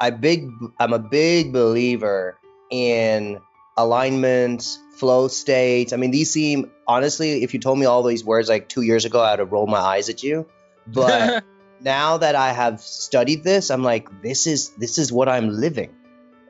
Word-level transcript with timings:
I'm 0.00 0.14
a 0.14 0.16
big 0.16 0.44
I 0.44 0.60
big 0.60 0.70
I'm 0.78 0.92
a 0.92 0.98
big 0.98 1.52
believer 1.52 2.38
in 2.70 3.40
alignment, 3.76 4.78
flow 4.96 5.28
states. 5.28 5.92
I 5.92 5.96
mean, 5.96 6.10
these 6.10 6.30
seem 6.30 6.70
honestly, 6.86 7.42
if 7.42 7.54
you 7.54 7.60
told 7.60 7.78
me 7.78 7.86
all 7.86 8.02
these 8.02 8.24
words 8.24 8.48
like 8.48 8.68
two 8.68 8.82
years 8.82 9.04
ago, 9.04 9.22
I'd 9.22 9.38
have 9.38 9.52
rolled 9.52 9.68
my 9.68 9.78
eyes 9.78 10.08
at 10.08 10.22
you. 10.22 10.46
But 10.86 11.44
now 11.80 12.18
that 12.18 12.34
I 12.34 12.52
have 12.52 12.80
studied 12.80 13.44
this, 13.44 13.70
I'm 13.70 13.82
like, 13.82 14.22
this 14.22 14.46
is 14.46 14.70
this 14.70 14.98
is 14.98 15.12
what 15.12 15.28
I'm 15.28 15.48
living. 15.48 15.94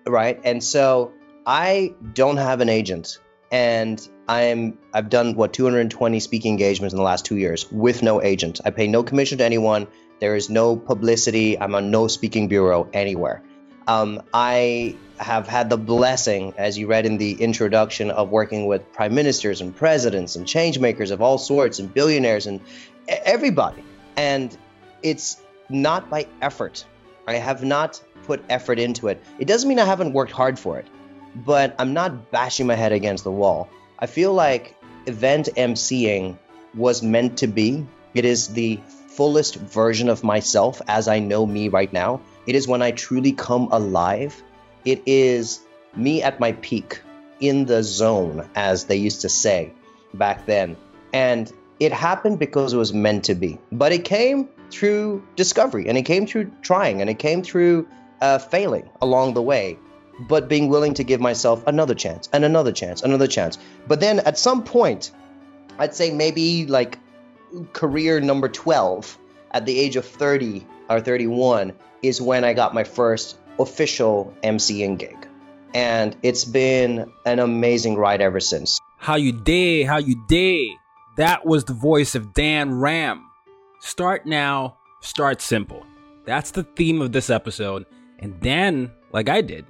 Right. 0.06 0.40
And 0.44 0.62
so 0.62 1.12
I 1.46 1.94
don't 2.12 2.36
have 2.36 2.60
an 2.60 2.68
agent. 2.68 3.18
And 3.50 4.06
I'm 4.28 4.78
I've 4.92 5.10
done 5.10 5.34
what 5.34 5.52
220 5.52 6.20
speaking 6.20 6.52
engagements 6.52 6.92
in 6.92 6.96
the 6.96 7.04
last 7.04 7.24
two 7.24 7.36
years 7.36 7.70
with 7.70 8.02
no 8.02 8.22
agent. 8.22 8.60
I 8.64 8.70
pay 8.70 8.86
no 8.88 9.02
commission 9.02 9.38
to 9.38 9.44
anyone. 9.44 9.86
There 10.20 10.36
is 10.36 10.48
no 10.48 10.76
publicity. 10.76 11.58
I'm 11.58 11.74
on 11.74 11.90
no 11.90 12.08
speaking 12.08 12.48
bureau 12.48 12.88
anywhere. 12.92 13.42
Um, 13.86 14.22
I 14.32 14.96
have 15.18 15.46
had 15.46 15.68
the 15.68 15.76
blessing, 15.76 16.54
as 16.56 16.78
you 16.78 16.86
read 16.86 17.04
in 17.04 17.18
the 17.18 17.32
introduction, 17.32 18.10
of 18.10 18.30
working 18.30 18.66
with 18.66 18.92
prime 18.92 19.14
ministers 19.14 19.60
and 19.60 19.76
presidents 19.76 20.36
and 20.36 20.46
change 20.46 20.78
makers 20.78 21.10
of 21.10 21.20
all 21.20 21.36
sorts 21.36 21.78
and 21.78 21.92
billionaires 21.92 22.46
and 22.46 22.60
everybody. 23.06 23.84
And 24.16 24.56
it's 25.02 25.40
not 25.68 26.08
by 26.08 26.26
effort. 26.40 26.84
I 27.26 27.34
have 27.34 27.62
not 27.62 28.02
put 28.24 28.42
effort 28.48 28.78
into 28.78 29.08
it. 29.08 29.22
It 29.38 29.46
doesn't 29.46 29.68
mean 29.68 29.78
I 29.78 29.84
haven't 29.84 30.12
worked 30.12 30.32
hard 30.32 30.58
for 30.58 30.78
it, 30.78 30.86
but 31.34 31.74
I'm 31.78 31.92
not 31.92 32.30
bashing 32.30 32.66
my 32.66 32.74
head 32.74 32.92
against 32.92 33.24
the 33.24 33.30
wall. 33.32 33.68
I 33.98 34.06
feel 34.06 34.32
like 34.32 34.76
event 35.06 35.48
emceeing 35.56 36.38
was 36.74 37.02
meant 37.02 37.38
to 37.38 37.46
be. 37.46 37.86
It 38.14 38.24
is 38.24 38.48
the 38.48 38.80
fullest 39.08 39.56
version 39.56 40.08
of 40.08 40.24
myself 40.24 40.82
as 40.88 41.08
I 41.08 41.20
know 41.20 41.46
me 41.46 41.68
right 41.68 41.92
now. 41.92 42.20
It 42.46 42.54
is 42.54 42.66
when 42.66 42.82
I 42.82 42.90
truly 42.90 43.32
come 43.32 43.68
alive. 43.70 44.42
It 44.84 45.02
is 45.06 45.60
me 45.96 46.22
at 46.22 46.40
my 46.40 46.52
peak, 46.52 47.00
in 47.40 47.64
the 47.66 47.82
zone, 47.82 48.48
as 48.54 48.84
they 48.84 48.96
used 48.96 49.20
to 49.22 49.28
say 49.28 49.72
back 50.14 50.46
then. 50.46 50.76
And 51.12 51.52
it 51.80 51.92
happened 51.92 52.38
because 52.38 52.72
it 52.72 52.76
was 52.76 52.92
meant 52.92 53.24
to 53.24 53.34
be. 53.34 53.58
But 53.72 53.92
it 53.92 54.04
came 54.04 54.48
through 54.70 55.22
discovery, 55.36 55.88
and 55.88 55.96
it 55.98 56.02
came 56.02 56.26
through 56.26 56.50
trying, 56.62 57.00
and 57.00 57.10
it 57.10 57.18
came 57.18 57.42
through 57.42 57.86
uh, 58.20 58.38
failing 58.38 58.88
along 59.02 59.34
the 59.34 59.42
way, 59.42 59.78
but 60.20 60.48
being 60.48 60.68
willing 60.68 60.94
to 60.94 61.04
give 61.04 61.20
myself 61.20 61.62
another 61.66 61.94
chance, 61.94 62.28
and 62.32 62.44
another 62.44 62.72
chance, 62.72 63.02
another 63.02 63.26
chance. 63.26 63.58
But 63.86 64.00
then 64.00 64.20
at 64.20 64.38
some 64.38 64.64
point, 64.64 65.10
I'd 65.78 65.94
say 65.94 66.12
maybe 66.12 66.66
like 66.66 66.98
career 67.72 68.20
number 68.20 68.48
12 68.48 69.18
at 69.52 69.66
the 69.66 69.78
age 69.78 69.96
of 69.96 70.04
30 70.04 70.66
or 70.88 71.00
31 71.00 71.72
is 72.02 72.20
when 72.20 72.44
I 72.44 72.52
got 72.52 72.74
my 72.74 72.84
first 72.84 73.38
official 73.58 74.34
MCing 74.42 74.98
gig. 74.98 75.16
And 75.72 76.16
it's 76.22 76.44
been 76.44 77.10
an 77.26 77.38
amazing 77.38 77.96
ride 77.96 78.20
ever 78.20 78.40
since. 78.40 78.78
How 78.98 79.16
you 79.16 79.32
day, 79.32 79.82
how 79.82 79.98
you 79.98 80.22
day. 80.28 80.70
That 81.16 81.44
was 81.44 81.64
the 81.64 81.74
voice 81.74 82.14
of 82.14 82.34
Dan 82.34 82.74
Ram. 82.80 83.28
Start 83.80 84.26
now, 84.26 84.78
start 85.00 85.40
simple. 85.40 85.84
That's 86.24 86.52
the 86.52 86.62
theme 86.62 87.02
of 87.02 87.12
this 87.12 87.30
episode. 87.30 87.86
And 88.18 88.40
Dan, 88.40 88.92
like 89.12 89.28
I 89.28 89.40
did, 89.40 89.66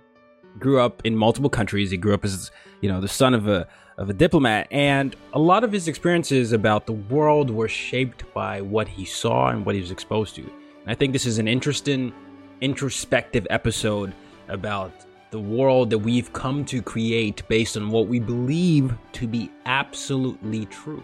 grew 0.58 0.80
up 0.80 1.02
in 1.04 1.16
multiple 1.16 1.50
countries. 1.50 1.90
He 1.90 1.96
grew 1.96 2.14
up 2.14 2.24
as, 2.24 2.50
you 2.80 2.88
know, 2.88 3.00
the 3.00 3.08
son 3.08 3.34
of 3.34 3.48
a 3.48 3.66
of 3.96 4.10
a 4.10 4.12
diplomat, 4.12 4.66
and 4.72 5.14
a 5.34 5.38
lot 5.38 5.62
of 5.62 5.70
his 5.70 5.86
experiences 5.86 6.52
about 6.52 6.86
the 6.86 6.92
world 6.92 7.48
were 7.48 7.68
shaped 7.68 8.24
by 8.34 8.60
what 8.60 8.88
he 8.88 9.04
saw 9.04 9.50
and 9.50 9.64
what 9.64 9.76
he 9.76 9.80
was 9.80 9.92
exposed 9.92 10.34
to. 10.34 10.42
And 10.42 10.88
I 10.88 10.94
think 10.94 11.12
this 11.12 11.26
is 11.26 11.38
an 11.38 11.46
interesting, 11.46 12.12
introspective 12.60 13.46
episode 13.50 14.12
about 14.48 14.92
the 15.30 15.38
world 15.38 15.90
that 15.90 15.98
we've 15.98 16.32
come 16.32 16.64
to 16.64 16.82
create 16.82 17.46
based 17.48 17.76
on 17.76 17.90
what 17.90 18.08
we 18.08 18.18
believe 18.18 18.94
to 19.12 19.26
be 19.26 19.50
absolutely 19.66 20.66
true. 20.66 21.02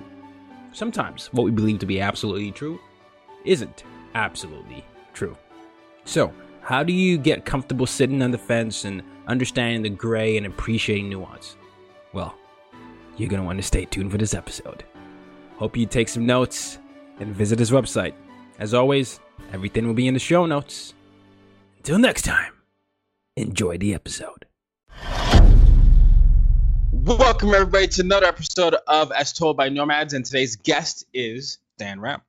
Sometimes 0.72 1.28
what 1.32 1.44
we 1.44 1.50
believe 1.50 1.78
to 1.80 1.86
be 1.86 2.00
absolutely 2.00 2.52
true 2.52 2.80
isn't 3.44 3.84
absolutely 4.14 4.84
true. 5.14 5.36
So, 6.04 6.32
how 6.70 6.84
do 6.84 6.92
you 6.92 7.18
get 7.18 7.44
comfortable 7.44 7.84
sitting 7.84 8.22
on 8.22 8.30
the 8.30 8.38
fence 8.38 8.84
and 8.84 9.02
understanding 9.26 9.82
the 9.82 9.88
gray 9.88 10.36
and 10.36 10.46
appreciating 10.46 11.08
nuance? 11.08 11.56
Well, 12.12 12.32
you're 13.16 13.28
going 13.28 13.42
to 13.42 13.44
want 13.44 13.58
to 13.58 13.62
stay 13.64 13.86
tuned 13.86 14.12
for 14.12 14.18
this 14.18 14.34
episode. 14.34 14.84
Hope 15.56 15.76
you 15.76 15.84
take 15.84 16.08
some 16.08 16.26
notes 16.26 16.78
and 17.18 17.34
visit 17.34 17.58
his 17.58 17.72
website. 17.72 18.14
As 18.60 18.72
always, 18.72 19.18
everything 19.52 19.84
will 19.84 19.94
be 19.94 20.06
in 20.06 20.14
the 20.14 20.20
show 20.20 20.46
notes. 20.46 20.94
Until 21.78 21.98
next 21.98 22.22
time, 22.22 22.52
enjoy 23.34 23.76
the 23.76 23.92
episode. 23.92 24.46
Welcome 26.92 27.52
everybody 27.52 27.88
to 27.88 28.02
another 28.02 28.26
episode 28.26 28.76
of 28.86 29.10
As 29.10 29.32
Told 29.32 29.56
by 29.56 29.70
Nomads, 29.70 30.12
and 30.12 30.24
today's 30.24 30.54
guest 30.54 31.04
is 31.12 31.58
Dan 31.78 31.98
Ram. 31.98 32.20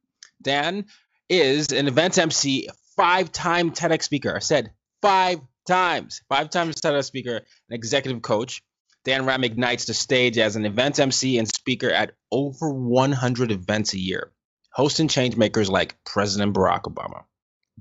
Dan 0.42 0.88
is 1.30 1.72
an 1.72 1.88
event 1.88 2.18
MC, 2.18 2.70
five-time 2.96 3.72
TEDx 3.72 4.04
speaker. 4.04 4.36
I 4.36 4.40
said 4.40 4.72
five 5.02 5.40
times, 5.68 6.22
five 6.30 6.50
times 6.50 6.76
TEDx 6.76 7.06
speaker, 7.06 7.38
an 7.38 7.44
executive 7.70 8.22
coach. 8.22 8.64
Dan 9.04 9.26
Ram 9.26 9.44
ignites 9.44 9.86
the 9.86 9.94
stage 9.96 10.38
as 10.38 10.56
an 10.56 10.66
event 10.66 11.00
MC 11.00 11.40
and 11.40 11.48
speaker 11.48 11.90
at 11.90 12.12
over 12.32 12.72
100 12.72 13.52
events 13.52 13.94
a 13.94 14.00
year, 14.00 14.32
hosting 14.72 15.08
changemakers 15.08 15.70
like 15.70 15.96
President 16.04 16.54
Barack 16.54 16.84
Obama, 16.84 17.24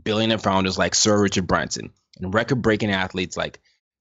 billionaire 0.03 0.38
founders 0.38 0.78
like 0.78 0.94
Sir 0.94 1.21
Richard 1.21 1.47
Branson, 1.47 1.92
and 2.19 2.32
record-breaking 2.32 2.91
athletes 2.91 3.37
like 3.37 3.60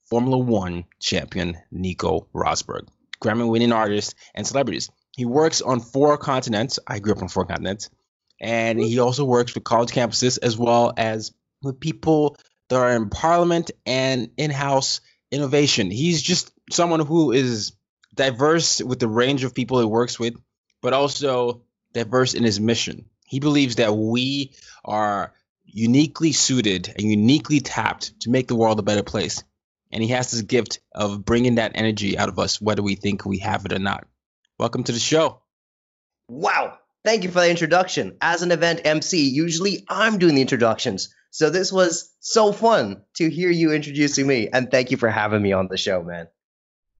Formula 0.09 0.38
One 0.38 0.86
champion 1.00 1.58
Nico 1.72 2.28
Rosberg, 2.34 2.88
Grammy-winning 3.22 3.74
artists 3.74 4.16
and 4.34 4.47
celebrities. 4.47 4.90
He 5.16 5.26
works 5.26 5.62
on 5.62 5.81
four 5.81 6.18
continents. 6.18 6.80
I 6.88 7.00
grew 7.00 7.12
up 7.12 7.22
on 7.22 7.28
four 7.28 7.46
continents, 7.46 7.90
and 8.40 8.80
he 8.80 9.00
also 9.00 9.26
works 9.26 9.53
with 9.53 9.64
college 9.64 9.91
campuses 9.91 10.40
as 10.41 10.58
well 10.58 10.94
as 10.96 11.34
with 11.62 11.80
people 11.80 12.38
that 12.70 12.78
are 12.78 12.91
in 12.91 13.09
parliament 13.09 13.72
and 13.86 14.30
in-house 14.38 15.02
innovation. 15.32 15.91
He's 15.91 16.22
just 16.22 16.52
someone 16.72 17.02
who 17.02 17.32
is 17.32 17.74
diverse 18.14 18.82
with 18.82 19.00
the 19.00 19.08
range 19.08 19.44
of 19.44 19.53
people 19.53 19.80
he 19.80 19.86
works 19.86 20.20
with, 20.20 20.36
but 20.82 20.94
also 20.94 21.64
diverse 21.94 22.34
in 22.34 22.44
his 22.44 22.59
mission. 22.59 23.06
He 23.26 23.40
believes 23.40 23.76
that 23.76 23.96
we 23.96 24.53
are 24.84 25.34
uniquely 25.66 26.32
suited 26.32 26.94
and 26.97 27.09
uniquely 27.09 27.59
tapped 27.59 28.20
to 28.22 28.32
make 28.32 28.47
the 28.47 28.56
world 28.56 28.80
a 28.80 28.84
better 28.84 29.03
place. 29.03 29.44
And 29.91 30.02
he 30.03 30.09
has 30.09 30.32
this 30.32 30.41
gift 30.41 30.80
of 30.94 31.26
bringing 31.26 31.56
that 31.56 31.74
energy 31.76 32.18
out 32.18 32.30
of 32.30 32.40
us, 32.40 32.62
whether 32.62 32.82
we 32.82 32.96
think 32.96 33.26
we 33.26 33.40
have 33.40 33.66
it 33.66 33.74
or 33.74 33.80
not. 33.80 34.08
Welcome 34.58 34.84
to 34.84 34.91
the 34.91 35.00
show. 35.00 35.41
Wow. 36.28 36.78
Thank 37.05 37.23
you 37.23 37.31
for 37.31 37.40
the 37.40 37.49
introduction. 37.49 38.17
As 38.22 38.41
an 38.41 38.51
event 38.51 38.81
MC, 38.84 39.29
usually 39.29 39.85
I'm 39.87 40.17
doing 40.17 40.35
the 40.35 40.41
introductions. 40.41 41.13
So 41.31 41.49
this 41.49 41.72
was 41.72 42.11
so 42.19 42.51
fun 42.51 43.03
to 43.16 43.29
hear 43.29 43.49
you 43.49 43.72
introducing 43.72 44.28
me. 44.28 44.49
And 44.51 44.69
thank 44.69 44.91
you 44.91 44.97
for 44.97 45.09
having 45.09 45.41
me 45.41 45.53
on 45.53 45.67
the 45.69 45.78
show, 45.78 46.03
man. 46.03 46.28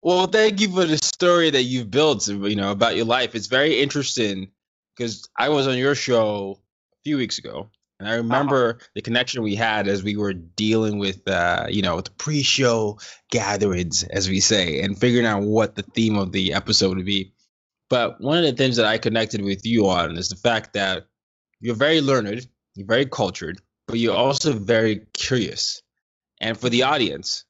Well, 0.01 0.28
thank 0.28 0.62
you 0.62 0.69
for 0.74 0.86
the 0.86 0.98
story 0.98 1.50
that 1.50 1.63
you've 1.63 1.92
built, 1.92 2.28
you 2.28 2.56
know, 2.56 2.72
about 2.72 2.96
your 2.96 3.06
life. 3.06 3.36
It's 3.36 3.48
very 3.48 3.81
interesting 3.81 4.51
because 4.96 5.28
I 5.38 5.50
was 5.50 5.68
on 5.68 5.78
your 5.78 5.96
show 5.96 6.60
a 6.94 6.98
few 7.04 7.18
weeks 7.18 7.38
ago, 7.38 7.69
and 8.00 8.07
I 8.07 8.16
remember 8.16 8.75
uh-huh. 8.75 8.88
the 8.95 9.02
connection 9.02 9.44
we 9.44 9.56
had 9.56 9.90
as 9.90 10.02
we 10.02 10.16
were 10.16 10.31
dealing 10.31 11.00
with, 11.00 11.28
uh, 11.28 11.66
you 11.69 11.81
know, 11.81 12.00
the 12.00 12.12
pre-show 12.12 13.00
gatherings, 13.30 14.04
as 14.04 14.30
we 14.30 14.40
say, 14.40 14.81
and 14.81 14.98
figuring 14.98 15.25
out 15.25 15.44
what 15.44 15.75
the 15.75 15.84
theme 15.84 16.18
of 16.18 16.31
the 16.31 16.54
episode 16.54 16.95
would 16.95 17.06
be. 17.06 17.34
But 17.90 18.22
one 18.22 18.38
of 18.38 18.44
the 18.44 18.54
things 18.54 18.78
that 18.78 18.86
I 18.86 18.98
connected 18.98 19.44
with 19.44 19.66
you 19.66 19.90
on 19.90 20.18
is 20.18 20.30
the 20.30 20.36
fact 20.36 20.74
that 20.74 21.08
you're 21.60 21.76
very 21.76 22.02
learned, 22.02 22.48
you're 22.76 22.88
very 22.88 23.06
cultured, 23.06 23.60
but 23.88 23.98
you're 23.98 24.16
also 24.16 24.54
very 24.54 25.08
curious. 25.14 25.82
And 26.40 26.58
for 26.58 26.70
the 26.70 26.84
audience, 26.84 27.44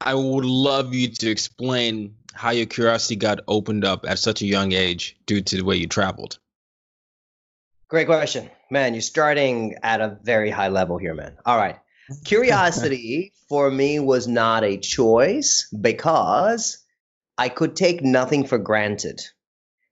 I 0.00 0.14
would 0.14 0.44
love 0.44 0.94
you 0.94 1.08
to 1.08 1.30
explain 1.30 2.14
how 2.34 2.50
your 2.50 2.66
curiosity 2.66 3.16
got 3.16 3.40
opened 3.48 3.84
up 3.84 4.04
at 4.06 4.18
such 4.18 4.42
a 4.42 4.46
young 4.46 4.72
age 4.72 5.16
due 5.26 5.40
to 5.40 5.56
the 5.56 5.64
way 5.64 5.76
you 5.76 5.86
traveled. 5.86 6.38
Great 7.88 8.06
question. 8.06 8.50
Man, 8.70 8.92
you're 8.92 9.00
starting 9.00 9.76
at 9.82 10.00
a 10.00 10.18
very 10.22 10.50
high 10.50 10.68
level 10.68 10.98
here, 10.98 11.14
man. 11.14 11.36
All 11.46 11.56
right. 11.56 11.78
Curiosity 12.24 13.32
for 13.48 13.70
me 13.70 13.98
was 13.98 14.26
not 14.26 14.64
a 14.64 14.76
choice 14.76 15.68
because 15.80 16.84
I 17.38 17.48
could 17.48 17.76
take 17.76 18.02
nothing 18.02 18.46
for 18.46 18.58
granted. 18.58 19.22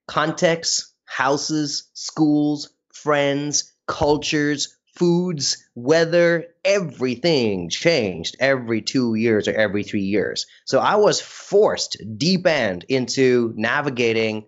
Context, 0.07 0.93
houses, 1.05 1.89
schools, 1.93 2.69
friends, 2.93 3.73
cultures, 3.87 4.77
foods, 4.95 5.69
weather, 5.75 6.45
everything 6.63 7.69
changed 7.69 8.35
every 8.39 8.81
two 8.81 9.15
years 9.15 9.47
or 9.47 9.53
every 9.53 9.83
three 9.83 10.03
years. 10.03 10.45
So 10.65 10.79
I 10.79 10.95
was 10.95 11.19
forced 11.19 11.97
deep 12.17 12.45
end 12.45 12.85
into 12.89 13.53
navigating, 13.55 14.45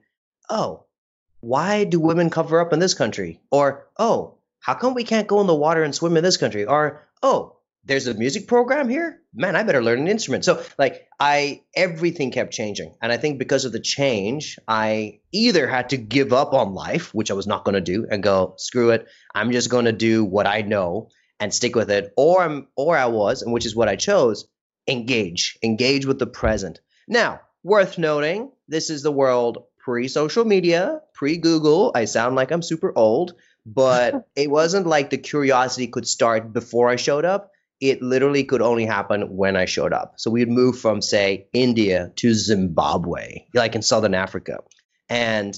oh, 0.50 0.86
why 1.40 1.84
do 1.84 2.00
women 2.00 2.30
cover 2.30 2.60
up 2.60 2.74
in 2.74 2.80
this 2.80 2.94
country? 2.94 3.40
Or, 3.52 3.88
oh, 3.98 4.38
how 4.60 4.74
come 4.74 4.94
we 4.94 5.04
can't 5.04 5.28
go 5.28 5.42
in 5.42 5.48
the 5.48 5.56
water 5.56 5.84
and 5.84 5.94
swim 5.94 6.18
in 6.18 6.24
this 6.24 6.38
country? 6.38 6.66
Or, 6.66 7.08
oh, 7.22 7.55
there's 7.86 8.08
a 8.08 8.14
music 8.14 8.48
program 8.48 8.90
here? 8.90 9.22
Man 9.34 9.56
i 9.56 9.64
better 9.64 9.84
learn 9.84 10.00
an 10.00 10.08
instrument. 10.08 10.44
So 10.44 10.64
like 10.78 11.08
i 11.20 11.62
everything 11.76 12.32
kept 12.32 12.52
changing. 12.52 12.96
And 13.02 13.12
i 13.12 13.18
think 13.18 13.40
because 13.40 13.66
of 13.66 13.72
the 13.72 13.80
change 13.80 14.58
i 14.68 15.20
either 15.32 15.68
had 15.68 15.90
to 15.90 15.98
give 15.98 16.34
up 16.34 16.54
on 16.54 16.74
life 16.74 17.14
which 17.14 17.32
i 17.32 17.34
was 17.34 17.48
not 17.48 17.64
going 17.64 17.76
to 17.76 17.82
do 17.82 18.08
and 18.10 18.24
go 18.24 18.56
screw 18.58 18.90
it. 18.90 19.08
I'm 19.34 19.52
just 19.52 19.70
going 19.70 19.86
to 19.86 19.92
do 19.92 20.26
what 20.26 20.48
i 20.48 20.62
know 20.62 21.10
and 21.40 21.54
stick 21.54 21.76
with 21.76 21.92
it. 21.92 22.14
Or 22.18 22.42
i'm 22.42 22.68
or 22.76 22.98
i 22.98 23.06
was 23.06 23.42
and 23.42 23.54
which 23.54 23.66
is 23.66 23.76
what 23.76 23.90
i 23.90 23.96
chose 23.96 24.48
engage 24.88 25.58
engage 25.64 26.06
with 26.06 26.20
the 26.20 26.28
present. 26.28 26.80
Now 27.08 27.42
worth 27.64 27.98
noting 27.98 28.52
this 28.68 28.90
is 28.90 29.04
the 29.04 29.12
world 29.12 29.66
pre 29.80 30.08
social 30.08 30.46
media 30.46 31.02
pre 31.14 31.38
google 31.38 31.92
i 31.96 32.06
sound 32.06 32.36
like 32.36 32.52
i'm 32.52 32.62
super 32.62 32.92
old 32.96 33.34
but 33.66 34.28
it 34.36 34.50
wasn't 34.50 34.86
like 34.86 35.10
the 35.10 35.18
curiosity 35.18 35.88
could 35.88 36.08
start 36.08 36.54
before 36.54 36.90
i 36.90 36.96
showed 36.96 37.26
up 37.26 37.52
it 37.82 38.02
literally 38.02 38.44
could 38.44 38.62
only 38.62 38.86
happen 38.86 39.36
when 39.36 39.56
I 39.56 39.66
showed 39.66 39.94
up. 39.94 40.16
So 40.18 40.32
we'd 40.32 40.50
move 40.50 40.80
from, 40.80 41.02
say, 41.02 41.48
India 41.54 42.12
to 42.18 42.34
Zimbabwe, 42.34 43.46
like 43.54 43.76
in 43.76 43.82
Southern 43.82 44.14
Africa. 44.14 44.60
And 45.10 45.58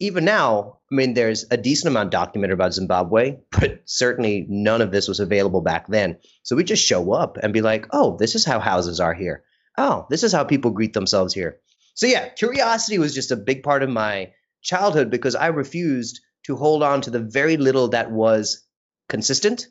even 0.00 0.24
now, 0.24 0.78
I 0.90 0.94
mean, 0.94 1.12
there's 1.14 1.44
a 1.50 1.58
decent 1.58 1.90
amount 1.90 2.10
documented 2.10 2.54
about 2.54 2.72
Zimbabwe, 2.72 3.36
but 3.50 3.82
certainly 3.84 4.46
none 4.48 4.80
of 4.80 4.90
this 4.90 5.06
was 5.06 5.20
available 5.20 5.60
back 5.60 5.86
then. 5.86 6.18
So 6.42 6.56
we 6.56 6.64
just 6.64 6.84
show 6.84 7.12
up 7.12 7.36
and 7.36 7.52
be 7.52 7.60
like, 7.60 7.86
oh, 7.90 8.16
this 8.16 8.34
is 8.34 8.44
how 8.44 8.58
houses 8.58 8.98
are 8.98 9.14
here. 9.14 9.44
Oh, 9.76 10.06
this 10.08 10.22
is 10.22 10.32
how 10.32 10.44
people 10.44 10.70
greet 10.70 10.94
themselves 10.94 11.34
here. 11.34 11.60
So 11.94 12.06
yeah, 12.06 12.28
curiosity 12.30 12.98
was 12.98 13.14
just 13.14 13.30
a 13.30 13.36
big 13.36 13.62
part 13.62 13.82
of 13.82 13.90
my 13.90 14.32
childhood 14.62 15.10
because 15.10 15.34
I 15.34 15.48
refused 15.48 16.20
to 16.44 16.56
hold 16.56 16.82
on 16.82 17.02
to 17.02 17.10
the 17.10 17.20
very 17.20 17.58
little 17.58 17.88
that 17.88 18.10
was 18.10 18.66
consistent 19.08 19.66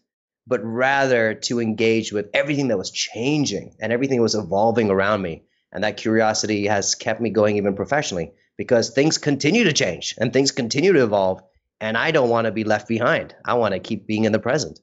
but 0.49 0.65
rather 0.65 1.35
to 1.35 1.61
engage 1.61 2.11
with 2.11 2.31
everything 2.33 2.69
that 2.69 2.77
was 2.77 2.89
changing 2.89 3.75
and 3.79 3.93
everything 3.93 4.17
that 4.17 4.23
was 4.23 4.33
evolving 4.33 4.89
around 4.89 5.21
me. 5.21 5.43
And 5.71 5.83
that 5.83 5.97
curiosity 5.97 6.65
has 6.65 6.95
kept 6.95 7.21
me 7.21 7.29
going 7.29 7.57
even 7.57 7.75
professionally 7.75 8.31
because 8.57 8.89
things 8.89 9.19
continue 9.19 9.65
to 9.65 9.73
change 9.73 10.15
and 10.17 10.33
things 10.33 10.51
continue 10.51 10.91
to 10.93 11.03
evolve. 11.03 11.43
And 11.79 11.95
I 11.95 12.09
don't 12.09 12.29
want 12.29 12.45
to 12.45 12.51
be 12.51 12.63
left 12.63 12.87
behind. 12.87 13.35
I 13.45 13.53
want 13.53 13.75
to 13.75 13.79
keep 13.79 14.07
being 14.07 14.25
in 14.25 14.31
the 14.31 14.39
present. 14.39 14.79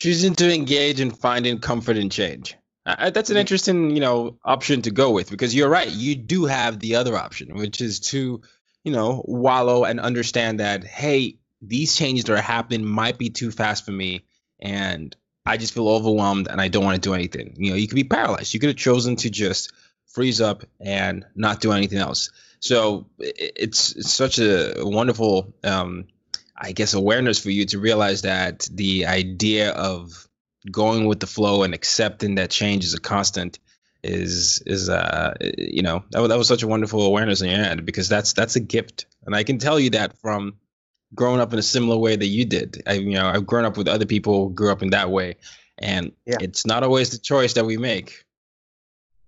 Choosing 0.00 0.34
to 0.36 0.52
engage 0.52 0.98
and 0.98 1.16
finding 1.16 1.58
comfort 1.58 1.98
in 1.98 2.08
change. 2.08 2.56
Uh, 2.86 3.10
that's 3.10 3.28
an 3.28 3.34
mm-hmm. 3.34 3.40
interesting, 3.40 3.90
you 3.90 4.00
know, 4.00 4.38
option 4.42 4.80
to 4.82 4.90
go 4.90 5.10
with 5.10 5.28
because 5.30 5.54
you're 5.54 5.68
right. 5.68 5.90
You 5.90 6.14
do 6.14 6.46
have 6.46 6.80
the 6.80 6.94
other 6.94 7.14
option, 7.14 7.54
which 7.56 7.82
is 7.82 8.00
to, 8.00 8.40
you 8.84 8.92
know, 8.92 9.22
wallow 9.26 9.84
and 9.84 10.00
understand 10.00 10.60
that, 10.60 10.84
hey, 10.84 11.36
these 11.60 11.96
changes 11.96 12.24
that 12.24 12.38
are 12.38 12.42
happening 12.42 12.84
might 12.84 13.18
be 13.18 13.30
too 13.30 13.50
fast 13.50 13.84
for 13.84 13.92
me 13.92 14.24
and 14.60 15.14
I 15.44 15.56
just 15.56 15.72
feel 15.72 15.88
overwhelmed 15.88 16.48
and 16.48 16.60
I 16.60 16.68
don't 16.68 16.84
want 16.84 17.02
to 17.02 17.08
do 17.08 17.14
anything. 17.14 17.54
You 17.56 17.70
know, 17.70 17.76
you 17.76 17.88
could 17.88 17.94
be 17.94 18.04
paralyzed. 18.04 18.52
You 18.52 18.60
could 18.60 18.68
have 18.68 18.76
chosen 18.76 19.16
to 19.16 19.30
just 19.30 19.72
freeze 20.06 20.40
up 20.40 20.64
and 20.78 21.24
not 21.34 21.60
do 21.60 21.72
anything 21.72 21.98
else. 21.98 22.30
So 22.60 23.06
it's, 23.18 23.92
it's 23.92 24.12
such 24.12 24.38
a 24.38 24.74
wonderful, 24.78 25.54
um, 25.64 26.08
I 26.56 26.72
guess, 26.72 26.94
awareness 26.94 27.38
for 27.38 27.50
you 27.50 27.64
to 27.66 27.78
realize 27.78 28.22
that 28.22 28.68
the 28.70 29.06
idea 29.06 29.70
of 29.70 30.28
going 30.70 31.06
with 31.06 31.20
the 31.20 31.26
flow 31.26 31.62
and 31.62 31.72
accepting 31.72 32.34
that 32.34 32.50
change 32.50 32.84
is 32.84 32.94
a 32.94 33.00
constant 33.00 33.58
is 34.04 34.62
is 34.64 34.88
uh 34.88 35.34
you 35.40 35.82
know 35.82 36.04
that 36.10 36.20
was, 36.20 36.28
that 36.28 36.38
was 36.38 36.46
such 36.46 36.62
a 36.62 36.68
wonderful 36.68 37.02
awareness 37.02 37.40
in 37.40 37.50
your 37.50 37.58
end 37.58 37.84
because 37.84 38.08
that's 38.08 38.32
that's 38.32 38.54
a 38.54 38.60
gift 38.60 39.06
and 39.26 39.34
I 39.34 39.42
can 39.42 39.58
tell 39.58 39.80
you 39.80 39.90
that 39.90 40.18
from 40.18 40.54
growing 41.14 41.40
up 41.40 41.52
in 41.52 41.58
a 41.58 41.62
similar 41.62 41.96
way 41.96 42.16
that 42.16 42.26
you 42.26 42.44
did. 42.44 42.82
I, 42.86 42.94
you 42.94 43.14
know, 43.14 43.26
I've 43.26 43.46
grown 43.46 43.64
up 43.64 43.76
with 43.76 43.88
other 43.88 44.06
people 44.06 44.48
grew 44.48 44.70
up 44.70 44.82
in 44.82 44.90
that 44.90 45.10
way, 45.10 45.36
and 45.78 46.12
yeah. 46.26 46.36
it's 46.40 46.66
not 46.66 46.82
always 46.82 47.10
the 47.10 47.18
choice 47.18 47.54
that 47.54 47.64
we 47.64 47.76
make. 47.76 48.24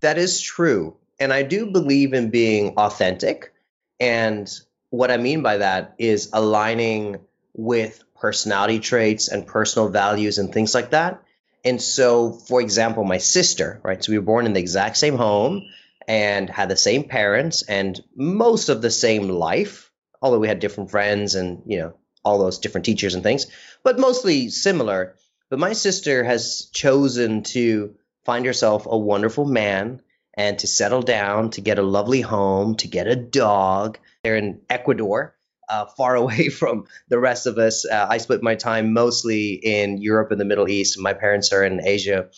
That 0.00 0.18
is 0.18 0.40
true, 0.40 0.96
and 1.18 1.32
I 1.32 1.42
do 1.42 1.66
believe 1.66 2.12
in 2.12 2.30
being 2.30 2.76
authentic. 2.76 3.52
And 3.98 4.50
what 4.90 5.10
I 5.10 5.16
mean 5.16 5.42
by 5.42 5.58
that 5.58 5.94
is 5.98 6.30
aligning 6.32 7.20
with 7.54 8.02
personality 8.20 8.80
traits 8.80 9.28
and 9.28 9.46
personal 9.46 9.88
values 9.88 10.38
and 10.38 10.52
things 10.52 10.74
like 10.74 10.90
that. 10.90 11.22
And 11.64 11.80
so, 11.80 12.32
for 12.32 12.60
example, 12.60 13.04
my 13.04 13.18
sister, 13.18 13.80
right? 13.82 14.02
So 14.02 14.12
we 14.12 14.18
were 14.18 14.24
born 14.24 14.46
in 14.46 14.52
the 14.52 14.60
exact 14.60 14.96
same 14.96 15.16
home 15.16 15.62
and 16.08 16.48
had 16.48 16.68
the 16.68 16.76
same 16.76 17.04
parents 17.04 17.62
and 17.62 18.00
most 18.14 18.68
of 18.68 18.82
the 18.82 18.90
same 18.90 19.28
life 19.28 19.89
although 20.22 20.38
we 20.38 20.48
had 20.48 20.60
different 20.60 20.90
friends 20.90 21.34
and 21.34 21.62
you 21.66 21.78
know 21.78 21.94
all 22.24 22.38
those 22.38 22.58
different 22.58 22.84
teachers 22.84 23.14
and 23.14 23.22
things, 23.22 23.46
but 23.82 23.98
mostly 23.98 24.50
similar. 24.50 25.16
But 25.48 25.58
my 25.58 25.72
sister 25.72 26.22
has 26.22 26.68
chosen 26.72 27.42
to 27.44 27.96
find 28.24 28.44
herself 28.44 28.86
a 28.86 28.96
wonderful 28.96 29.44
man 29.44 30.02
and 30.34 30.58
to 30.58 30.66
settle 30.66 31.02
down, 31.02 31.50
to 31.50 31.60
get 31.60 31.78
a 31.78 31.82
lovely 31.82 32.20
home, 32.20 32.76
to 32.76 32.88
get 32.88 33.08
a 33.08 33.16
dog. 33.16 33.98
They're 34.22 34.36
in 34.36 34.60
Ecuador, 34.68 35.34
uh, 35.68 35.86
far 35.86 36.14
away 36.22 36.48
from 36.48 36.86
the 37.08 37.18
rest 37.18 37.46
of 37.46 37.58
us. 37.58 37.84
Uh, 37.84 38.06
I 38.08 38.18
split 38.18 38.42
my 38.42 38.54
time 38.54 38.92
mostly 38.92 39.54
in 39.54 39.98
Europe 39.98 40.30
and 40.30 40.40
the 40.40 40.44
Middle 40.44 40.68
East. 40.68 40.96
And 40.96 41.02
my 41.02 41.14
parents 41.14 41.52
are 41.52 41.64
in 41.64 41.80
Asia, 41.84 42.28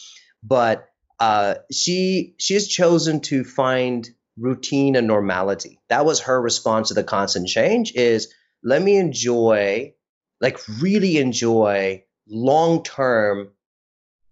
but 0.42 0.88
uh, 1.20 1.54
she 1.70 2.34
she 2.38 2.54
has 2.54 2.66
chosen 2.66 3.20
to 3.20 3.44
find 3.44 4.08
routine 4.38 4.96
and 4.96 5.06
normality. 5.06 5.80
That 5.88 6.04
was 6.04 6.20
her 6.20 6.40
response 6.40 6.88
to 6.88 6.94
the 6.94 7.04
constant 7.04 7.48
change 7.48 7.92
is 7.94 8.32
let 8.62 8.80
me 8.80 8.96
enjoy, 8.96 9.94
like 10.40 10.58
really 10.80 11.18
enjoy 11.18 12.04
long 12.28 12.82
term 12.82 13.50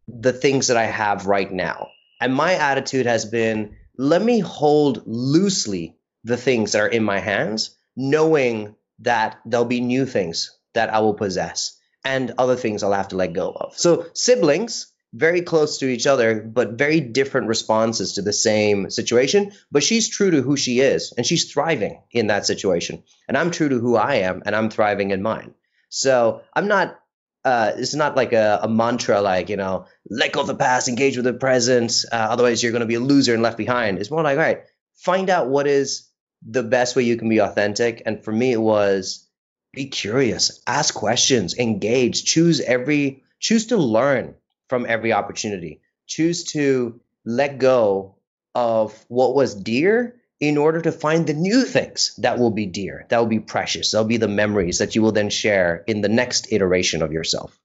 the 0.09 0.33
things 0.33 0.69
that 0.69 0.77
I 0.77 0.87
have 0.87 1.27
right 1.27 1.51
now. 1.51 1.89
And 2.21 2.35
my 2.35 2.55
attitude 2.55 3.07
has 3.07 3.25
been 3.25 3.77
let 3.97 4.23
me 4.23 4.41
hold 4.41 5.03
loosely 5.07 5.97
the 6.25 6.37
things 6.37 6.73
that 6.73 6.81
are 6.81 6.89
in 6.89 7.05
my 7.05 7.19
hands, 7.19 7.77
knowing 7.97 8.75
that 9.01 9.39
there'll 9.45 9.67
be 9.67 9.81
new 9.81 10.07
things 10.07 10.57
that 10.75 10.93
I 10.93 11.01
will 11.01 11.15
possess 11.15 11.79
and 12.05 12.33
other 12.39 12.57
things 12.57 12.83
I'll 12.83 12.93
have 12.93 13.09
to 13.09 13.17
let 13.17 13.33
go 13.33 13.51
of. 13.51 13.79
So, 13.79 14.07
siblings, 14.15 14.93
very 15.13 15.43
close 15.43 15.79
to 15.79 15.89
each 15.89 16.07
other, 16.07 16.41
but 16.41 16.73
very 16.73 17.01
different 17.01 17.49
responses 17.49 18.15
to 18.15 18.23
the 18.23 18.33
same 18.33 18.91
situation. 18.91 19.53
But 19.71 19.83
she's 19.83 20.09
true 20.09 20.31
to 20.31 20.43
who 20.43 20.57
she 20.57 20.81
is, 20.81 21.13
and 21.17 21.27
she's 21.27 21.53
thriving 21.53 22.03
in 22.13 22.29
that 22.29 22.47
situation. 22.47 23.03
And 23.29 23.37
I'm 23.37 23.51
true 23.51 23.69
to 23.69 23.79
who 23.79 23.97
I 23.97 24.17
am, 24.17 24.43
and 24.47 24.55
I'm 24.55 24.71
thriving 24.71 25.11
in 25.11 25.23
mine. 25.23 25.55
So 25.89 26.43
I'm 26.55 26.69
not. 26.69 26.97
Uh, 27.43 27.73
it's 27.77 27.95
not 27.95 28.17
like 28.17 28.35
a, 28.35 28.61
a, 28.65 28.69
mantra, 28.69 29.23
like 29.23 29.49
you 29.49 29.57
know, 29.57 29.87
let 30.11 30.33
go 30.33 30.43
of 30.43 30.47
the 30.47 30.55
past, 30.55 30.89
engage 30.89 31.17
with 31.17 31.25
the 31.25 31.33
present. 31.33 31.93
Uh, 32.13 32.17
otherwise, 32.17 32.63
you're 32.63 32.73
going 32.73 32.81
to 32.81 32.87
be 32.87 32.97
a 32.97 33.01
loser 33.01 33.33
and 33.33 33.43
left 33.43 33.57
behind. 33.57 33.99
It's 33.99 34.11
more 34.11 34.23
like, 34.23 34.37
all 34.37 34.45
right, 34.45 34.65
find 34.97 35.31
out 35.31 35.49
what 35.49 35.67
is 35.67 36.11
the 36.47 36.63
best 36.63 36.97
way 36.97 37.03
you 37.05 37.17
can 37.17 37.31
be 37.31 37.39
authentic. 37.39 38.03
And 38.05 38.23
for 38.23 38.31
me, 38.31 38.53
it 38.53 38.61
was 38.61 39.27
be 39.73 39.87
curious, 39.87 40.63
ask 40.67 40.95
questions, 40.95 41.57
engage, 41.57 42.25
choose 42.25 42.61
every, 42.61 43.23
choose 43.39 43.69
to 43.69 43.77
learn 43.77 44.35
from 44.71 44.87
every 44.89 45.13
opportunity. 45.13 45.81
Choose 46.07 46.45
to 46.53 47.01
let 47.27 47.59
go 47.59 48.15
of 48.55 48.95
what 49.09 49.35
was 49.35 49.55
dear 49.55 50.17
in 50.39 50.57
order 50.57 50.81
to 50.81 50.93
find 50.93 51.27
the 51.27 51.35
new 51.35 51.65
things 51.65 52.15
that 52.19 52.39
will 52.39 52.51
be 52.51 52.65
dear, 52.65 53.05
that 53.11 53.19
will 53.19 53.27
be 53.27 53.41
precious, 53.41 53.91
that'll 53.91 54.07
be 54.07 54.17
the 54.17 54.29
memories 54.29 54.79
that 54.79 54.95
you 54.95 55.03
will 55.03 55.13
then 55.13 55.29
share 55.29 55.85
in 55.87 56.01
the 56.01 56.09
next 56.09 56.51
iteration 56.51 57.03
of 57.03 57.13
yourself. 57.13 57.59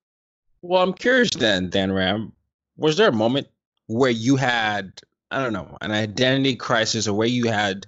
Well, 0.62 0.84
I'm 0.84 0.94
curious 0.94 1.30
then, 1.30 1.70
Dan 1.70 1.92
Ram, 1.92 2.34
was 2.76 2.98
there 2.98 3.08
a 3.08 3.14
moment 3.14 3.48
where 3.88 4.12
you 4.12 4.36
had, 4.36 5.00
I 5.32 5.42
don't 5.42 5.54
know, 5.54 5.78
an 5.80 5.92
identity 5.92 6.56
crisis 6.56 7.08
or 7.08 7.14
where 7.14 7.28
you 7.28 7.46
had 7.46 7.86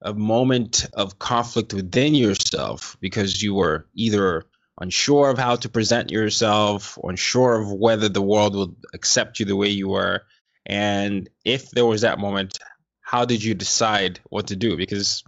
a 0.00 0.14
moment 0.14 0.86
of 0.94 1.18
conflict 1.18 1.74
within 1.74 2.14
yourself 2.14 2.96
because 3.00 3.40
you 3.40 3.54
were 3.54 3.86
either 3.94 4.46
unsure 4.80 5.30
of 5.30 5.38
how 5.38 5.56
to 5.56 5.68
present 5.68 6.10
yourself, 6.10 6.98
unsure 7.02 7.60
of 7.60 7.72
whether 7.72 8.08
the 8.08 8.22
world 8.22 8.54
would 8.54 8.76
accept 8.94 9.40
you 9.40 9.46
the 9.46 9.56
way 9.56 9.68
you 9.68 9.88
were. 9.88 10.22
And 10.66 11.28
if 11.44 11.70
there 11.70 11.86
was 11.86 12.02
that 12.02 12.18
moment, 12.18 12.58
how 13.00 13.24
did 13.24 13.42
you 13.42 13.54
decide 13.54 14.20
what 14.28 14.48
to 14.48 14.56
do? 14.56 14.76
Because, 14.76 15.24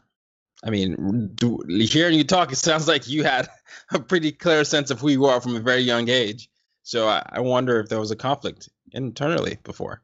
I 0.62 0.70
mean, 0.70 1.30
do, 1.34 1.60
hearing 1.68 2.16
you 2.16 2.24
talk, 2.24 2.52
it 2.52 2.56
sounds 2.56 2.86
like 2.86 3.08
you 3.08 3.24
had 3.24 3.48
a 3.92 3.98
pretty 3.98 4.32
clear 4.32 4.64
sense 4.64 4.90
of 4.90 5.00
who 5.00 5.08
you 5.08 5.26
are 5.26 5.40
from 5.40 5.56
a 5.56 5.60
very 5.60 5.80
young 5.82 6.08
age. 6.08 6.50
So 6.82 7.08
I, 7.08 7.22
I 7.26 7.40
wonder 7.40 7.80
if 7.80 7.88
there 7.88 8.00
was 8.00 8.10
a 8.10 8.16
conflict 8.16 8.68
internally 8.92 9.58
before. 9.62 10.02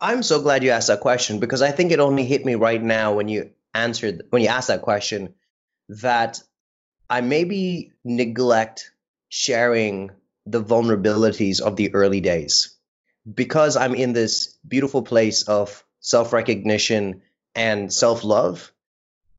I'm 0.00 0.22
so 0.22 0.42
glad 0.42 0.62
you 0.62 0.70
asked 0.70 0.88
that 0.88 1.00
question 1.00 1.38
because 1.40 1.62
I 1.62 1.70
think 1.70 1.92
it 1.92 2.00
only 2.00 2.24
hit 2.24 2.44
me 2.44 2.56
right 2.56 2.82
now 2.82 3.14
when 3.14 3.28
you 3.28 3.50
answered 3.72 4.22
when 4.30 4.42
you 4.42 4.48
asked 4.48 4.68
that 4.68 4.82
question 4.82 5.34
that 5.88 6.42
I 7.08 7.20
maybe 7.20 7.92
neglect 8.04 8.90
sharing 9.28 10.10
the 10.46 10.62
vulnerabilities 10.62 11.60
of 11.60 11.76
the 11.76 11.94
early 11.94 12.20
days 12.20 12.76
because 13.32 13.76
I'm 13.76 13.94
in 13.94 14.12
this 14.12 14.56
beautiful 14.66 15.02
place 15.02 15.42
of 15.42 15.84
self 16.00 16.32
recognition 16.32 17.22
and 17.54 17.92
self 17.92 18.24
love. 18.24 18.72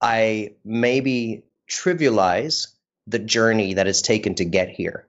I 0.01 0.55
maybe 0.63 1.43
trivialize 1.69 2.67
the 3.07 3.19
journey 3.19 3.75
that 3.75 3.87
it's 3.87 4.01
taken 4.01 4.35
to 4.35 4.45
get 4.45 4.69
here. 4.69 5.07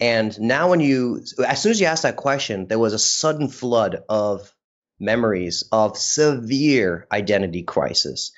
And 0.00 0.38
now, 0.40 0.70
when 0.70 0.80
you, 0.80 1.24
as 1.44 1.62
soon 1.62 1.70
as 1.70 1.80
you 1.80 1.86
asked 1.86 2.04
that 2.04 2.16
question, 2.16 2.68
there 2.68 2.78
was 2.78 2.92
a 2.92 2.98
sudden 2.98 3.48
flood 3.48 4.04
of 4.08 4.54
memories 5.00 5.64
of 5.72 5.96
severe 5.96 7.06
identity 7.10 7.62
crisis 7.62 8.32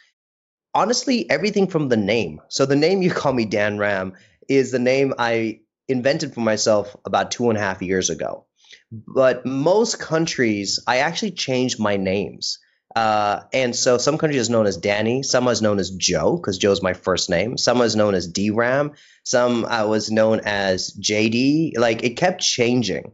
honestly 0.74 1.28
everything 1.28 1.66
from 1.66 1.88
the 1.88 1.96
name. 1.96 2.40
So 2.48 2.66
the 2.66 2.76
name 2.76 3.02
you 3.02 3.10
call 3.10 3.32
me 3.32 3.44
Dan 3.44 3.78
Ram 3.78 4.14
is 4.48 4.70
the 4.70 4.78
name 4.78 5.14
I 5.18 5.60
invented 5.88 6.34
for 6.34 6.40
myself 6.40 6.96
about 7.04 7.30
two 7.30 7.48
and 7.50 7.58
a 7.58 7.60
half 7.60 7.82
years 7.82 8.10
ago. 8.10 8.46
But 8.92 9.46
most 9.46 9.98
countries, 9.98 10.80
I 10.86 10.98
actually 10.98 11.32
changed 11.32 11.78
my 11.78 11.96
names. 11.96 12.58
Uh, 12.94 13.42
and 13.52 13.74
so 13.74 13.98
some 13.98 14.18
countries 14.18 14.40
is 14.40 14.50
known 14.50 14.66
as 14.66 14.76
Danny, 14.76 15.22
some 15.22 15.46
is 15.46 15.62
known 15.62 15.78
as 15.78 15.90
Joe 15.90 16.36
because 16.36 16.58
Joe's 16.58 16.82
my 16.82 16.92
first 16.92 17.30
name. 17.30 17.56
Some 17.56 17.80
is 17.82 17.94
known 17.94 18.14
as 18.14 18.26
D 18.26 18.50
Ram. 18.50 18.92
Some 19.24 19.64
I 19.64 19.84
was 19.84 20.10
known 20.10 20.40
as 20.44 20.90
JD. 21.00 21.78
Like 21.78 22.02
it 22.02 22.16
kept 22.16 22.40
changing, 22.40 23.12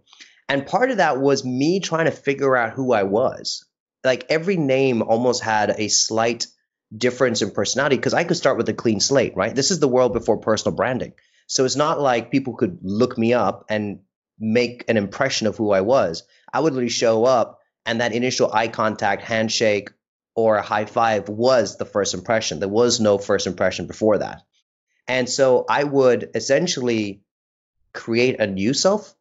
and 0.49 0.67
part 0.67 0.91
of 0.91 0.97
that 0.97 1.21
was 1.21 1.45
me 1.45 1.81
trying 1.81 2.07
to 2.07 2.11
figure 2.11 2.57
out 2.57 2.73
who 2.73 2.93
I 2.93 3.03
was. 3.03 3.67
Like 4.03 4.25
every 4.31 4.57
name 4.57 5.03
almost 5.03 5.43
had 5.43 5.75
a 5.77 5.89
slight 5.89 6.47
difference 6.95 7.43
in 7.43 7.51
personality 7.51 7.97
because 7.97 8.15
I 8.15 8.25
could 8.25 8.37
start 8.37 8.57
with 8.57 8.69
a 8.69 8.75
clean 8.75 9.01
slate, 9.01 9.37
right? 9.37 9.55
This 9.55 9.71
is 9.71 9.81
the 9.81 9.89
world 9.89 10.13
before 10.13 10.39
personal 10.39 10.77
branding. 10.77 11.13
So 11.47 11.65
it's 11.65 11.77
not 11.77 12.01
like 12.01 12.31
people 12.31 12.55
could 12.55 12.79
look 12.83 13.17
me 13.17 13.35
up 13.35 13.67
and 13.69 14.01
make 14.39 14.85
an 14.89 14.97
impression 14.97 15.47
of 15.47 15.57
who 15.57 15.71
I 15.71 15.81
was. 15.81 16.25
I 16.53 16.61
would 16.61 16.73
literally 16.73 16.91
show 16.91 17.25
up 17.25 17.61
and 17.85 18.01
that 18.01 18.13
initial 18.13 18.53
eye 18.53 18.69
contact, 18.69 19.23
handshake, 19.23 19.91
or 20.35 20.57
a 20.57 20.63
high 20.63 20.85
five 20.85 21.29
was 21.29 21.77
the 21.77 21.85
first 21.85 22.15
impression. 22.15 22.61
There 22.61 22.69
was 22.69 23.01
no 23.01 23.17
first 23.17 23.47
impression 23.47 23.87
before 23.87 24.19
that. 24.19 24.43
And 25.09 25.29
so 25.29 25.65
I 25.69 25.85
would 25.85 26.31
essentially 26.35 27.23
create 27.95 28.41
a 28.41 28.47
new 28.47 28.75
self, 28.75 29.15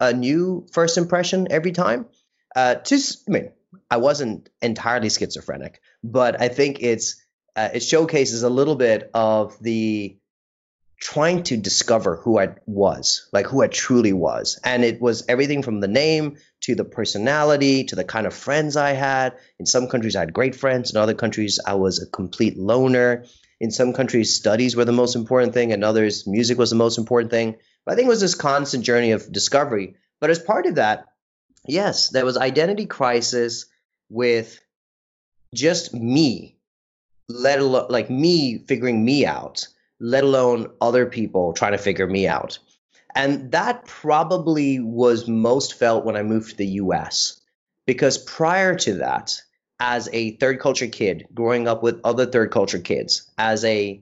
a 0.00 0.12
new 0.12 0.66
first 0.72 0.96
impression 0.96 1.48
every 1.50 1.72
time. 1.72 2.06
Uh, 2.54 2.76
to, 2.76 2.96
I 3.28 3.30
mean, 3.30 3.52
I 3.92 3.98
wasn't 3.98 4.48
entirely 4.62 5.10
schizophrenic, 5.10 5.82
but 6.02 6.40
I 6.40 6.48
think 6.48 6.78
it's 6.80 7.22
uh, 7.54 7.68
it 7.74 7.80
showcases 7.80 8.42
a 8.42 8.48
little 8.48 8.74
bit 8.74 9.10
of 9.12 9.62
the 9.62 10.16
trying 10.98 11.42
to 11.42 11.58
discover 11.58 12.16
who 12.16 12.38
I 12.38 12.54
was, 12.64 13.28
like 13.34 13.44
who 13.44 13.62
I 13.62 13.66
truly 13.66 14.14
was. 14.14 14.58
And 14.64 14.82
it 14.82 14.98
was 15.02 15.26
everything 15.28 15.62
from 15.62 15.80
the 15.80 15.88
name 15.88 16.38
to 16.62 16.74
the 16.74 16.86
personality 16.86 17.84
to 17.84 17.96
the 17.96 18.04
kind 18.04 18.26
of 18.26 18.32
friends 18.32 18.78
I 18.78 18.92
had. 18.92 19.34
In 19.58 19.66
some 19.66 19.88
countries, 19.88 20.16
I 20.16 20.20
had 20.20 20.32
great 20.32 20.56
friends. 20.56 20.92
In 20.92 20.96
other 20.96 21.12
countries, 21.12 21.60
I 21.66 21.74
was 21.74 22.00
a 22.00 22.06
complete 22.06 22.56
loner. 22.56 23.26
In 23.60 23.70
some 23.70 23.92
countries, 23.92 24.34
studies 24.34 24.74
were 24.74 24.86
the 24.86 24.92
most 24.92 25.16
important 25.16 25.52
thing. 25.52 25.70
In 25.70 25.84
others, 25.84 26.26
music 26.26 26.56
was 26.56 26.70
the 26.70 26.76
most 26.76 26.96
important 26.96 27.30
thing. 27.30 27.56
But 27.84 27.92
I 27.92 27.96
think 27.96 28.06
it 28.06 28.16
was 28.16 28.22
this 28.22 28.36
constant 28.36 28.86
journey 28.86 29.10
of 29.10 29.30
discovery. 29.30 29.96
But 30.18 30.30
as 30.30 30.38
part 30.38 30.64
of 30.64 30.76
that, 30.76 31.08
yes, 31.68 32.08
there 32.08 32.24
was 32.24 32.38
identity 32.38 32.86
crisis 32.86 33.66
with 34.12 34.60
just 35.54 35.94
me, 35.94 36.56
let 37.28 37.58
alone 37.58 37.86
like 37.88 38.10
me 38.10 38.58
figuring 38.58 39.04
me 39.04 39.26
out, 39.26 39.66
let 40.00 40.22
alone 40.22 40.70
other 40.80 41.06
people 41.06 41.52
trying 41.52 41.72
to 41.72 41.78
figure 41.78 42.06
me 42.06 42.28
out. 42.28 42.58
And 43.14 43.52
that 43.52 43.84
probably 43.86 44.80
was 44.80 45.28
most 45.28 45.74
felt 45.74 46.04
when 46.04 46.16
I 46.16 46.22
moved 46.22 46.50
to 46.50 46.56
the 46.56 46.66
US. 46.66 47.40
Because 47.86 48.18
prior 48.18 48.74
to 48.76 48.94
that, 48.94 49.40
as 49.80 50.08
a 50.12 50.36
third 50.36 50.60
culture 50.60 50.86
kid, 50.86 51.26
growing 51.34 51.66
up 51.66 51.82
with 51.82 52.00
other 52.04 52.26
third 52.26 52.50
culture 52.50 52.78
kids, 52.78 53.30
as 53.36 53.64
a, 53.64 54.00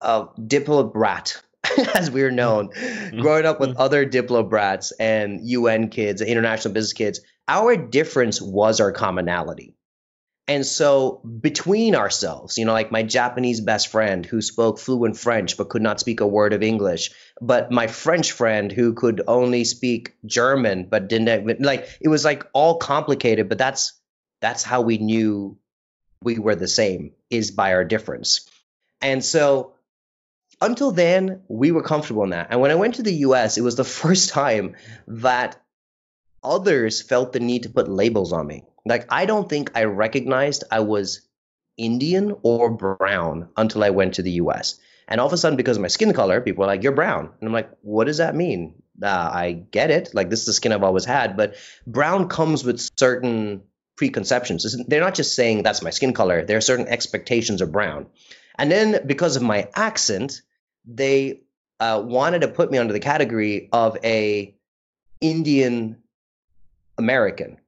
a 0.00 0.26
diplo 0.38 0.90
brat, 0.90 1.42
as 1.94 2.10
we 2.10 2.22
are 2.22 2.30
known, 2.30 2.68
mm-hmm. 2.68 3.20
growing 3.20 3.44
up 3.44 3.58
with 3.58 3.70
mm-hmm. 3.70 3.80
other 3.80 4.06
diplo 4.06 4.48
brats 4.48 4.92
and 4.92 5.40
UN 5.42 5.88
kids, 5.88 6.22
international 6.22 6.72
business 6.72 6.92
kids, 6.92 7.20
our 7.48 7.76
difference 7.76 8.40
was 8.40 8.80
our 8.80 8.92
commonality. 8.92 9.74
And 10.50 10.66
so 10.66 11.20
between 11.40 11.94
ourselves, 11.94 12.58
you 12.58 12.64
know, 12.64 12.72
like 12.72 12.90
my 12.90 13.04
Japanese 13.04 13.60
best 13.60 13.86
friend 13.86 14.26
who 14.26 14.42
spoke 14.42 14.80
fluent 14.80 15.16
French 15.16 15.56
but 15.56 15.68
could 15.68 15.80
not 15.80 16.00
speak 16.00 16.20
a 16.20 16.26
word 16.26 16.52
of 16.52 16.62
English, 16.62 17.12
but 17.40 17.70
my 17.70 17.86
French 17.86 18.32
friend 18.32 18.72
who 18.72 18.94
could 18.94 19.22
only 19.28 19.62
speak 19.62 20.16
German 20.26 20.88
but 20.90 21.08
didn't 21.08 21.60
like 21.60 21.88
it 22.00 22.08
was 22.08 22.24
like 22.24 22.48
all 22.52 22.78
complicated, 22.78 23.48
but 23.48 23.58
that's 23.58 23.92
that's 24.40 24.64
how 24.64 24.80
we 24.80 24.98
knew 24.98 25.56
we 26.20 26.40
were 26.40 26.56
the 26.56 26.66
same 26.66 27.12
is 27.30 27.52
by 27.52 27.74
our 27.74 27.84
difference. 27.84 28.48
And 29.00 29.24
so 29.24 29.74
until 30.60 30.90
then, 30.90 31.42
we 31.46 31.70
were 31.70 31.84
comfortable 31.84 32.24
in 32.24 32.30
that. 32.30 32.48
And 32.50 32.60
when 32.60 32.72
I 32.72 32.74
went 32.74 32.96
to 32.96 33.04
the 33.04 33.14
US, 33.26 33.56
it 33.56 33.62
was 33.62 33.76
the 33.76 33.84
first 34.00 34.30
time 34.30 34.74
that 35.06 35.62
others 36.42 37.02
felt 37.02 37.32
the 37.32 37.40
need 37.40 37.64
to 37.64 37.70
put 37.70 37.88
labels 37.88 38.32
on 38.32 38.46
me. 38.46 38.64
Like 38.86 39.06
I 39.10 39.26
don't 39.26 39.48
think 39.48 39.72
I 39.74 39.84
recognized 39.84 40.64
I 40.70 40.80
was 40.80 41.20
Indian 41.76 42.36
or 42.42 42.70
brown 42.70 43.48
until 43.56 43.84
I 43.84 43.90
went 43.90 44.14
to 44.14 44.22
the 44.22 44.32
US. 44.32 44.78
And 45.08 45.20
all 45.20 45.26
of 45.26 45.32
a 45.32 45.36
sudden, 45.36 45.56
because 45.56 45.76
of 45.76 45.82
my 45.82 45.88
skin 45.88 46.12
color, 46.12 46.40
people 46.40 46.64
are 46.64 46.68
like, 46.68 46.82
"You're 46.82 46.92
brown," 46.92 47.30
and 47.40 47.48
I'm 47.48 47.52
like, 47.52 47.70
"What 47.82 48.04
does 48.04 48.18
that 48.18 48.36
mean?" 48.36 48.74
Uh, 49.02 49.30
I 49.32 49.52
get 49.52 49.90
it. 49.90 50.14
Like 50.14 50.30
this 50.30 50.40
is 50.40 50.46
the 50.46 50.52
skin 50.52 50.72
I've 50.72 50.84
always 50.84 51.04
had, 51.04 51.36
but 51.36 51.56
brown 51.86 52.28
comes 52.28 52.64
with 52.64 52.86
certain 52.98 53.62
preconceptions. 53.96 54.76
They're 54.86 55.00
not 55.00 55.14
just 55.14 55.34
saying 55.34 55.62
that's 55.62 55.82
my 55.82 55.90
skin 55.90 56.12
color. 56.12 56.44
There 56.44 56.56
are 56.56 56.62
certain 56.62 56.86
expectations 56.86 57.60
of 57.60 57.72
brown, 57.72 58.06
and 58.56 58.70
then 58.70 59.06
because 59.06 59.36
of 59.36 59.42
my 59.42 59.68
accent, 59.74 60.42
they 60.84 61.40
uh, 61.80 62.02
wanted 62.04 62.42
to 62.42 62.48
put 62.48 62.70
me 62.70 62.78
under 62.78 62.92
the 62.92 63.00
category 63.00 63.68
of 63.72 63.98
a 64.04 64.54
Indian 65.20 66.02
American 67.00 67.58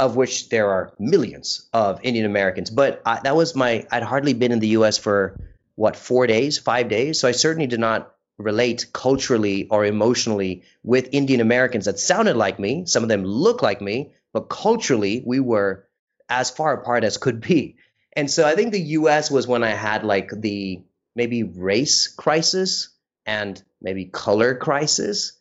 of 0.00 0.16
which 0.16 0.48
there 0.48 0.70
are 0.70 0.94
millions 0.98 1.68
of 1.74 2.00
Indian 2.02 2.24
Americans. 2.24 2.70
But 2.70 3.02
I, 3.04 3.20
that 3.22 3.36
was 3.36 3.54
my, 3.54 3.86
I'd 3.92 4.02
hardly 4.02 4.32
been 4.32 4.50
in 4.50 4.58
the 4.58 4.68
US 4.68 4.96
for 4.96 5.38
what, 5.74 5.94
four 5.94 6.26
days, 6.26 6.58
five 6.58 6.88
days. 6.88 7.20
So 7.20 7.28
I 7.28 7.32
certainly 7.32 7.66
did 7.66 7.80
not 7.80 8.14
relate 8.38 8.86
culturally 8.94 9.68
or 9.68 9.84
emotionally 9.84 10.62
with 10.82 11.10
Indian 11.12 11.42
Americans 11.42 11.84
that 11.84 11.98
sounded 11.98 12.34
like 12.34 12.58
me. 12.58 12.86
Some 12.86 13.02
of 13.02 13.10
them 13.10 13.24
look 13.24 13.60
like 13.62 13.82
me, 13.82 14.14
but 14.32 14.48
culturally, 14.48 15.22
we 15.24 15.38
were 15.38 15.86
as 16.30 16.48
far 16.50 16.72
apart 16.72 17.04
as 17.04 17.18
could 17.18 17.42
be. 17.42 17.76
And 18.14 18.30
so 18.30 18.46
I 18.46 18.54
think 18.54 18.72
the 18.72 18.80
US 19.00 19.30
was 19.30 19.46
when 19.46 19.62
I 19.62 19.70
had 19.70 20.02
like 20.02 20.30
the 20.32 20.82
maybe 21.14 21.42
race 21.42 22.08
crisis 22.08 22.88
and 23.26 23.62
maybe 23.82 24.06
color 24.06 24.54
crisis. 24.54 25.38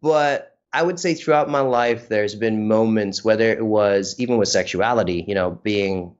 But 0.00 0.49
I 0.72 0.82
would 0.82 1.00
say 1.00 1.14
throughout 1.14 1.50
my 1.50 1.60
life, 1.60 2.08
there's 2.08 2.34
been 2.34 2.68
moments, 2.68 3.24
whether 3.24 3.50
it 3.50 3.64
was 3.64 4.14
even 4.18 4.36
with 4.36 4.48
sexuality, 4.48 5.24
you 5.26 5.34
know, 5.34 5.50
being 5.50 6.14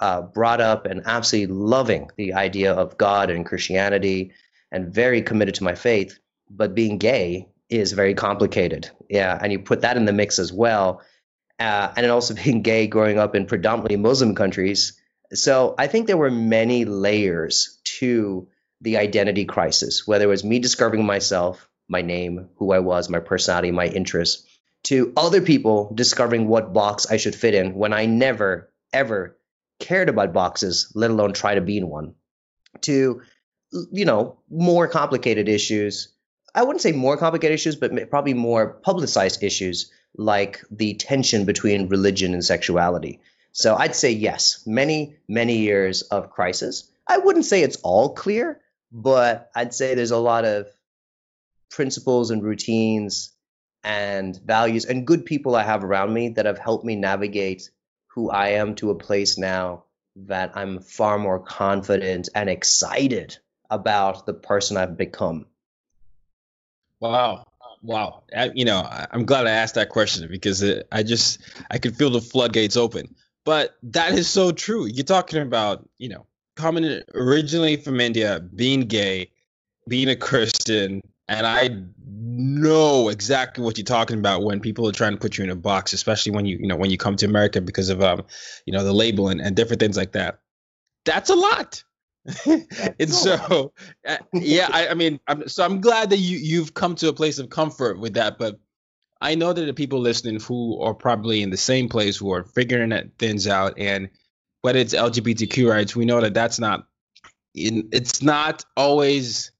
uh, 0.00 0.22
brought 0.22 0.60
up 0.60 0.86
and 0.86 1.02
absolutely 1.06 1.54
loving 1.54 2.10
the 2.16 2.34
idea 2.34 2.72
of 2.74 2.98
God 2.98 3.30
and 3.30 3.46
Christianity 3.46 4.32
and 4.70 4.92
very 4.92 5.22
committed 5.22 5.54
to 5.56 5.64
my 5.64 5.74
faith, 5.74 6.18
but 6.50 6.74
being 6.74 6.98
gay 6.98 7.48
is 7.70 7.92
very 7.92 8.14
complicated. 8.14 8.90
Yeah. 9.08 9.38
And 9.40 9.52
you 9.52 9.58
put 9.58 9.80
that 9.82 9.96
in 9.96 10.04
the 10.04 10.12
mix 10.12 10.38
as 10.38 10.52
well. 10.52 11.00
Uh, 11.58 11.92
and 11.96 12.06
also 12.06 12.34
being 12.44 12.62
gay 12.62 12.86
growing 12.86 13.18
up 13.18 13.34
in 13.34 13.46
predominantly 13.46 13.96
Muslim 13.96 14.34
countries, 14.34 15.00
So 15.32 15.74
I 15.78 15.86
think 15.86 16.06
there 16.06 16.16
were 16.16 16.30
many 16.30 16.84
layers 16.84 17.80
to 17.98 18.48
the 18.80 18.98
identity 18.98 19.46
crisis, 19.46 20.06
whether 20.06 20.24
it 20.24 20.28
was 20.28 20.44
me 20.44 20.58
discovering 20.58 21.06
myself, 21.06 21.68
my 21.88 22.02
name, 22.02 22.48
who 22.56 22.72
I 22.72 22.78
was, 22.78 23.08
my 23.08 23.20
personality, 23.20 23.70
my 23.70 23.86
interests, 23.86 24.46
to 24.84 25.12
other 25.16 25.40
people 25.40 25.92
discovering 25.94 26.46
what 26.46 26.72
box 26.72 27.06
I 27.10 27.16
should 27.16 27.34
fit 27.34 27.54
in 27.54 27.74
when 27.74 27.92
I 27.92 28.06
never, 28.06 28.70
ever 28.92 29.38
cared 29.80 30.08
about 30.08 30.32
boxes, 30.32 30.92
let 30.94 31.10
alone 31.10 31.32
try 31.32 31.54
to 31.54 31.60
be 31.60 31.78
in 31.78 31.88
one, 31.88 32.14
to, 32.82 33.22
you 33.92 34.04
know, 34.04 34.38
more 34.50 34.88
complicated 34.88 35.48
issues. 35.48 36.12
I 36.54 36.62
wouldn't 36.62 36.82
say 36.82 36.92
more 36.92 37.16
complicated 37.16 37.54
issues, 37.54 37.76
but 37.76 38.10
probably 38.10 38.34
more 38.34 38.68
publicized 38.68 39.42
issues 39.42 39.90
like 40.16 40.62
the 40.70 40.94
tension 40.94 41.44
between 41.44 41.88
religion 41.88 42.34
and 42.34 42.44
sexuality. 42.44 43.20
So 43.52 43.74
I'd 43.74 43.96
say 43.96 44.10
yes, 44.12 44.64
many, 44.66 45.16
many 45.28 45.58
years 45.58 46.02
of 46.02 46.30
crisis. 46.30 46.90
I 47.06 47.18
wouldn't 47.18 47.44
say 47.44 47.62
it's 47.62 47.76
all 47.82 48.14
clear, 48.14 48.60
but 48.92 49.50
I'd 49.54 49.74
say 49.74 49.94
there's 49.94 50.10
a 50.10 50.18
lot 50.18 50.44
of 50.44 50.66
principles 51.74 52.30
and 52.30 52.42
routines 52.42 53.32
and 53.82 54.40
values 54.44 54.84
and 54.84 55.06
good 55.06 55.26
people 55.26 55.56
I 55.56 55.64
have 55.64 55.82
around 55.82 56.14
me 56.14 56.30
that 56.30 56.46
have 56.46 56.58
helped 56.58 56.84
me 56.84 56.94
navigate 56.94 57.70
who 58.06 58.30
I 58.30 58.50
am 58.50 58.76
to 58.76 58.90
a 58.90 58.94
place 58.94 59.36
now 59.36 59.84
that 60.16 60.52
I'm 60.54 60.78
far 60.78 61.18
more 61.18 61.40
confident 61.40 62.28
and 62.34 62.48
excited 62.48 63.36
about 63.68 64.24
the 64.24 64.34
person 64.34 64.76
I've 64.76 64.96
become. 64.96 65.46
Wow. 67.00 67.44
Wow. 67.82 68.22
I, 68.34 68.52
you 68.54 68.64
know, 68.64 68.88
I'm 69.10 69.26
glad 69.26 69.48
I 69.48 69.50
asked 69.50 69.74
that 69.74 69.88
question 69.88 70.28
because 70.30 70.62
it, 70.62 70.86
I 70.92 71.02
just, 71.02 71.40
I 71.70 71.78
could 71.78 71.96
feel 71.96 72.10
the 72.10 72.20
floodgates 72.20 72.76
open. 72.76 73.14
But 73.44 73.74
that 73.82 74.12
is 74.12 74.28
so 74.28 74.52
true. 74.52 74.86
You're 74.86 75.04
talking 75.04 75.42
about, 75.42 75.86
you 75.98 76.08
know, 76.08 76.24
coming 76.54 77.02
originally 77.14 77.76
from 77.76 78.00
India, 78.00 78.40
being 78.54 78.82
gay, 78.82 79.32
being 79.88 80.08
a 80.08 80.16
Christian, 80.16 81.02
and 81.28 81.46
I 81.46 81.82
know 82.06 83.08
exactly 83.08 83.64
what 83.64 83.78
you're 83.78 83.84
talking 83.84 84.18
about 84.18 84.42
when 84.42 84.60
people 84.60 84.88
are 84.88 84.92
trying 84.92 85.12
to 85.12 85.18
put 85.18 85.38
you 85.38 85.44
in 85.44 85.50
a 85.50 85.56
box, 85.56 85.92
especially 85.92 86.32
when 86.32 86.46
you 86.46 86.58
you 86.58 86.66
know 86.66 86.76
when 86.76 86.90
you 86.90 86.98
come 86.98 87.16
to 87.16 87.26
America 87.26 87.60
because 87.60 87.88
of 87.88 88.02
um 88.02 88.24
you 88.66 88.72
know 88.72 88.84
the 88.84 88.92
label 88.92 89.28
and, 89.28 89.40
and 89.40 89.56
different 89.56 89.80
things 89.80 89.96
like 89.96 90.12
that. 90.12 90.40
That's 91.04 91.30
a 91.30 91.34
lot. 91.34 91.82
and 92.46 93.12
so 93.12 93.72
uh, 94.06 94.16
yeah, 94.32 94.68
I, 94.72 94.88
I 94.88 94.94
mean, 94.94 95.20
I'm, 95.26 95.48
so 95.48 95.64
I'm 95.64 95.80
glad 95.80 96.10
that 96.10 96.18
you 96.18 96.38
you've 96.38 96.74
come 96.74 96.94
to 96.96 97.08
a 97.08 97.12
place 97.12 97.38
of 97.38 97.50
comfort 97.50 97.98
with 97.98 98.14
that, 98.14 98.38
but. 98.38 98.58
I 99.20 99.36
know 99.36 99.54
that 99.54 99.64
the 99.64 99.72
people 99.72 100.00
listening 100.00 100.38
who 100.38 100.78
are 100.82 100.92
probably 100.92 101.40
in 101.40 101.48
the 101.48 101.56
same 101.56 101.88
place 101.88 102.14
who 102.14 102.30
are 102.34 102.44
figuring 102.44 103.10
things 103.18 103.46
out, 103.46 103.78
and 103.78 104.10
whether 104.60 104.78
it's 104.78 104.92
LGBTQ 104.92 105.70
rights, 105.70 105.96
we 105.96 106.04
know 106.04 106.20
that 106.20 106.34
that's 106.34 106.58
not, 106.58 106.88
in, 107.54 107.88
it's 107.90 108.20
not 108.20 108.66
always 108.76 109.50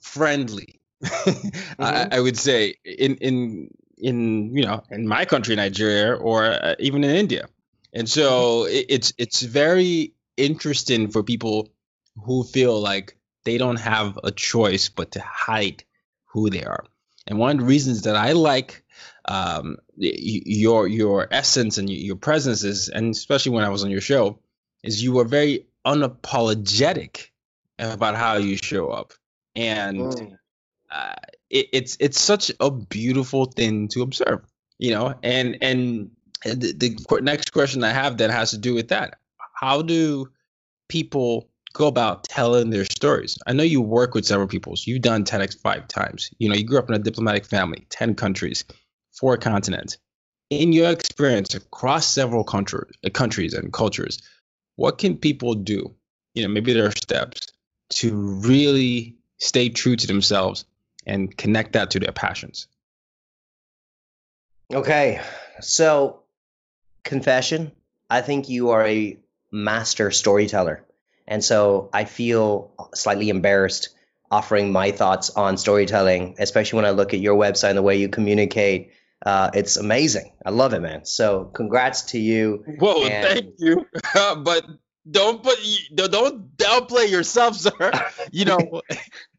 friendly 0.00 0.80
mm-hmm. 1.02 1.82
I, 1.82 2.08
I, 2.12 2.20
would 2.20 2.38
say 2.38 2.76
in 2.84 3.16
in 3.16 3.74
in 3.98 4.56
you 4.56 4.64
know 4.64 4.82
in 4.90 5.06
my 5.06 5.24
country 5.24 5.56
Nigeria 5.56 6.14
or 6.14 6.44
uh, 6.44 6.74
even 6.78 7.02
in 7.02 7.10
India 7.10 7.48
and 7.92 8.08
so 8.08 8.64
mm-hmm. 8.64 8.74
it, 8.74 8.86
it's 8.88 9.12
it's 9.18 9.42
very 9.42 10.14
interesting 10.36 11.10
for 11.10 11.22
people 11.22 11.68
who 12.24 12.44
feel 12.44 12.80
like 12.80 13.16
they 13.44 13.58
don't 13.58 13.80
have 13.80 14.18
a 14.22 14.30
choice 14.30 14.88
but 14.88 15.12
to 15.12 15.20
hide 15.20 15.82
who 16.26 16.50
they 16.50 16.64
are 16.64 16.84
and 17.26 17.38
one 17.38 17.50
of 17.50 17.58
the 17.58 17.64
reasons 17.64 18.02
that 18.02 18.16
I 18.16 18.32
like 18.32 18.84
um, 19.24 19.78
your 19.96 20.86
your 20.86 21.28
essence 21.30 21.78
and 21.78 21.90
your 21.90 22.16
presence 22.16 22.62
is 22.64 22.88
and 22.88 23.10
especially 23.10 23.52
when 23.52 23.64
I 23.64 23.70
was 23.70 23.84
on 23.84 23.90
your 23.90 24.00
show 24.00 24.38
is 24.82 25.02
you 25.02 25.12
were 25.12 25.24
very 25.24 25.66
unapologetic 25.86 27.28
about 27.78 28.14
how 28.14 28.36
you 28.36 28.56
show 28.56 28.88
up 28.88 29.14
and 29.56 29.98
mm 29.98 30.38
uh, 30.92 31.14
it, 31.50 31.68
it's 31.72 31.96
it's 32.00 32.20
such 32.20 32.52
a 32.60 32.70
beautiful 32.70 33.46
thing 33.46 33.88
to 33.88 34.02
observe, 34.02 34.40
you 34.78 34.90
know. 34.90 35.14
And 35.22 35.58
and 35.62 36.10
the, 36.44 36.72
the 36.72 37.20
next 37.22 37.52
question 37.52 37.82
I 37.82 37.90
have 37.90 38.18
then 38.18 38.30
has 38.30 38.50
to 38.50 38.58
do 38.58 38.74
with 38.74 38.88
that. 38.88 39.18
How 39.54 39.82
do 39.82 40.28
people 40.88 41.48
go 41.72 41.86
about 41.86 42.24
telling 42.24 42.70
their 42.70 42.84
stories? 42.84 43.38
I 43.46 43.52
know 43.52 43.62
you 43.62 43.80
work 43.80 44.14
with 44.14 44.26
several 44.26 44.48
people. 44.48 44.76
So 44.76 44.90
you've 44.90 45.02
done 45.02 45.24
TEDx 45.24 45.58
five 45.58 45.88
times. 45.88 46.30
You 46.38 46.48
know, 46.48 46.54
you 46.54 46.64
grew 46.64 46.78
up 46.78 46.88
in 46.88 46.94
a 46.94 46.98
diplomatic 46.98 47.46
family, 47.46 47.86
ten 47.88 48.14
countries, 48.14 48.64
four 49.12 49.36
continents. 49.36 49.98
In 50.50 50.74
your 50.74 50.90
experience 50.90 51.54
across 51.54 52.06
several 52.06 52.44
country, 52.44 52.90
countries 53.14 53.54
and 53.54 53.72
cultures, 53.72 54.20
what 54.76 54.98
can 54.98 55.16
people 55.16 55.54
do? 55.54 55.94
You 56.34 56.42
know, 56.42 56.48
maybe 56.48 56.74
there 56.74 56.86
are 56.86 56.90
steps 56.90 57.46
to 57.90 58.14
really 58.14 59.16
stay 59.38 59.70
true 59.70 59.96
to 59.96 60.06
themselves 60.06 60.66
and 61.06 61.36
connect 61.36 61.72
that 61.72 61.90
to 61.90 62.00
their 62.00 62.12
passions. 62.12 62.68
Okay. 64.72 65.20
So, 65.60 66.22
confession, 67.04 67.72
I 68.08 68.20
think 68.20 68.48
you 68.48 68.70
are 68.70 68.86
a 68.86 69.18
master 69.50 70.10
storyteller. 70.10 70.84
And 71.26 71.44
so 71.44 71.90
I 71.92 72.04
feel 72.04 72.72
slightly 72.94 73.28
embarrassed 73.28 73.90
offering 74.30 74.72
my 74.72 74.90
thoughts 74.90 75.30
on 75.30 75.56
storytelling, 75.56 76.36
especially 76.38 76.78
when 76.78 76.86
I 76.86 76.90
look 76.90 77.12
at 77.12 77.20
your 77.20 77.36
website 77.36 77.70
and 77.70 77.78
the 77.78 77.82
way 77.82 77.96
you 77.96 78.08
communicate. 78.08 78.92
Uh, 79.24 79.50
it's 79.54 79.76
amazing. 79.76 80.32
I 80.44 80.50
love 80.50 80.72
it, 80.72 80.80
man. 80.80 81.04
So 81.04 81.44
congrats 81.44 82.02
to 82.12 82.18
you. 82.18 82.64
Whoa, 82.78 83.04
and... 83.04 83.28
thank 83.28 83.54
you. 83.58 83.86
but 84.42 84.64
don't 85.08 85.42
put 85.42 85.58
don't 85.94 86.56
downplay 86.56 87.10
yourself, 87.10 87.56
sir. 87.56 87.92
You 88.32 88.46
know, 88.46 88.82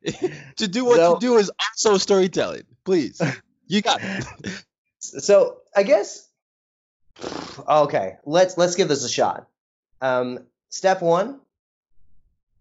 to 0.58 0.68
do 0.68 0.86
what 0.86 0.98
so, 0.98 1.14
you 1.14 1.20
do 1.20 1.38
is 1.38 1.52
also 1.60 1.98
storytelling. 1.98 2.64
Please, 2.84 3.22
you 3.68 3.82
got 3.82 4.00
it. 4.02 4.26
So 5.00 5.58
I 5.76 5.84
guess 5.84 6.28
okay. 7.68 8.18
Let's 8.26 8.58
let's 8.58 8.76
give 8.76 8.88
this 8.88 9.04
a 9.04 9.10
shot. 9.10 9.48
Um, 10.02 10.40
step 10.70 11.02
one: 11.02 11.40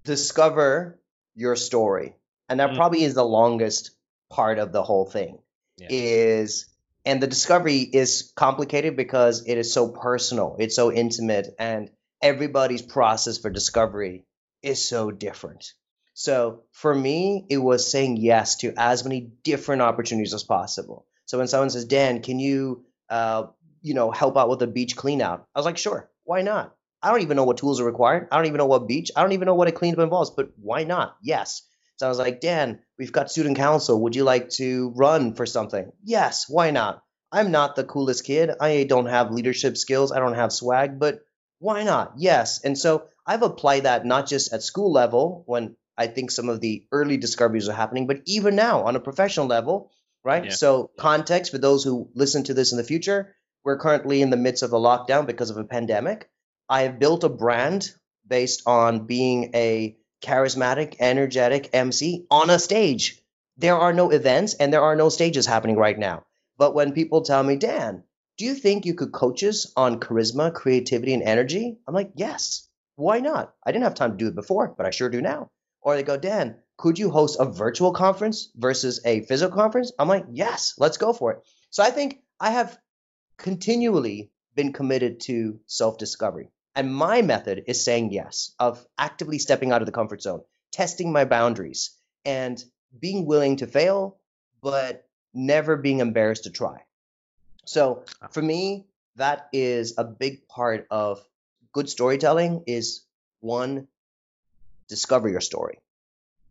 discover 0.05 1.01
your 1.35 1.57
story, 1.57 2.15
and 2.49 2.61
that 2.61 2.71
mm. 2.71 2.77
probably 2.77 3.03
is 3.03 3.15
the 3.15 3.25
longest 3.25 3.91
part 4.31 4.59
of 4.59 4.73
the 4.73 4.83
whole 4.83 5.07
thing. 5.07 5.39
Yeah. 5.79 5.89
Is 5.91 6.69
and 7.05 7.23
the 7.23 7.27
discovery 7.27 7.81
is 7.81 8.33
complicated 8.37 8.97
because 8.97 9.45
it 9.47 9.59
is 9.59 9.73
so 9.73 9.89
personal, 9.89 10.57
it's 10.59 10.77
so 10.77 10.93
intimate, 10.93 11.55
and 11.59 11.91
everybody's 12.21 12.83
process 12.83 13.39
for 13.39 13.51
discovery 13.51 14.25
is 14.63 14.87
so 14.87 15.11
different. 15.11 15.73
So 16.15 16.63
for 16.73 16.95
me, 16.95 17.47
it 17.49 17.59
was 17.59 17.91
saying 17.91 18.19
yes 18.19 18.57
to 18.57 18.75
as 18.77 19.05
many 19.05 19.33
different 19.43 19.83
opportunities 19.83 20.35
as 20.35 20.43
possible. 20.43 21.07
So 21.27 21.39
when 21.39 21.49
someone 21.49 21.71
says, 21.71 21.87
Dan, 21.87 22.21
can 22.23 22.39
you, 22.39 22.85
uh, 23.09 23.45
you 23.81 23.95
know, 23.95 24.11
help 24.11 24.37
out 24.37 24.49
with 24.49 24.63
a 24.63 24.67
beach 24.67 24.97
clean 24.97 25.23
out? 25.23 25.47
I 25.55 25.59
was 25.59 25.67
like, 25.67 25.79
sure, 25.79 26.11
why 26.25 26.43
not? 26.43 26.75
I 27.03 27.11
don't 27.11 27.23
even 27.23 27.37
know 27.37 27.45
what 27.45 27.57
tools 27.57 27.81
are 27.81 27.85
required. 27.85 28.29
I 28.31 28.37
don't 28.37 28.47
even 28.47 28.59
know 28.59 28.67
what 28.67 28.87
beach. 28.87 29.11
I 29.17 29.23
don't 29.23 29.33
even 29.33 29.47
know 29.47 29.55
what 29.55 29.69
a 29.69 29.73
cleanup 29.73 29.99
involves, 29.99 30.31
but 30.31 30.51
why 30.61 30.85
not? 30.85 31.17
Yes. 31.23 31.63
So 31.97 32.07
I 32.07 32.09
was 32.09 32.19
like, 32.19 32.41
Dan, 32.41 32.81
we've 32.99 33.13
got 33.13 33.31
student 33.31 33.57
council. 33.57 34.03
Would 34.03 34.15
you 34.15 34.25
like 34.25 34.51
to 34.51 34.93
run 34.95 35.35
for 35.35 35.47
something? 35.47 35.91
Yes, 36.05 36.49
why 36.49 36.71
not? 36.71 37.03
I'm 37.33 37.51
not 37.51 37.75
the 37.75 37.85
coolest 37.85 38.25
kid. 38.25 38.51
I 38.61 38.85
don't 38.85 39.07
have 39.07 39.33
leadership 39.33 39.77
skills. 39.77 40.13
I 40.13 40.19
don't 40.19 40.35
have 40.35 40.53
swag, 40.53 40.99
but 40.99 41.21
why 41.59 41.83
not? 41.83 42.15
Yes. 42.19 42.61
And 42.63 42.79
so 42.79 43.05
I've 43.27 43.43
applied 43.43 43.85
that 43.85 44.05
not 44.05 44.27
just 44.27 44.53
at 44.53 44.63
school 44.63 44.93
level 44.93 45.43
when 45.47 45.77
I 45.97 46.07
think 46.07 46.31
some 46.31 46.49
of 46.49 46.61
the 46.61 46.87
early 46.91 47.17
discoveries 47.17 47.69
are 47.69 47.75
happening, 47.75 48.07
but 48.07 48.23
even 48.27 48.57
now 48.57 48.85
on 48.85 48.97
a 48.97 49.01
professional 49.01 49.47
level, 49.47 49.93
right? 50.25 50.47
Yeah. 50.47 50.51
So, 50.51 50.91
context 50.99 51.53
for 51.53 51.59
those 51.59 51.85
who 51.85 52.11
listen 52.15 52.45
to 52.45 52.55
this 52.55 52.73
in 52.73 52.79
the 52.79 52.85
future, 52.85 53.35
we're 53.65 53.79
currently 53.79 54.23
in 54.23 54.31
the 54.31 54.37
midst 54.37 54.63
of 54.63 54.73
a 54.73 54.79
lockdown 54.79 55.27
because 55.27 55.51
of 55.51 55.57
a 55.57 55.65
pandemic. 55.65 56.29
I 56.69 56.83
have 56.83 56.99
built 56.99 57.25
a 57.25 57.29
brand 57.29 57.91
based 58.27 58.63
on 58.67 59.07
being 59.07 59.51
a 59.55 59.97
charismatic, 60.23 60.97
energetic 61.01 61.71
MC 61.73 62.27
on 62.31 62.51
a 62.51 62.59
stage. 62.59 63.21
There 63.59 63.77
are 63.77 63.93
no 63.93 64.11
events 64.11 64.55
and 64.55 64.73
there 64.73 64.83
are 64.83 64.97
no 64.97 65.09
stages 65.09 65.47
happening 65.47 65.77
right 65.77 65.99
now. 65.99 66.25
But 66.57 66.75
when 66.75 66.93
people 66.93 67.23
tell 67.23 67.43
me, 67.43 67.57
Dan, 67.57 68.05
do 68.39 68.45
you 68.45 68.55
think 68.55 68.87
you 68.87 68.95
could 68.95 69.13
coach 69.13 69.43
us 69.45 69.73
on 69.77 70.01
charisma, 70.01 70.53
creativity, 70.55 71.13
and 71.13 71.23
energy? 71.23 71.77
I'm 71.87 71.95
like, 71.95 72.13
yes. 72.15 72.69
Why 72.97 73.21
not? 73.21 73.55
I 73.65 73.73
didn't 73.73 73.85
have 73.85 73.95
time 73.95 74.13
to 74.13 74.17
do 74.17 74.29
it 74.29 74.35
before, 74.35 74.75
but 74.77 74.87
I 74.87 74.91
sure 74.91 75.09
do 75.09 75.21
now. 75.21 75.51
Or 75.83 75.97
they 75.97 76.03
go, 76.03 76.17
Dan, 76.17 76.57
could 76.77 76.99
you 76.99 77.11
host 77.11 77.37
a 77.39 77.45
virtual 77.45 77.93
conference 77.93 78.51
versus 78.57 79.01
a 79.05 79.23
physical 79.23 79.57
conference? 79.57 79.93
I'm 79.99 80.09
like, 80.09 80.27
yes, 80.31 80.75
let's 80.79 80.97
go 80.97 81.13
for 81.13 81.33
it. 81.33 81.43
So 81.71 81.83
I 81.83 81.91
think 81.91 82.21
I 82.41 82.51
have 82.51 82.79
continually 83.37 84.31
been 84.55 84.73
committed 84.73 85.21
to 85.21 85.61
self 85.67 85.99
discovery. 85.99 86.51
And 86.75 86.95
my 86.95 87.23
method 87.23 87.65
is 87.67 87.85
saying 87.85 88.13
yes, 88.13 88.55
of 88.59 88.85
actively 88.99 89.39
stepping 89.39 89.73
out 89.73 89.83
of 89.83 89.87
the 89.87 89.93
comfort 89.93 90.23
zone, 90.23 90.43
testing 90.71 91.13
my 91.13 91.25
boundaries, 91.25 91.91
and 92.25 92.63
being 92.99 93.27
willing 93.27 93.57
to 93.57 93.67
fail, 93.67 94.19
but 94.63 95.07
never 95.35 95.77
being 95.77 96.01
embarrassed 96.01 96.45
to 96.45 96.51
try. 96.51 96.79
So 97.65 98.05
for 98.31 98.43
me, 98.43 98.87
that 99.17 99.49
is 99.53 99.95
a 99.99 100.05
big 100.05 100.49
part 100.49 100.87
of 100.91 101.23
good 101.73 101.89
storytelling 101.89 102.65
is 102.67 103.03
one, 103.41 103.89
discover 104.93 105.29
your 105.29 105.41
story. 105.41 105.79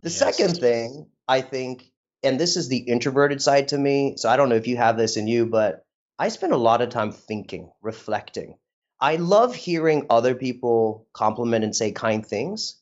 The 0.01 0.09
Yes. 0.09 0.17
second 0.17 0.57
thing 0.57 1.07
I 1.27 1.41
think, 1.41 1.91
and 2.23 2.39
this 2.39 2.57
is 2.57 2.67
the 2.67 2.77
introverted 2.77 3.41
side 3.41 3.67
to 3.69 3.77
me, 3.77 4.15
so 4.17 4.29
I 4.29 4.35
don't 4.35 4.49
know 4.49 4.55
if 4.55 4.67
you 4.67 4.77
have 4.77 4.97
this 4.97 5.15
in 5.15 5.27
you, 5.27 5.45
but 5.45 5.85
I 6.17 6.29
spend 6.29 6.53
a 6.53 6.57
lot 6.69 6.81
of 6.81 6.89
time 6.89 7.11
thinking, 7.11 7.71
reflecting. 7.81 8.57
I 8.99 9.15
love 9.17 9.55
hearing 9.55 10.07
other 10.09 10.35
people 10.35 11.07
compliment 11.13 11.63
and 11.63 11.75
say 11.75 11.91
kind 11.91 12.25
things, 12.25 12.81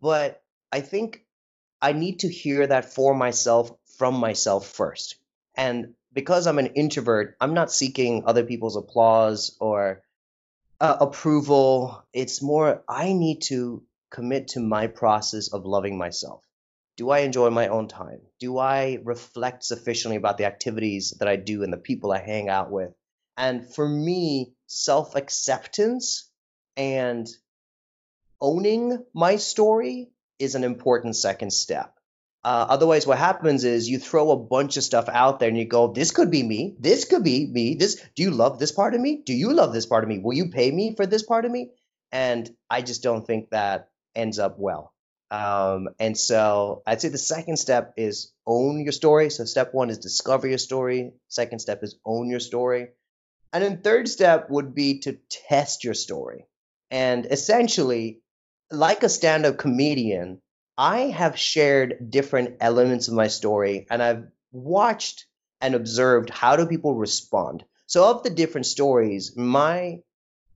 but 0.00 0.42
I 0.72 0.80
think 0.80 1.24
I 1.82 1.92
need 1.92 2.20
to 2.20 2.28
hear 2.28 2.66
that 2.66 2.92
for 2.94 3.14
myself 3.14 3.72
from 3.98 4.14
myself 4.14 4.66
first. 4.66 5.16
And 5.56 5.94
because 6.12 6.46
I'm 6.46 6.58
an 6.58 6.74
introvert, 6.74 7.36
I'm 7.40 7.54
not 7.54 7.72
seeking 7.72 8.24
other 8.26 8.44
people's 8.44 8.76
applause 8.76 9.56
or 9.60 10.02
uh, 10.80 10.96
approval. 11.00 12.04
It's 12.12 12.42
more, 12.42 12.82
I 12.88 13.12
need 13.12 13.42
to 13.42 13.82
commit 14.10 14.48
to 14.48 14.60
my 14.60 14.86
process 14.86 15.48
of 15.48 15.64
loving 15.64 15.96
myself. 15.96 16.44
Do 16.96 17.10
I 17.10 17.20
enjoy 17.20 17.50
my 17.50 17.68
own 17.68 17.88
time? 17.88 18.20
Do 18.38 18.58
I 18.58 18.98
reflect 19.04 19.64
sufficiently 19.64 20.16
about 20.16 20.36
the 20.36 20.44
activities 20.44 21.14
that 21.18 21.28
I 21.28 21.36
do 21.36 21.62
and 21.62 21.72
the 21.72 21.78
people 21.78 22.12
I 22.12 22.18
hang 22.18 22.48
out 22.48 22.70
with? 22.70 22.92
And 23.36 23.66
for 23.74 23.88
me, 23.88 24.52
self 24.66 25.16
acceptance 25.16 26.28
and 26.76 27.28
owning 28.40 29.04
my 29.14 29.36
story 29.36 30.10
is 30.38 30.54
an 30.54 30.64
important 30.64 31.16
second 31.16 31.52
step. 31.52 31.94
Uh, 32.42 32.66
otherwise, 32.68 33.06
what 33.06 33.18
happens 33.18 33.64
is 33.64 33.88
you 33.88 33.98
throw 33.98 34.30
a 34.30 34.36
bunch 34.36 34.76
of 34.78 34.82
stuff 34.82 35.08
out 35.08 35.40
there 35.40 35.48
and 35.48 35.58
you 35.58 35.66
go, 35.66 35.92
"This 35.92 36.10
could 36.10 36.30
be 36.30 36.42
me. 36.42 36.74
This 36.78 37.04
could 37.04 37.22
be 37.22 37.46
me. 37.46 37.74
This. 37.74 38.02
Do 38.14 38.22
you 38.22 38.30
love 38.30 38.58
this 38.58 38.72
part 38.72 38.94
of 38.94 39.00
me? 39.00 39.22
Do 39.24 39.34
you 39.34 39.52
love 39.52 39.72
this 39.72 39.86
part 39.86 40.04
of 40.04 40.08
me? 40.08 40.18
Will 40.18 40.34
you 40.34 40.50
pay 40.50 40.70
me 40.70 40.94
for 40.94 41.06
this 41.06 41.22
part 41.22 41.44
of 41.44 41.50
me?" 41.50 41.70
And 42.12 42.50
I 42.68 42.82
just 42.82 43.02
don't 43.02 43.26
think 43.26 43.50
that 43.50 43.90
ends 44.14 44.38
up 44.38 44.56
well. 44.58 44.92
Um, 45.30 45.90
and 46.00 46.18
so 46.18 46.82
I'd 46.86 47.00
say 47.00 47.08
the 47.08 47.18
second 47.18 47.56
step 47.56 47.94
is 47.96 48.32
own 48.46 48.82
your 48.82 48.92
story. 48.92 49.30
So 49.30 49.44
step 49.44 49.72
one 49.72 49.90
is 49.90 49.98
discover 49.98 50.48
your 50.48 50.58
story. 50.58 51.12
Second 51.28 51.60
step 51.60 51.82
is 51.82 51.96
own 52.04 52.28
your 52.28 52.40
story. 52.40 52.88
And 53.52 53.62
then 53.62 53.82
third 53.82 54.08
step 54.08 54.50
would 54.50 54.74
be 54.74 55.00
to 55.00 55.18
test 55.48 55.84
your 55.84 55.94
story. 55.94 56.46
And 56.90 57.26
essentially, 57.26 58.20
like 58.70 59.02
a 59.02 59.08
stand-up 59.08 59.58
comedian, 59.58 60.40
I 60.76 61.02
have 61.08 61.38
shared 61.38 62.10
different 62.10 62.56
elements 62.60 63.08
of 63.08 63.14
my 63.14 63.28
story 63.28 63.86
and 63.90 64.02
I've 64.02 64.24
watched 64.52 65.26
and 65.60 65.74
observed 65.74 66.30
how 66.30 66.56
do 66.56 66.66
people 66.66 66.94
respond. 66.94 67.64
So 67.86 68.08
of 68.10 68.22
the 68.22 68.30
different 68.30 68.66
stories, 68.66 69.36
my 69.36 70.00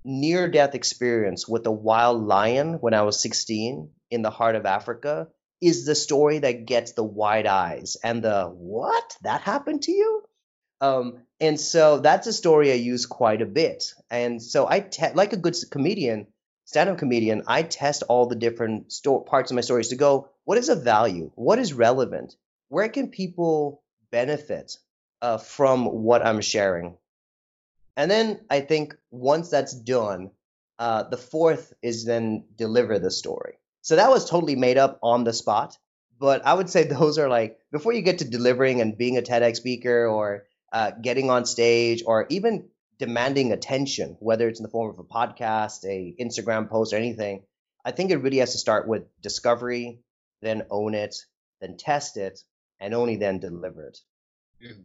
near 0.04 0.48
death 0.48 0.74
experience 0.74 1.48
with 1.48 1.66
a 1.66 1.72
wild 1.72 2.22
lion 2.26 2.74
when 2.74 2.94
I 2.94 3.02
was 3.02 3.20
16 3.20 3.90
in 4.10 4.22
the 4.22 4.30
heart 4.30 4.56
of 4.56 4.66
Africa 4.66 5.28
is 5.60 5.86
the 5.86 5.94
story 5.94 6.40
that 6.40 6.66
gets 6.66 6.92
the 6.92 7.04
wide 7.04 7.46
eyes 7.46 7.96
and 8.04 8.22
the 8.22 8.44
what 8.44 9.16
that 9.22 9.40
happened 9.42 9.82
to 9.82 9.92
you 9.92 10.22
um, 10.80 11.22
and 11.40 11.58
so 11.58 11.98
that's 11.98 12.26
a 12.26 12.32
story 12.32 12.70
I 12.70 12.74
use 12.74 13.06
quite 13.06 13.40
a 13.42 13.46
bit. 13.46 13.94
And 14.10 14.42
so 14.42 14.68
I, 14.68 14.80
te- 14.80 15.14
like 15.14 15.32
a 15.32 15.38
good 15.38 15.56
comedian, 15.70 16.26
stand-up 16.66 16.98
comedian, 16.98 17.44
I 17.46 17.62
test 17.62 18.02
all 18.02 18.26
the 18.26 18.36
different 18.36 18.92
sto- 18.92 19.20
parts 19.20 19.50
of 19.50 19.54
my 19.54 19.62
stories 19.62 19.88
to 19.88 19.96
go, 19.96 20.28
what 20.44 20.58
is 20.58 20.68
of 20.68 20.84
value? 20.84 21.30
What 21.36 21.58
is 21.58 21.72
relevant? 21.72 22.36
Where 22.68 22.88
can 22.88 23.08
people 23.08 23.82
benefit 24.10 24.76
uh, 25.22 25.38
from 25.38 25.86
what 25.86 26.24
I'm 26.24 26.40
sharing? 26.42 26.96
And 27.96 28.11
then 28.11 28.40
I 28.50 28.61
think 28.61 28.96
once 29.11 29.50
that's 29.50 29.74
done, 29.74 30.30
uh, 30.78 31.04
the 31.04 31.16
fourth 31.16 31.72
is 31.83 32.04
then 32.04 32.44
deliver 32.57 32.98
the 32.98 33.11
story. 33.11 33.54
So 33.83 33.96
that 33.96 34.11
was 34.11 34.28
totally 34.28 34.57
made 34.57 34.78
up 34.78 34.98
on 35.02 35.24
the 35.24 35.33
spot. 35.33 35.78
But 36.18 36.44
I 36.46 36.54
would 36.54 36.70
say 36.70 36.85
those 36.88 37.18
are 37.18 37.28
like 37.28 37.59
before 37.70 37.92
you 37.92 38.02
get 38.02 38.18
to 38.18 38.24
delivering 38.24 38.80
and 38.80 38.98
being 38.98 39.18
a 39.18 39.22
TEDx 39.22 39.57
speaker 39.57 40.07
or 40.07 40.44
uh, 40.72 40.90
getting 40.90 41.30
on 41.30 41.46
stage 41.46 42.02
or 42.07 42.26
even 42.30 42.68
demanding 42.98 43.52
attention, 43.52 44.16
whether 44.20 44.48
it's 44.48 44.59
in 44.59 44.64
the 44.64 44.70
form 44.70 44.90
of 44.90 44.98
a 44.98 45.04
podcast, 45.04 45.85
a 45.85 46.14
Instagram 46.20 46.68
post, 46.68 46.92
or 46.92 46.96
anything. 46.96 47.42
I 47.85 47.90
think 47.90 48.11
it 48.11 48.18
really 48.18 48.38
has 48.38 48.52
to 48.52 48.59
start 48.59 48.88
with 48.88 49.04
discovery, 49.20 50.00
then 50.42 50.62
own 50.70 50.94
it, 50.94 51.16
then 51.61 51.76
test 51.76 52.16
it, 52.16 52.40
and 52.80 52.94
only 52.94 53.16
then 53.16 53.40
deliver 53.40 53.87
it. 53.87 53.98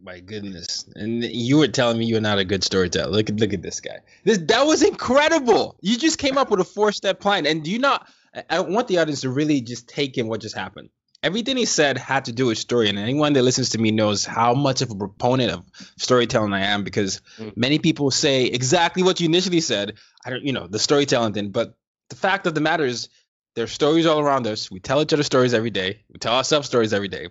My 0.04 0.20
goodness! 0.20 0.86
And 0.96 1.24
you 1.24 1.58
were 1.58 1.68
telling 1.68 1.98
me 1.98 2.06
you're 2.06 2.20
not 2.22 2.38
a 2.40 2.44
good 2.46 2.64
storyteller. 2.64 3.12
Look 3.12 3.30
at 3.30 3.40
look 3.40 3.54
at 3.54 3.62
this 3.62 3.80
guy. 3.80 4.00
This 4.26 4.38
that 4.48 4.66
was 4.66 4.84
incredible. 4.84 5.78
You 5.82 5.98
just 5.98 6.18
came 6.18 6.38
up 6.38 6.52
with 6.52 6.60
a 6.60 6.66
four 6.66 6.92
step 6.92 7.20
plan. 7.20 7.46
And 7.46 7.64
do 7.64 7.72
you 7.72 7.80
not? 7.80 8.08
I- 8.50 8.60
want 8.60 8.88
the 8.88 8.98
audience 9.00 9.22
to 9.22 9.30
really 9.30 9.62
just 9.62 9.88
take 9.88 10.18
in 10.18 10.28
what 10.28 10.42
just 10.42 10.56
happened. 10.56 10.90
Everything 11.24 11.58
he 11.58 11.66
said 11.66 11.98
had 11.98 12.26
to 12.26 12.32
do 12.32 12.46
with 12.48 12.58
story, 12.58 12.90
and 12.90 12.98
anyone 13.00 13.34
that 13.34 13.44
listens 13.44 13.70
to 13.72 13.78
me 13.78 13.92
knows 13.92 14.26
how 14.26 14.54
much 14.54 14.82
of 14.82 14.92
a 14.92 14.96
proponent 14.96 15.52
of 15.52 15.66
storytelling 15.98 16.54
I 16.54 16.62
am 16.62 16.84
because 16.84 17.22
Mm. 17.38 17.56
many 17.58 17.80
people 17.80 18.12
say 18.12 18.46
exactly 18.46 19.04
what 19.04 19.20
you 19.20 19.26
initially 19.28 19.62
said. 19.62 19.96
I 20.26 20.30
don't, 20.30 20.44
you 20.44 20.54
know, 20.54 20.68
the 20.68 20.80
storytelling 20.80 21.34
thing. 21.34 21.50
But 21.52 21.76
the 22.10 22.16
fact 22.16 22.48
of 22.48 22.54
the 22.56 22.62
matter 22.62 22.86
is, 22.86 23.10
there's 23.56 23.72
stories 23.72 24.06
all 24.06 24.20
around 24.20 24.46
us. 24.48 24.70
We 24.72 24.80
tell 24.80 25.02
each 25.02 25.12
other 25.14 25.24
stories 25.24 25.54
every 25.54 25.72
day. 25.72 26.04
We 26.12 26.20
tell 26.20 26.36
ourselves 26.36 26.68
stories 26.68 26.94
every 26.94 27.08
day. 27.10 27.30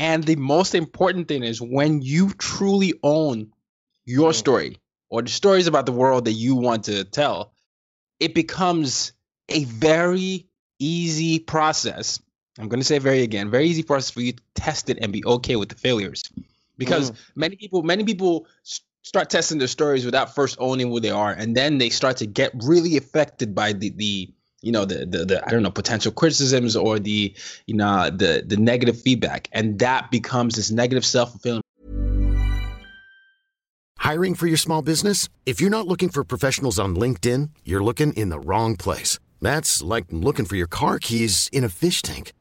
And 0.00 0.24
the 0.24 0.36
most 0.36 0.74
important 0.74 1.28
thing 1.28 1.42
is 1.42 1.60
when 1.60 2.00
you 2.00 2.30
truly 2.30 2.94
own 3.02 3.52
your 4.06 4.30
Mm. 4.30 4.34
story 4.34 4.78
or 5.10 5.20
the 5.20 5.28
stories 5.28 5.66
about 5.66 5.84
the 5.84 5.92
world 5.92 6.24
that 6.24 6.32
you 6.32 6.54
want 6.54 6.84
to 6.84 7.04
tell, 7.04 7.52
it 8.18 8.34
becomes 8.34 9.12
a 9.50 9.64
very 9.64 10.46
easy 10.78 11.38
process. 11.38 12.18
I'm 12.58 12.68
going 12.68 12.80
to 12.80 12.86
say 12.86 12.98
very 12.98 13.20
again, 13.20 13.50
very 13.50 13.66
easy 13.66 13.82
process 13.82 14.08
for 14.08 14.22
you 14.22 14.32
to 14.32 14.42
test 14.54 14.88
it 14.88 14.96
and 15.02 15.12
be 15.12 15.22
okay 15.22 15.56
with 15.56 15.68
the 15.68 15.74
failures. 15.74 16.24
Because 16.78 17.12
many 17.34 17.56
people, 17.56 17.82
many 17.82 18.04
people 18.04 18.46
start 19.02 19.28
testing 19.28 19.58
their 19.58 19.68
stories 19.68 20.06
without 20.06 20.34
first 20.34 20.56
owning 20.60 20.88
who 20.88 21.00
they 21.00 21.10
are, 21.10 21.30
and 21.30 21.54
then 21.54 21.76
they 21.76 21.90
start 21.90 22.16
to 22.18 22.26
get 22.26 22.52
really 22.64 22.96
affected 22.96 23.54
by 23.54 23.74
the 23.74 23.90
the 23.90 24.32
you 24.62 24.72
know 24.72 24.84
the 24.84 25.06
the, 25.06 25.24
the 25.24 25.46
I 25.46 25.50
don't 25.50 25.62
know 25.62 25.70
potential 25.70 26.12
criticisms 26.12 26.76
or 26.76 26.98
the 26.98 27.34
you 27.66 27.74
know 27.74 28.10
the 28.10 28.42
the 28.46 28.56
negative 28.56 29.00
feedback, 29.00 29.48
and 29.52 29.78
that 29.78 30.10
becomes 30.10 30.56
this 30.56 30.70
negative 30.70 31.04
self 31.04 31.30
fulfilling 31.30 31.62
Hiring 34.10 34.34
for 34.34 34.46
your 34.46 34.56
small 34.56 34.82
business? 34.82 35.28
If 35.44 35.60
you're 35.60 35.70
not 35.70 35.86
looking 35.86 36.08
for 36.08 36.24
professionals 36.24 36.80
on 36.80 36.96
LinkedIn, 36.96 37.50
you're 37.66 37.84
looking 37.84 38.14
in 38.14 38.30
the 38.30 38.40
wrong 38.40 38.74
place. 38.74 39.18
That's 39.42 39.82
like 39.82 40.06
looking 40.10 40.46
for 40.46 40.56
your 40.56 40.66
car 40.66 40.98
keys 40.98 41.48
in 41.52 41.64
a 41.64 41.68
fish 41.68 42.00
tank. 42.00 42.32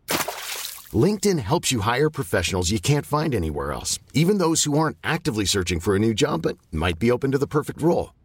LinkedIn 0.92 1.38
helps 1.40 1.72
you 1.72 1.82
hire 1.82 2.10
professionals 2.10 2.72
you 2.72 2.80
can't 2.80 3.06
find 3.06 3.36
anywhere 3.36 3.72
else, 3.72 4.00
even 4.14 4.40
those 4.40 4.64
who 4.64 4.80
aren't 4.80 4.98
actively 5.04 5.46
searching 5.46 5.80
for 5.80 5.96
a 5.96 6.00
new 6.00 6.14
job 6.14 6.42
but 6.42 6.58
might 6.72 6.98
be 6.98 7.12
open 7.12 7.32
to 7.32 7.38
the 7.38 7.54
perfect 7.58 7.82
role. 7.82 8.14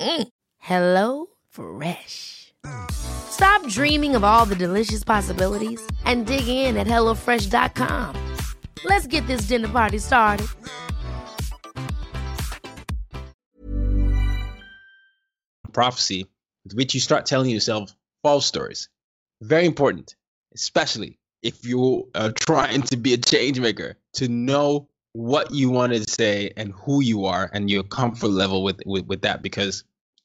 Mm. 0.00 0.28
Hello 0.58 1.26
Fresh. 1.50 2.54
Stop 2.90 3.66
dreaming 3.68 4.16
of 4.16 4.24
all 4.24 4.46
the 4.46 4.56
delicious 4.56 5.04
possibilities 5.04 5.80
and 6.04 6.26
dig 6.26 6.48
in 6.48 6.76
at 6.76 6.86
HelloFresh.com. 6.86 8.36
Let's 8.84 9.06
get 9.06 9.26
this 9.26 9.42
dinner 9.42 9.68
party 9.68 9.98
started. 9.98 10.48
prophecy 15.76 16.26
with 16.64 16.72
which 16.72 16.94
you 16.94 17.00
start 17.00 17.26
telling 17.26 17.50
yourself 17.50 17.94
false 18.22 18.46
stories. 18.46 18.88
Very 19.42 19.66
important, 19.66 20.16
especially 20.54 21.18
if 21.42 21.66
you 21.66 22.08
are 22.14 22.32
trying 22.32 22.80
to 22.80 22.96
be 22.96 23.12
a 23.12 23.18
change 23.18 23.60
maker, 23.60 23.98
to 24.14 24.26
know 24.26 24.88
what 25.16 25.50
you 25.50 25.70
want 25.70 25.94
to 25.94 26.04
say 26.04 26.52
and 26.58 26.72
who 26.72 27.02
you 27.02 27.24
are 27.24 27.48
and 27.54 27.70
your 27.70 27.82
comfort 27.82 28.28
level 28.28 28.62
with, 28.62 28.80
with, 28.84 29.06
with 29.06 29.22
that. 29.22 29.40
Because, 29.42 29.82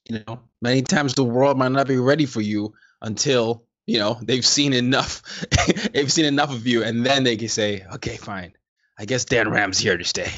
you 0.10 0.22
know, 0.28 0.42
many 0.62 0.82
times 0.82 1.14
the 1.14 1.24
world 1.24 1.58
might 1.58 1.72
not 1.72 1.88
be 1.88 1.98
ready 1.98 2.26
for 2.26 2.42
you 2.42 2.74
until, 3.02 3.64
you 3.88 4.00
know, 4.00 4.20
they've 4.22 4.46
seen 4.46 4.74
enough, 4.74 5.22
they've 5.94 6.12
seen 6.12 6.26
enough 6.26 6.52
of 6.54 6.68
you. 6.68 6.84
And 6.84 7.06
then 7.06 7.24
they 7.24 7.38
can 7.38 7.48
say, 7.48 7.86
okay, 7.96 8.18
fine. 8.18 8.54
I 9.00 9.06
guess 9.06 9.24
Dan 9.26 9.50
Ram's 9.50 9.80
here 9.80 9.98
to 9.98 10.04
stay. 10.04 10.30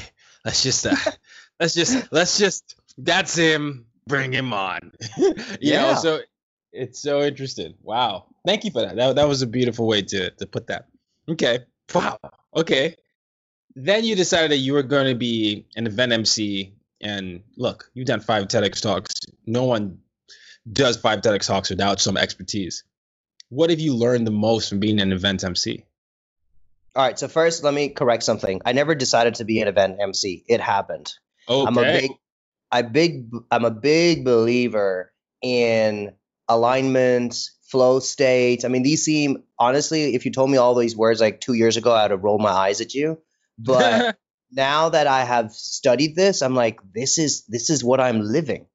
Let's 0.44 0.62
just, 0.62 0.86
uh, 0.86 0.94
let's 1.60 1.74
just, 1.74 2.12
let's 2.12 2.38
just, 2.38 2.76
that's 2.96 3.34
him. 3.34 3.86
Bring 4.06 4.32
him 4.32 4.52
on. 4.52 4.92
you 5.16 5.32
know, 5.34 5.54
Yeah. 5.60 5.94
so 5.96 6.20
It's 6.72 7.00
so 7.00 7.22
interesting. 7.22 7.74
Wow. 7.82 8.26
Thank 8.46 8.64
you 8.64 8.70
for 8.70 8.82
that. 8.82 8.94
That, 8.96 9.16
that 9.16 9.26
was 9.28 9.42
a 9.42 9.46
beautiful 9.46 9.86
way 9.88 10.02
to, 10.02 10.30
to 10.30 10.46
put 10.46 10.68
that. 10.68 10.86
Okay. 11.28 11.60
Wow. 11.94 12.18
Okay. 12.54 12.96
Then 13.76 14.04
you 14.04 14.14
decided 14.14 14.50
that 14.52 14.58
you 14.58 14.72
were 14.72 14.82
going 14.82 15.06
to 15.06 15.14
be 15.14 15.66
an 15.76 15.86
event 15.86 16.12
MC. 16.12 16.74
And 17.00 17.42
look, 17.56 17.90
you've 17.94 18.06
done 18.06 18.20
five 18.20 18.48
TEDx 18.48 18.80
talks. 18.80 19.14
No 19.46 19.64
one 19.64 19.98
does 20.70 20.96
five 20.96 21.20
TEDx 21.20 21.46
talks 21.46 21.70
without 21.70 22.00
some 22.00 22.16
expertise. 22.16 22.84
What 23.48 23.70
have 23.70 23.80
you 23.80 23.94
learned 23.94 24.26
the 24.26 24.32
most 24.32 24.68
from 24.68 24.80
being 24.80 25.00
an 25.00 25.12
event 25.12 25.44
MC? 25.44 25.84
All 26.96 27.04
right. 27.04 27.18
So 27.18 27.28
first, 27.28 27.64
let 27.64 27.74
me 27.74 27.88
correct 27.88 28.22
something. 28.22 28.62
I 28.64 28.72
never 28.72 28.94
decided 28.94 29.36
to 29.36 29.44
be 29.44 29.60
an 29.60 29.68
event 29.68 29.98
MC. 30.00 30.44
It 30.46 30.60
happened. 30.60 31.12
Okay. 31.48 31.66
I'm 31.66 31.76
a 31.76 31.82
big, 31.82 32.10
I 32.70 32.82
big, 32.82 33.30
I'm 33.50 33.64
a 33.64 33.70
big 33.70 34.24
believer 34.24 35.12
in 35.42 36.12
alignment, 36.48 37.36
flow 37.62 37.98
state. 37.98 38.64
I 38.64 38.68
mean, 38.68 38.84
these 38.84 39.04
seem 39.04 39.42
honestly, 39.58 40.14
if 40.14 40.24
you 40.24 40.30
told 40.30 40.50
me 40.50 40.56
all 40.56 40.74
these 40.74 40.96
words 40.96 41.20
like 41.20 41.40
two 41.40 41.54
years 41.54 41.76
ago, 41.76 41.92
I'd 41.92 42.12
have 42.12 42.22
rolled 42.22 42.40
my 42.40 42.50
eyes 42.50 42.80
at 42.80 42.94
you. 42.94 43.20
But 43.58 44.16
now 44.52 44.88
that 44.90 45.06
I 45.06 45.24
have 45.24 45.52
studied 45.52 46.16
this, 46.16 46.42
I'm 46.42 46.54
like, 46.54 46.80
this 46.94 47.18
is 47.18 47.44
this 47.46 47.70
is 47.70 47.84
what 47.84 48.00
I'm 48.00 48.20
living, 48.20 48.66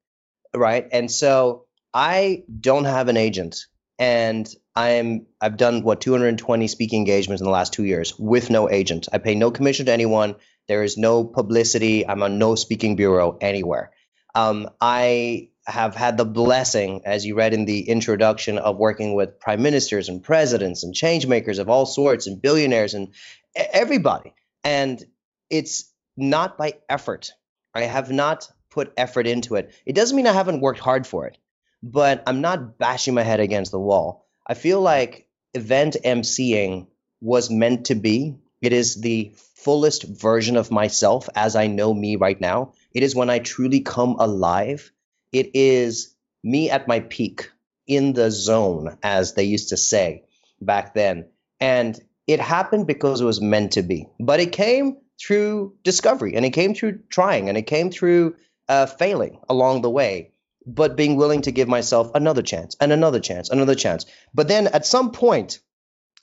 right? 0.54 0.86
And 0.92 1.10
so 1.10 1.66
I 1.92 2.44
don't 2.60 2.84
have 2.84 3.08
an 3.08 3.16
agent, 3.16 3.66
and 3.98 4.48
I'm 4.74 5.26
I've 5.40 5.56
done 5.56 5.82
what 5.82 6.00
220 6.00 6.68
speaking 6.68 7.00
engagements 7.00 7.40
in 7.40 7.44
the 7.44 7.50
last 7.52 7.72
two 7.72 7.84
years 7.84 8.18
with 8.18 8.50
no 8.50 8.70
agent. 8.70 9.08
I 9.12 9.18
pay 9.18 9.34
no 9.34 9.50
commission 9.50 9.86
to 9.86 9.92
anyone. 9.92 10.36
There 10.68 10.84
is 10.84 10.96
no 10.96 11.24
publicity. 11.24 12.06
I'm 12.06 12.22
on 12.22 12.38
no 12.38 12.54
speaking 12.54 12.96
bureau 12.96 13.36
anywhere. 13.40 13.90
Um, 14.34 14.70
I 14.80 15.50
have 15.66 15.94
had 15.94 16.16
the 16.16 16.24
blessing, 16.24 17.02
as 17.04 17.26
you 17.26 17.34
read 17.34 17.54
in 17.54 17.64
the 17.64 17.88
introduction, 17.88 18.58
of 18.58 18.76
working 18.76 19.14
with 19.14 19.40
prime 19.40 19.62
ministers 19.62 20.08
and 20.08 20.22
presidents 20.22 20.84
and 20.84 20.94
change 20.94 21.26
makers 21.26 21.58
of 21.58 21.68
all 21.68 21.86
sorts 21.86 22.26
and 22.26 22.40
billionaires 22.40 22.94
and 22.94 23.08
everybody. 23.54 24.32
And 24.64 25.02
it's 25.48 25.92
not 26.16 26.58
by 26.58 26.74
effort. 26.88 27.32
I 27.74 27.82
have 27.82 28.10
not 28.10 28.48
put 28.70 28.92
effort 28.96 29.26
into 29.26 29.56
it. 29.56 29.72
It 29.84 29.94
doesn't 29.94 30.16
mean 30.16 30.26
I 30.26 30.32
haven't 30.32 30.60
worked 30.60 30.80
hard 30.80 31.06
for 31.06 31.26
it, 31.26 31.38
but 31.82 32.22
I'm 32.26 32.40
not 32.40 32.78
bashing 32.78 33.14
my 33.14 33.22
head 33.22 33.40
against 33.40 33.72
the 33.72 33.80
wall. 33.80 34.26
I 34.46 34.54
feel 34.54 34.80
like 34.80 35.26
event 35.54 35.96
emceeing 36.04 36.86
was 37.20 37.50
meant 37.50 37.86
to 37.86 37.94
be. 37.94 38.36
It 38.60 38.72
is 38.72 39.00
the 39.00 39.32
fullest 39.54 40.04
version 40.04 40.56
of 40.56 40.70
myself 40.70 41.28
as 41.34 41.56
I 41.56 41.66
know 41.66 41.92
me 41.92 42.16
right 42.16 42.40
now. 42.40 42.72
It 42.92 43.02
is 43.02 43.14
when 43.14 43.30
I 43.30 43.38
truly 43.38 43.80
come 43.80 44.16
alive. 44.18 44.92
It 45.32 45.50
is 45.54 46.14
me 46.42 46.70
at 46.70 46.88
my 46.88 47.00
peak 47.00 47.50
in 47.86 48.12
the 48.12 48.30
zone, 48.30 48.98
as 49.02 49.34
they 49.34 49.44
used 49.44 49.70
to 49.70 49.76
say 49.76 50.24
back 50.60 50.94
then. 50.94 51.28
And 51.58 51.98
it 52.32 52.40
happened 52.40 52.86
because 52.86 53.20
it 53.20 53.24
was 53.24 53.40
meant 53.40 53.72
to 53.72 53.82
be. 53.82 54.06
But 54.18 54.40
it 54.40 54.52
came 54.52 54.98
through 55.20 55.74
discovery 55.82 56.34
and 56.36 56.44
it 56.44 56.50
came 56.50 56.74
through 56.74 57.00
trying 57.08 57.48
and 57.48 57.58
it 57.58 57.66
came 57.66 57.90
through 57.90 58.36
uh, 58.68 58.86
failing 58.86 59.40
along 59.48 59.82
the 59.82 59.90
way, 59.90 60.30
but 60.64 60.96
being 60.96 61.16
willing 61.16 61.42
to 61.42 61.50
give 61.50 61.68
myself 61.68 62.10
another 62.14 62.42
chance 62.42 62.76
and 62.80 62.92
another 62.92 63.20
chance, 63.20 63.50
another 63.50 63.74
chance. 63.74 64.06
But 64.32 64.48
then 64.48 64.68
at 64.68 64.86
some 64.86 65.10
point, 65.10 65.60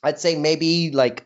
I'd 0.02 0.20
say 0.20 0.38
maybe 0.38 0.92
like 0.92 1.26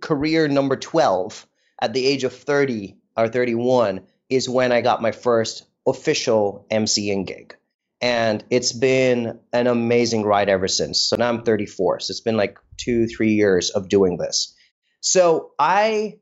career 0.00 0.48
number 0.48 0.76
12 0.76 1.46
at 1.80 1.92
the 1.92 2.04
age 2.04 2.24
of 2.24 2.34
30 2.34 2.96
or 3.16 3.28
31 3.28 4.02
is 4.28 4.48
when 4.48 4.72
I 4.72 4.80
got 4.80 5.02
my 5.02 5.12
first 5.12 5.64
official 5.86 6.66
MCing 6.70 7.26
gig. 7.26 7.56
And 8.00 8.42
it's 8.50 8.72
been 8.72 9.40
an 9.52 9.66
amazing 9.66 10.22
ride 10.22 10.48
ever 10.48 10.68
since. 10.68 11.00
So 11.00 11.16
now 11.16 11.28
I'm 11.28 11.42
34. 11.42 12.00
So 12.00 12.12
it's 12.12 12.20
been 12.20 12.36
like 12.36 12.58
two, 12.78 13.06
three 13.06 13.34
years 13.34 13.70
of 13.70 13.88
doing 13.88 14.16
this. 14.16 14.54
So 15.00 15.52
I 15.58 16.18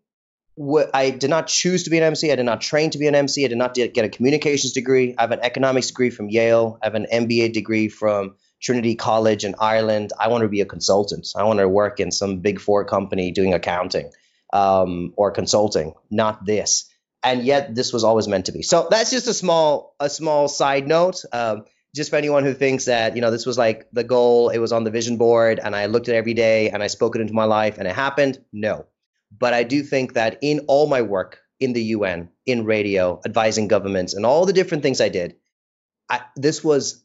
w- 0.57 0.89
I 0.93 1.11
did 1.11 1.31
not 1.31 1.47
choose 1.47 1.85
to 1.85 1.91
be 1.91 1.99
an 1.99 2.05
MC. 2.05 2.33
I 2.33 2.37
did 2.37 2.47
not 2.47 2.61
train 2.61 2.91
to 2.91 2.99
be 2.99 3.07
an 3.07 3.15
MC. 3.15 3.45
I 3.45 3.49
did 3.49 3.59
not 3.59 3.75
get 3.75 4.05
a 4.05 4.09
communications 4.09 4.73
degree. 4.73 5.15
I 5.17 5.23
have 5.23 5.31
an 5.31 5.41
economics 5.41 5.89
degree 5.89 6.11
from 6.11 6.29
Yale. 6.29 6.79
I 6.83 6.87
have 6.87 6.95
an 6.97 7.07
MBA 7.13 7.53
degree 7.53 7.89
from 7.89 8.35
Trinity 8.61 8.97
College 8.97 9.45
in 9.45 9.55
Ireland. 9.61 10.13
I 10.19 10.29
want 10.29 10.43
to 10.43 10.49
be 10.49 10.61
a 10.61 10.67
consultant. 10.67 11.29
I 11.37 11.45
want 11.45 11.61
to 11.61 11.69
work 11.69 12.01
in 12.01 12.11
some 12.11 12.41
big 12.41 12.61
four 12.61 12.85
company 12.85 13.31
doing 13.31 13.55
accounting 13.55 14.11
um, 14.53 15.13
or 15.17 15.31
consulting, 15.31 15.95
not 16.11 16.45
this. 16.45 16.88
And 17.23 17.43
yet, 17.43 17.75
this 17.75 17.93
was 17.93 18.05
always 18.05 18.29
meant 18.29 18.47
to 18.47 18.53
be. 18.53 18.63
So 18.63 18.87
that's 18.91 19.11
just 19.11 19.27
a 19.27 19.35
small 19.35 19.97
a 19.99 20.09
small 20.09 20.49
side 20.49 20.87
note. 20.87 21.25
Um, 21.33 21.65
just 21.95 22.11
for 22.11 22.17
anyone 22.17 22.45
who 22.45 22.55
thinks 22.55 22.85
that 22.85 23.17
you 23.17 23.23
know 23.23 23.31
this 23.31 23.47
was 23.47 23.59
like 23.59 23.89
the 23.93 24.05
goal, 24.05 24.51
it 24.51 24.59
was 24.59 24.73
on 24.73 24.85
the 24.85 24.91
vision 24.91 25.17
board, 25.17 25.59
and 25.63 25.75
I 25.75 25.87
looked 25.87 26.09
at 26.09 26.15
it 26.15 26.19
every 26.19 26.35
day 26.35 26.71
and 26.71 26.83
I 26.83 26.87
spoke 26.87 27.17
it 27.17 27.21
into 27.21 27.33
my 27.33 27.45
life, 27.45 27.79
and 27.79 27.89
it 27.89 27.95
happened. 27.95 28.39
No, 28.53 28.87
but 29.37 29.53
I 29.53 29.65
do 29.65 29.83
think 29.83 30.15
that 30.15 30.39
in 30.43 30.61
all 30.69 30.87
my 30.87 31.03
work 31.03 31.41
in 31.61 31.73
the 31.73 31.83
UN, 31.83 32.29
in 32.47 32.65
radio, 32.65 33.21
advising 33.25 33.69
governments, 33.69 34.15
and 34.15 34.25
all 34.25 34.47
the 34.47 34.53
different 34.53 34.83
things 34.83 35.01
I 35.01 35.09
did, 35.09 35.37
I, 36.09 36.21
this 36.37 36.63
was 36.63 37.03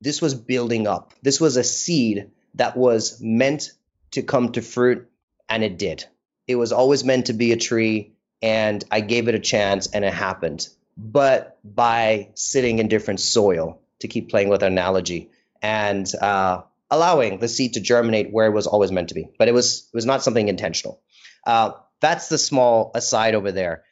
this 0.00 0.20
was 0.20 0.34
building 0.34 0.86
up. 0.86 1.14
This 1.22 1.40
was 1.40 1.56
a 1.56 1.64
seed 1.64 2.30
that 2.54 2.76
was 2.76 3.20
meant 3.20 3.70
to 4.10 4.22
come 4.22 4.52
to 4.52 4.62
fruit, 4.62 5.08
and 5.48 5.62
it 5.62 5.78
did. 5.78 6.04
It 6.46 6.56
was 6.56 6.72
always 6.72 7.04
meant 7.04 7.26
to 7.26 7.32
be 7.32 7.52
a 7.52 7.56
tree, 7.56 8.11
and 8.42 8.84
I 8.90 9.00
gave 9.00 9.28
it 9.28 9.34
a 9.34 9.38
chance, 9.40 9.86
and 9.86 10.04
it 10.04 10.12
happened. 10.12 10.68
But 10.96 11.58
by 11.64 12.30
sitting 12.34 12.78
in 12.78 12.88
different 12.88 13.20
soil, 13.20 13.80
to 14.00 14.08
keep 14.08 14.30
playing 14.30 14.48
with 14.48 14.62
analogy, 14.62 15.30
and 15.62 16.12
uh, 16.20 16.62
allowing 16.90 17.38
the 17.38 17.48
seed 17.48 17.74
to 17.74 17.80
germinate 17.80 18.32
where 18.32 18.46
it 18.46 18.52
was 18.52 18.66
always 18.66 18.90
meant 18.92 19.08
to 19.08 19.14
be. 19.14 19.28
But 19.38 19.48
it 19.48 19.54
was 19.54 19.88
it 19.92 19.94
was 19.94 20.06
not 20.06 20.22
something 20.22 20.48
intentional. 20.48 21.00
Uh, 21.46 21.72
that's 22.00 22.28
the 22.28 22.38
small 22.38 22.90
aside 22.94 23.34
over 23.34 23.52
there. 23.52 23.84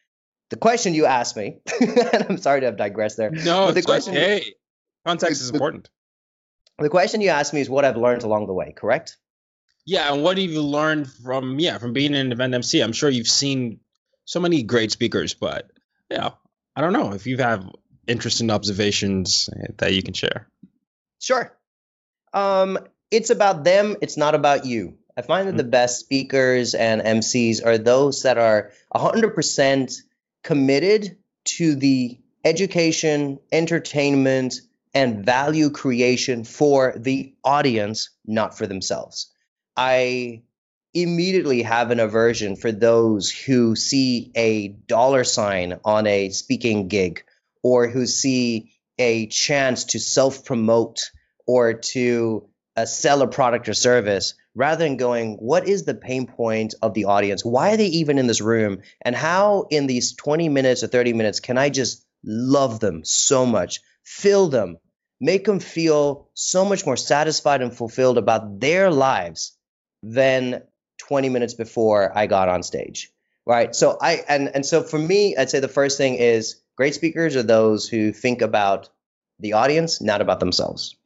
The 0.50 0.56
question 0.56 0.94
you 0.94 1.06
asked 1.06 1.36
me, 1.36 1.60
and 1.80 2.26
I'm 2.28 2.38
sorry 2.38 2.60
to 2.60 2.66
have 2.66 2.76
digressed 2.76 3.16
there. 3.16 3.30
No, 3.30 3.66
but 3.66 3.72
the 3.72 3.78
it's 3.78 3.86
question, 3.86 4.16
okay. 4.16 4.54
Context 5.06 5.40
is 5.40 5.48
the- 5.52 5.54
important. 5.56 5.88
the 6.78 6.88
question 6.88 7.20
you 7.20 7.28
asked 7.30 7.54
me 7.54 7.60
is 7.60 7.70
what 7.70 7.84
I've 7.84 7.96
learned 7.96 8.24
along 8.24 8.48
the 8.48 8.52
way, 8.52 8.72
correct? 8.76 9.16
Yeah, 9.86 10.12
and 10.12 10.22
what 10.22 10.36
have 10.38 10.50
you 10.50 10.60
learned 10.62 11.08
from 11.10 11.58
yeah 11.60 11.78
from 11.78 11.92
being 11.92 12.14
an 12.14 12.32
event 12.32 12.52
MC? 12.52 12.80
I'm 12.80 12.92
sure 12.92 13.08
you've 13.08 13.28
seen 13.28 13.80
so 14.30 14.38
many 14.38 14.62
great 14.62 14.92
speakers, 14.92 15.34
but 15.34 15.68
yeah, 16.08 16.30
I 16.76 16.80
don't 16.82 16.92
know 16.92 17.14
if 17.14 17.26
you 17.26 17.38
have 17.38 17.68
interesting 18.06 18.48
observations 18.52 19.50
that 19.78 19.92
you 19.92 20.04
can 20.04 20.14
share. 20.14 20.48
Sure. 21.18 21.52
Um, 22.32 22.78
it's 23.10 23.30
about 23.30 23.64
them. 23.64 23.96
It's 24.00 24.16
not 24.16 24.36
about 24.36 24.66
you. 24.66 24.98
I 25.16 25.22
find 25.22 25.48
that 25.48 25.56
the 25.56 25.64
best 25.64 25.98
speakers 25.98 26.74
and 26.74 27.02
MCs 27.02 27.66
are 27.66 27.76
those 27.76 28.22
that 28.22 28.38
are 28.38 28.70
100% 28.94 30.00
committed 30.44 31.18
to 31.56 31.74
the 31.74 32.20
education, 32.44 33.40
entertainment, 33.50 34.60
and 34.94 35.26
value 35.26 35.70
creation 35.70 36.44
for 36.44 36.94
the 36.96 37.34
audience, 37.42 38.10
not 38.24 38.56
for 38.56 38.68
themselves. 38.68 39.32
I 39.76 40.42
immediately 40.92 41.62
have 41.62 41.90
an 41.90 42.00
aversion 42.00 42.56
for 42.56 42.72
those 42.72 43.30
who 43.30 43.76
see 43.76 44.32
a 44.34 44.68
dollar 44.68 45.24
sign 45.24 45.78
on 45.84 46.06
a 46.06 46.30
speaking 46.30 46.88
gig 46.88 47.22
or 47.62 47.88
who 47.88 48.06
see 48.06 48.72
a 48.98 49.26
chance 49.26 49.84
to 49.84 49.98
self 49.98 50.44
promote 50.44 51.10
or 51.46 51.74
to 51.74 52.48
uh, 52.76 52.84
sell 52.86 53.22
a 53.22 53.28
product 53.28 53.68
or 53.68 53.74
service 53.74 54.34
rather 54.54 54.84
than 54.84 54.96
going, 54.96 55.34
what 55.34 55.68
is 55.68 55.84
the 55.84 55.94
pain 55.94 56.26
point 56.26 56.74
of 56.82 56.94
the 56.94 57.04
audience? 57.04 57.44
Why 57.44 57.72
are 57.72 57.76
they 57.76 57.86
even 57.86 58.18
in 58.18 58.26
this 58.26 58.40
room? 58.40 58.82
And 59.02 59.14
how, 59.14 59.66
in 59.70 59.86
these 59.86 60.14
20 60.14 60.48
minutes 60.48 60.82
or 60.82 60.88
30 60.88 61.12
minutes, 61.12 61.40
can 61.40 61.56
I 61.56 61.70
just 61.70 62.04
love 62.24 62.80
them 62.80 63.04
so 63.04 63.46
much, 63.46 63.80
fill 64.04 64.48
them, 64.48 64.78
make 65.20 65.44
them 65.44 65.60
feel 65.60 66.28
so 66.34 66.64
much 66.64 66.84
more 66.84 66.96
satisfied 66.96 67.62
and 67.62 67.74
fulfilled 67.74 68.18
about 68.18 68.60
their 68.60 68.90
lives 68.90 69.56
than 70.02 70.62
20 71.00 71.28
minutes 71.28 71.54
before 71.54 72.16
I 72.16 72.26
got 72.26 72.48
on 72.48 72.62
stage? 72.62 73.10
Right. 73.46 73.74
So 73.74 73.98
I 74.00 74.22
and 74.28 74.50
and 74.54 74.64
so 74.64 74.82
for 74.82 74.98
me, 74.98 75.36
I'd 75.36 75.50
say 75.50 75.60
the 75.60 75.68
first 75.68 75.98
thing 75.98 76.14
is 76.16 76.60
great 76.76 76.94
speakers 76.94 77.36
are 77.36 77.42
those 77.42 77.88
who 77.88 78.12
think 78.12 78.42
about 78.42 78.90
the 79.38 79.54
audience, 79.54 80.00
not 80.00 80.20
about 80.20 80.40
themselves. 80.40 80.96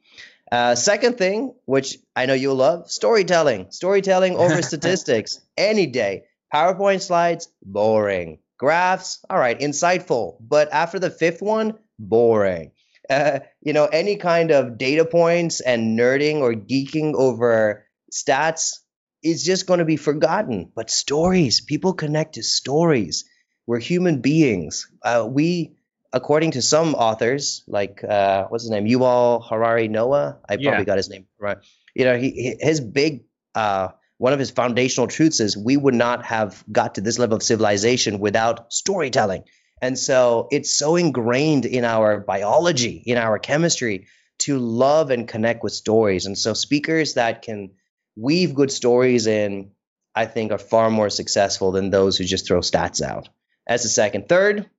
Uh, 0.51 0.75
second 0.75 1.17
thing, 1.17 1.55
which 1.65 1.97
I 2.15 2.27
know 2.27 2.33
you'll 2.33 2.55
love, 2.55 2.91
storytelling. 2.91 3.67
Storytelling 3.71 4.35
over 4.43 4.61
statistics 4.61 5.39
any 5.57 5.87
day. 5.87 6.25
PowerPoint 6.53 7.01
slides, 7.01 7.49
boring. 7.63 8.39
Graphs, 8.57 9.25
all 9.29 9.39
right, 9.39 9.59
insightful. 9.59 10.37
But 10.39 10.71
after 10.71 10.99
the 10.99 11.09
fifth 11.09 11.41
one, 11.41 11.79
boring. 11.97 12.71
Uh, 13.07 13.41
you 13.61 13.71
know, 13.71 13.85
any 13.85 14.15
kind 14.15 14.49
of 14.49 14.79
data 14.79 15.05
points 15.05 15.59
and 15.59 15.95
nerding 15.95 16.37
or 16.37 16.53
geeking 16.55 17.13
over 17.13 17.85
stats 18.11 18.79
is 19.25 19.43
just 19.43 19.65
going 19.65 19.79
to 19.79 19.85
be 19.85 19.97
forgotten. 19.97 20.71
But 20.75 20.89
stories, 20.89 21.59
people 21.61 21.93
connect 21.93 22.35
to 22.35 22.43
stories. 22.43 23.25
We're 23.67 23.79
human 23.79 24.21
beings. 24.21 24.87
Uh, 25.01 25.27
we 25.29 25.75
according 26.13 26.51
to 26.51 26.61
some 26.61 26.95
authors, 26.95 27.63
like 27.67 28.01
uh, 28.03 28.45
what's 28.47 28.63
his 28.63 28.71
name, 28.71 28.85
Yuval 28.85 29.43
Harari 29.49 29.89
Noah, 29.89 30.37
I 30.47 30.55
probably 30.55 30.63
Yeah. 30.71 30.83
got 30.85 30.97
his 30.97 31.09
name 31.09 31.25
right. 31.39 31.57
You 31.93 32.05
know, 32.05 32.17
he, 32.17 32.55
his 32.59 32.79
big 32.79 33.25
uh, 33.55 33.89
one 34.17 34.31
of 34.31 34.39
his 34.39 34.51
foundational 34.51 35.07
truths 35.07 35.39
is 35.41 35.57
we 35.57 35.75
would 35.75 35.93
not 35.93 36.25
have 36.25 36.63
got 36.71 36.95
to 36.95 37.01
this 37.01 37.19
level 37.19 37.35
of 37.35 37.43
civilization 37.43 38.19
without 38.19 38.71
storytelling. 38.71 39.43
And 39.81 39.99
so 39.99 40.47
it's 40.51 40.73
so 40.73 40.95
ingrained 40.95 41.65
in 41.65 41.83
our 41.83 42.19
biology, 42.19 43.03
in 43.05 43.17
our 43.17 43.39
chemistry, 43.39 44.07
to 44.39 44.57
love 44.57 45.11
and 45.11 45.27
connect 45.27 45.63
with 45.63 45.73
stories. 45.73 46.25
And 46.27 46.37
so 46.37 46.53
speakers 46.53 47.15
that 47.15 47.41
can 47.41 47.71
weave 48.15 48.55
good 48.55 48.71
stories 48.71 49.27
in, 49.27 49.71
I 50.13 50.25
think, 50.25 50.51
are 50.51 50.57
far 50.57 50.89
more 50.89 51.09
successful 51.09 51.71
than 51.71 51.89
those 51.89 52.17
who 52.17 52.23
just 52.23 52.47
throw 52.47 52.59
stats 52.59 53.01
out. 53.01 53.29
That's 53.67 53.83
the 53.83 53.89
second. 53.89 54.29
Third, 54.29 54.69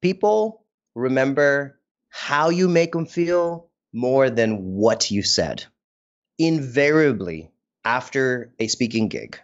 people 0.00 0.64
remember 0.94 1.78
how 2.08 2.50
you 2.50 2.68
make 2.68 2.92
them 2.92 3.06
feel 3.06 3.68
more 3.92 4.30
than 4.30 4.74
what 4.74 5.10
you 5.10 5.22
said. 5.22 5.64
Invariably, 6.38 7.50
after 7.84 8.52
a 8.58 8.66
speaking 8.66 9.08
gig, 9.08 9.38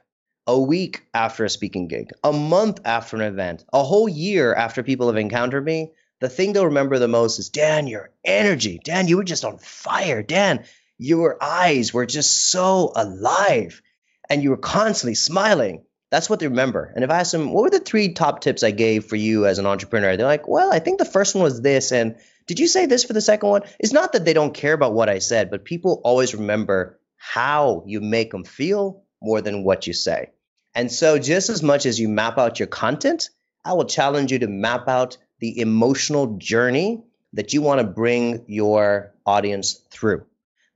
a 0.46 0.58
week 0.58 1.02
after 1.14 1.44
a 1.44 1.50
speaking 1.50 1.86
gig, 1.86 2.10
a 2.24 2.32
month 2.32 2.80
after 2.84 3.16
an 3.16 3.22
event, 3.22 3.64
a 3.72 3.84
whole 3.84 4.08
year 4.08 4.54
after 4.54 4.82
people 4.82 5.06
have 5.06 5.16
encountered 5.16 5.64
me, 5.64 5.92
the 6.20 6.28
thing 6.28 6.52
they'll 6.52 6.66
remember 6.66 6.98
the 6.98 7.08
most 7.08 7.38
is 7.38 7.48
Dan, 7.48 7.86
your 7.86 8.10
energy. 8.24 8.80
Dan, 8.82 9.08
you 9.08 9.16
were 9.16 9.24
just 9.24 9.44
on 9.44 9.58
fire. 9.58 10.22
Dan, 10.22 10.64
your 11.02 11.42
eyes 11.42 11.94
were 11.94 12.04
just 12.04 12.50
so 12.50 12.92
alive 12.94 13.80
and 14.28 14.42
you 14.42 14.50
were 14.50 14.58
constantly 14.58 15.14
smiling. 15.14 15.82
That's 16.10 16.28
what 16.28 16.40
they 16.40 16.48
remember. 16.48 16.92
And 16.94 17.02
if 17.02 17.10
I 17.10 17.20
ask 17.20 17.32
them, 17.32 17.52
what 17.52 17.62
were 17.62 17.70
the 17.70 17.80
three 17.80 18.12
top 18.12 18.42
tips 18.42 18.62
I 18.62 18.70
gave 18.70 19.06
for 19.06 19.16
you 19.16 19.46
as 19.46 19.58
an 19.58 19.64
entrepreneur? 19.64 20.18
They're 20.18 20.26
like, 20.26 20.46
well, 20.46 20.70
I 20.70 20.78
think 20.78 20.98
the 20.98 21.06
first 21.06 21.34
one 21.34 21.42
was 21.42 21.62
this. 21.62 21.90
And 21.90 22.16
did 22.46 22.58
you 22.58 22.66
say 22.66 22.84
this 22.84 23.04
for 23.04 23.14
the 23.14 23.22
second 23.22 23.48
one? 23.48 23.62
It's 23.78 23.94
not 23.94 24.12
that 24.12 24.26
they 24.26 24.34
don't 24.34 24.52
care 24.52 24.74
about 24.74 24.92
what 24.92 25.08
I 25.08 25.20
said, 25.20 25.50
but 25.50 25.64
people 25.64 26.02
always 26.04 26.34
remember 26.34 27.00
how 27.16 27.82
you 27.86 28.02
make 28.02 28.30
them 28.30 28.44
feel 28.44 29.02
more 29.22 29.40
than 29.40 29.64
what 29.64 29.86
you 29.86 29.94
say. 29.94 30.32
And 30.74 30.92
so, 30.92 31.18
just 31.18 31.48
as 31.48 31.62
much 31.62 31.86
as 31.86 31.98
you 31.98 32.10
map 32.10 32.36
out 32.36 32.58
your 32.60 32.68
content, 32.68 33.30
I 33.64 33.72
will 33.72 33.86
challenge 33.86 34.32
you 34.32 34.40
to 34.40 34.48
map 34.48 34.86
out 34.86 35.16
the 35.38 35.60
emotional 35.60 36.36
journey 36.36 37.04
that 37.32 37.52
you 37.52 37.62
want 37.62 37.80
to 37.80 37.86
bring 37.86 38.44
your 38.48 39.14
audience 39.24 39.74
through, 39.90 40.26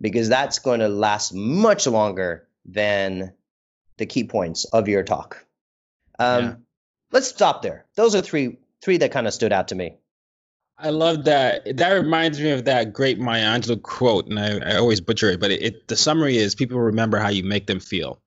because 0.04 0.28
that's 0.28 0.58
going 0.58 0.80
to 0.80 0.88
last 0.88 1.32
much 1.32 1.86
longer 1.86 2.46
than 2.66 3.32
the 3.96 4.04
key 4.04 4.24
points 4.24 4.66
of 4.66 4.86
your 4.86 5.02
talk. 5.02 5.46
Um, 6.18 6.44
Yeah. 6.44 6.54
Let's 7.10 7.28
stop 7.28 7.62
there. 7.62 7.86
Those 7.94 8.14
are 8.14 8.20
three 8.20 8.58
three 8.82 8.98
that 8.98 9.12
kind 9.12 9.26
of 9.26 9.32
stood 9.32 9.52
out 9.52 9.68
to 9.68 9.74
me. 9.74 9.96
I 10.76 10.90
love 10.90 11.24
that. 11.24 11.78
That 11.78 11.92
reminds 11.92 12.38
me 12.38 12.50
of 12.50 12.66
that 12.66 12.92
great 12.92 13.18
Maya 13.18 13.46
Angelou 13.46 13.80
quote, 13.80 14.26
and 14.26 14.38
I, 14.38 14.58
I 14.58 14.76
always 14.76 15.00
butcher 15.00 15.30
it, 15.30 15.40
but 15.40 15.50
it, 15.50 15.62
it 15.62 15.88
the 15.88 15.96
summary 15.96 16.36
is 16.36 16.54
people 16.54 16.78
remember 16.78 17.16
how 17.18 17.28
you 17.30 17.44
make 17.44 17.66
them 17.66 17.80
feel. 17.80 18.20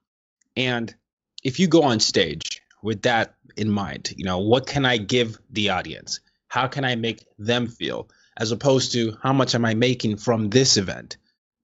And 0.55 0.95
if 1.43 1.59
you 1.59 1.67
go 1.67 1.83
on 1.83 1.99
stage 1.99 2.61
with 2.81 3.03
that 3.03 3.35
in 3.55 3.69
mind, 3.69 4.15
you 4.17 4.25
know, 4.25 4.39
what 4.39 4.65
can 4.65 4.83
I 4.83 4.97
give 4.97 5.37
the 5.51 5.69
audience? 5.69 6.21
How 6.47 6.67
can 6.67 6.85
I 6.85 6.95
make 6.95 7.23
them 7.37 7.67
feel? 7.67 8.09
As 8.35 8.51
opposed 8.51 8.93
to 8.93 9.17
how 9.21 9.33
much 9.33 9.53
am 9.53 9.65
I 9.65 9.75
making 9.75 10.17
from 10.17 10.49
this 10.49 10.77
event? 10.77 11.17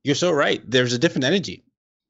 You're 0.03 0.15
so 0.15 0.31
right. 0.31 0.61
There's 0.69 0.93
a 0.93 0.99
different 0.99 1.25
energy 1.25 1.63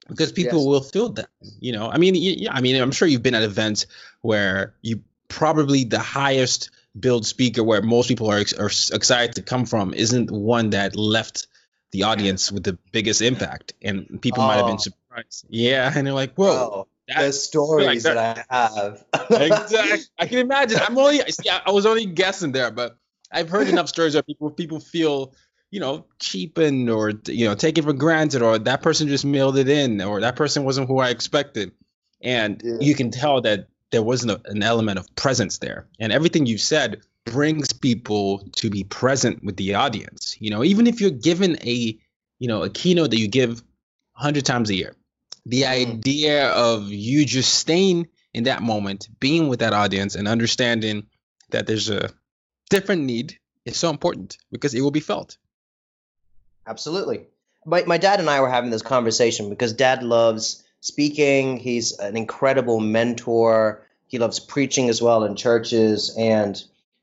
because 0.08 0.32
people 0.32 0.60
Yes. 0.60 0.68
will 0.68 0.82
feel 0.82 1.10
that. 1.10 1.30
You 1.60 1.74
know, 1.74 1.90
I 1.90 1.98
mean, 1.98 2.16
yeah, 2.16 2.52
I 2.54 2.62
mean, 2.62 2.82
I'm 2.82 2.92
sure 2.92 3.08
you've 3.08 3.24
been 3.24 3.36
at 3.36 3.44
events 3.44 3.86
where 4.22 4.74
you 4.82 5.02
probably 5.28 5.84
the 5.84 6.00
highest 6.00 6.70
billed 7.00 7.26
speaker 7.26 7.64
where 7.64 7.82
most 7.82 8.08
people 8.08 8.30
are, 8.32 8.44
are 8.60 8.72
excited 8.94 9.36
to 9.36 9.42
come 9.42 9.66
from 9.66 9.94
isn't 9.94 10.30
one 10.32 10.72
that 10.72 10.96
left 10.96 11.48
the 11.92 12.04
audience 12.04 12.52
with 12.52 12.64
the 12.64 12.78
biggest 12.92 13.22
impact, 13.22 13.74
and 13.82 14.20
people 14.22 14.44
might 14.44 14.56
have 14.56 14.66
Oh. 14.66 14.70
been 14.70 14.80
surprised. 14.80 15.46
Yeah, 15.50 15.92
and 15.96 16.06
they're 16.08 16.14
like, 16.14 16.34
"Whoa." 16.36 16.48
Oh, 16.50 16.88
the 17.08 17.14
that's- 17.16 17.40
stories 17.44 17.86
like 18.06 18.16
that 18.16 18.46
I 18.50 18.68
have. 18.68 19.06
exactly. 19.30 20.06
I 20.18 20.26
can 20.26 20.40
imagine. 20.40 20.80
I'm 20.82 20.98
only. 20.98 21.20
See, 21.30 21.50
I 21.50 21.62
I 21.68 21.72
was 21.72 21.86
only 21.86 22.06
guessing 22.08 22.52
there, 22.52 22.72
but 22.72 22.98
I've 23.32 23.50
heard 23.50 23.68
enough 23.68 23.90
stories 23.90 24.16
where 24.16 24.24
people 24.24 24.50
people 24.50 24.80
feel, 24.80 25.34
you 25.74 25.80
know, 25.80 26.06
cheapened 26.20 26.88
or 26.92 27.14
you 27.26 27.48
know 27.48 27.56
taken 27.56 27.84
for 27.84 27.94
granted, 27.94 28.44
or 28.44 28.60
that 28.60 28.84
person 28.84 29.08
just 29.08 29.26
mailed 29.26 29.58
it 29.58 29.68
in, 29.68 30.02
or 30.02 30.22
that 30.22 30.36
person 30.36 30.64
wasn't 30.64 30.88
who 30.88 31.00
I 31.00 31.10
expected, 31.10 31.72
and 32.22 32.62
Yeah. 32.64 32.78
you 32.80 32.94
can 32.94 33.10
tell 33.10 33.42
that 33.42 33.70
there 33.90 34.04
wasn't 34.04 34.34
a, 34.34 34.52
an 34.52 34.62
element 34.62 35.00
of 35.00 35.16
presence 35.16 35.58
there, 35.58 35.88
and 36.00 36.14
everything 36.14 36.46
you 36.46 36.60
said 36.60 37.02
brings 37.26 37.74
people 37.74 38.48
to 38.58 38.70
be 38.70 38.84
present 38.84 39.44
with 39.44 39.58
the 39.58 39.74
audience. 39.74 40.38
You 40.40 40.52
know, 40.52 40.64
even 40.64 40.86
if 40.86 41.02
you're 41.02 41.10
given 41.10 41.58
a, 41.66 41.98
you 42.38 42.48
know, 42.48 42.62
a 42.62 42.70
keynote 42.70 43.10
that 43.10 43.18
you 43.18 43.28
give 43.28 43.64
hundred 44.12 44.46
times 44.46 44.70
a 44.70 44.76
year, 44.76 44.96
the 45.48 45.64
Mm. 45.64 45.88
idea 45.88 46.50
of 46.52 46.92
you 46.92 47.26
just 47.26 47.52
staying 47.52 48.10
in 48.32 48.44
that 48.44 48.62
moment, 48.62 49.10
being 49.20 49.48
with 49.48 49.62
that 49.62 49.74
audience, 49.74 50.14
and 50.14 50.28
understanding 50.28 51.08
that 51.50 51.66
there's 51.66 51.90
a 51.90 52.12
different 52.70 53.06
need 53.06 53.40
is 53.66 53.76
so 53.76 53.90
important 53.90 54.38
because 54.52 54.76
it 54.76 54.82
will 54.82 54.92
be 54.92 55.00
felt. 55.00 55.40
Absolutely. 56.66 57.28
My, 57.66 57.84
my 57.86 57.98
dad 57.98 58.20
and 58.20 58.30
I 58.30 58.42
were 58.42 58.50
having 58.50 58.70
this 58.70 58.82
conversation 58.82 59.50
because 59.50 59.74
dad 59.74 60.04
loves 60.04 60.64
speaking. 60.82 61.58
He's 61.58 61.98
an 61.98 62.18
incredible 62.18 62.80
mentor. 62.80 63.86
He 64.08 64.20
loves 64.20 64.40
preaching 64.40 64.90
as 64.90 65.02
well 65.02 65.24
in 65.24 65.36
churches. 65.36 66.14
And 66.18 66.62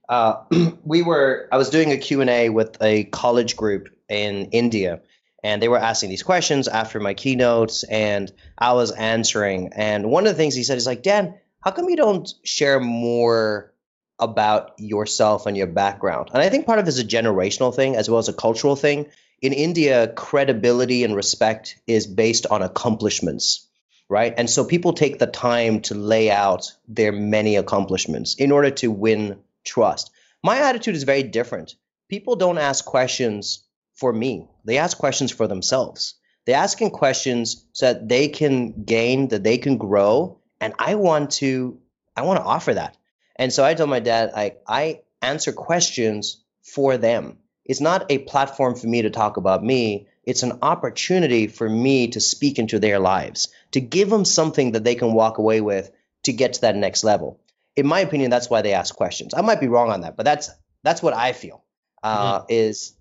uh, 0.09 0.45
we 0.85 1.03
were, 1.03 1.49
I 1.51 1.57
was 1.57 1.71
doing 1.71 1.93
a 1.93 1.97
Q&A 1.97 2.51
with 2.51 2.77
a 2.83 3.05
college 3.05 3.57
group 3.57 3.89
in 4.09 4.47
India. 4.51 5.01
And 5.43 5.63
they 5.63 5.69
were 5.69 5.79
asking 5.79 6.11
these 6.11 6.23
questions 6.23 6.69
after 6.69 7.01
my 7.01 7.15
keynotes, 7.15 7.83
and 7.85 8.31
I 8.59 8.75
was 8.75 8.91
answering. 8.91 9.71
And 9.75 10.11
one 10.11 10.27
of 10.27 10.33
the 10.35 10.37
things 10.37 10.55
he 10.55 10.65
said 10.65 10.77
is 10.77 10.87
like, 10.87 11.03
Dan, 11.03 11.35
how 11.61 11.71
come 11.71 11.89
you 11.89 11.97
don't 11.97 12.31
share 12.45 12.79
more 12.79 13.73
about 14.19 14.73
yourself 14.77 15.47
and 15.47 15.57
your 15.57 15.67
background? 15.67 16.29
And 16.35 16.43
I 16.43 16.51
think 16.51 16.67
part 16.67 16.79
of 16.79 16.85
it 16.85 16.91
is 16.91 16.99
a 16.99 17.05
generational 17.05 17.75
thing 17.75 17.97
as 17.97 18.11
well 18.11 18.19
as 18.19 18.29
a 18.29 18.35
cultural 18.35 18.77
thing 18.77 19.07
in 19.43 19.53
India, 19.53 20.09
credibility 20.09 21.05
and 21.05 21.17
respect 21.17 21.81
is 21.87 22.07
based 22.07 22.47
on 22.47 22.63
accomplishments, 22.63 23.67
right? 24.09 24.35
And 24.37 24.49
so 24.49 24.65
people 24.65 24.93
take 24.93 25.19
the 25.19 25.27
time 25.27 25.81
to 25.83 25.95
lay 25.95 26.31
out 26.31 26.73
their 26.89 27.13
many 27.13 27.57
accomplishments 27.57 28.35
in 28.35 28.53
order 28.53 28.71
to 28.71 28.91
win 28.91 29.41
trust. 29.65 30.11
My 30.43 30.59
attitude 30.59 30.95
is 30.95 31.05
very 31.05 31.23
different. 31.23 31.75
People 32.09 32.37
don't 32.37 32.59
ask 32.59 32.85
questions 32.85 33.67
for 33.95 34.13
me, 34.13 34.49
they 34.65 34.79
ask 34.79 34.97
questions 34.97 35.31
for 35.31 35.47
themselves. 35.47 36.15
They're 36.47 36.57
asking 36.57 36.91
questions 36.91 37.67
so 37.73 37.93
that 37.93 38.09
they 38.09 38.29
can 38.29 38.85
gain, 38.85 39.29
that 39.29 39.45
they 39.45 39.59
can 39.59 39.77
grow. 39.77 40.41
And 40.59 40.73
I 40.79 40.95
want 40.95 41.33
to, 41.33 41.79
I 42.17 42.23
want 42.23 42.39
to 42.39 42.45
offer 42.45 42.75
that. 42.75 42.97
And 43.37 43.53
so 43.53 43.63
I 43.63 43.75
told 43.75 43.91
my 43.91 44.01
dad, 44.01 44.33
I, 44.35 44.57
I 44.67 45.03
answer 45.21 45.53
questions 45.53 46.43
for 46.63 46.97
them. 46.97 47.39
It's 47.65 47.81
not 47.81 48.11
a 48.11 48.19
platform 48.19 48.75
for 48.75 48.87
me 48.87 49.03
to 49.03 49.11
talk 49.11 49.37
about 49.37 49.63
me. 49.63 50.09
It's 50.25 50.43
an 50.43 50.59
opportunity 50.63 51.47
for 51.47 51.69
me 51.69 52.09
to 52.09 52.21
speak 52.21 52.59
into 52.59 52.79
their 52.79 52.99
lives, 52.99 53.49
to 53.73 53.81
give 53.81 54.11
them 54.11 54.25
something 54.25 54.73
that 54.73 54.85
they 54.85 54.95
can 54.95 55.13
walk 55.13 55.39
away 55.39 55.61
with 55.61 55.91
to 56.25 56.33
get 56.33 56.55
to 56.55 56.61
that 56.63 56.77
next 56.77 57.05
level. 57.05 57.41
In 57.77 57.87
my 57.87 58.01
opinion, 58.01 58.31
that's 58.31 58.51
why 58.51 58.63
they 58.63 58.75
ask 58.75 58.95
questions. 58.95 59.35
I 59.35 59.43
might 59.43 59.61
be 59.61 59.69
wrong 59.69 59.91
on 59.91 60.03
that, 60.03 60.17
but 60.17 60.25
that's 60.25 60.51
that's 60.83 61.03
what 61.03 61.15
I 61.15 61.33
feel. 61.33 61.63
Uh, 62.03 62.43
Is 62.49 62.95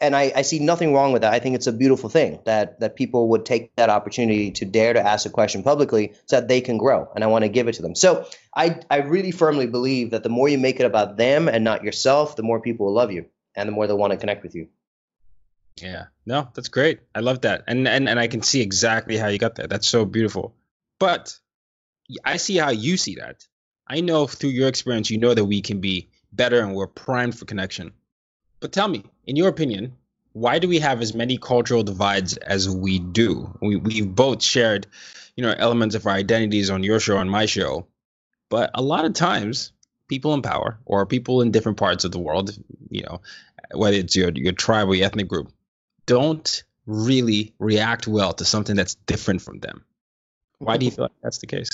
and 0.00 0.16
I, 0.16 0.32
I 0.34 0.42
see 0.42 0.60
nothing 0.60 0.94
wrong 0.94 1.12
with 1.12 1.22
that. 1.22 1.34
I 1.34 1.40
think 1.40 1.56
it's 1.56 1.66
a 1.66 1.72
beautiful 1.72 2.08
thing 2.08 2.40
that 2.44 2.80
that 2.80 2.96
people 2.96 3.28
would 3.30 3.44
take 3.44 3.74
that 3.76 3.90
opportunity 3.90 4.50
to 4.52 4.64
dare 4.64 4.92
to 4.92 5.00
ask 5.00 5.26
a 5.26 5.30
question 5.30 5.62
publicly 5.62 6.14
so 6.26 6.36
that 6.36 6.48
they 6.48 6.60
can 6.60 6.78
grow. 6.78 7.08
And 7.14 7.22
I 7.22 7.26
want 7.26 7.44
to 7.44 7.48
give 7.48 7.68
it 7.68 7.74
to 7.74 7.82
them. 7.82 7.94
So 7.94 8.26
I 8.54 8.80
I 8.90 8.98
really 8.98 9.30
firmly 9.30 9.66
believe 9.66 10.12
that 10.12 10.22
the 10.22 10.28
more 10.28 10.48
you 10.48 10.58
make 10.58 10.80
it 10.80 10.86
about 10.86 11.16
them 11.16 11.48
and 11.48 11.64
not 11.64 11.84
yourself, 11.84 12.36
the 12.36 12.42
more 12.42 12.60
people 12.60 12.86
will 12.86 12.94
love 12.94 13.12
you 13.12 13.26
and 13.56 13.68
the 13.68 13.72
more 13.72 13.86
they'll 13.86 13.98
want 13.98 14.12
to 14.12 14.16
connect 14.16 14.42
with 14.42 14.54
you. 14.54 14.68
Yeah. 15.80 16.06
No, 16.26 16.48
that's 16.54 16.68
great. 16.68 17.00
I 17.14 17.20
love 17.20 17.42
that. 17.42 17.64
And 17.66 17.86
and 17.88 18.08
and 18.08 18.18
I 18.18 18.28
can 18.28 18.42
see 18.42 18.60
exactly 18.60 19.16
how 19.16 19.28
you 19.28 19.38
got 19.38 19.56
there. 19.56 19.66
That's 19.66 19.88
so 19.88 20.04
beautiful. 20.04 20.54
But 20.98 21.38
I 22.24 22.36
see 22.36 22.56
how 22.56 22.70
you 22.70 22.96
see 22.96 23.16
that. 23.16 23.46
I 23.86 24.00
know 24.00 24.26
through 24.26 24.50
your 24.50 24.68
experience 24.68 25.10
you 25.10 25.18
know 25.18 25.34
that 25.34 25.44
we 25.44 25.60
can 25.60 25.80
be 25.80 26.08
better 26.32 26.60
and 26.60 26.74
we're 26.74 26.86
primed 26.86 27.38
for 27.38 27.44
connection. 27.44 27.92
But 28.60 28.72
tell 28.72 28.88
me, 28.88 29.04
in 29.26 29.36
your 29.36 29.48
opinion, 29.48 29.96
why 30.32 30.58
do 30.58 30.68
we 30.68 30.78
have 30.78 31.00
as 31.00 31.14
many 31.14 31.38
cultural 31.38 31.82
divides 31.82 32.36
as 32.36 32.68
we 32.68 32.98
do? 32.98 33.56
We 33.60 33.76
we've 33.76 34.14
both 34.14 34.42
shared, 34.42 34.86
you 35.36 35.42
know, 35.42 35.54
elements 35.56 35.94
of 35.94 36.06
our 36.06 36.14
identities 36.14 36.70
on 36.70 36.82
your 36.82 37.00
show 37.00 37.18
and 37.18 37.30
my 37.30 37.46
show. 37.46 37.86
But 38.48 38.70
a 38.74 38.82
lot 38.82 39.04
of 39.04 39.14
times 39.14 39.72
people 40.08 40.34
in 40.34 40.42
power 40.42 40.78
or 40.84 41.06
people 41.06 41.40
in 41.40 41.50
different 41.50 41.78
parts 41.78 42.04
of 42.04 42.12
the 42.12 42.18
world, 42.18 42.56
you 42.90 43.02
know, 43.02 43.20
whether 43.72 43.96
it's 43.96 44.16
your 44.16 44.30
your 44.30 44.52
tribe 44.52 44.88
or 44.88 44.94
your 44.94 45.06
ethnic 45.06 45.28
group, 45.28 45.52
don't 46.06 46.64
really 46.86 47.54
react 47.58 48.06
well 48.06 48.32
to 48.34 48.44
something 48.44 48.76
that's 48.76 48.94
different 48.94 49.42
from 49.42 49.58
them. 49.58 49.84
Why 50.58 50.76
do 50.76 50.84
you 50.84 50.90
feel 50.90 51.04
like 51.04 51.12
that's 51.22 51.38
the 51.38 51.46
case? 51.46 51.70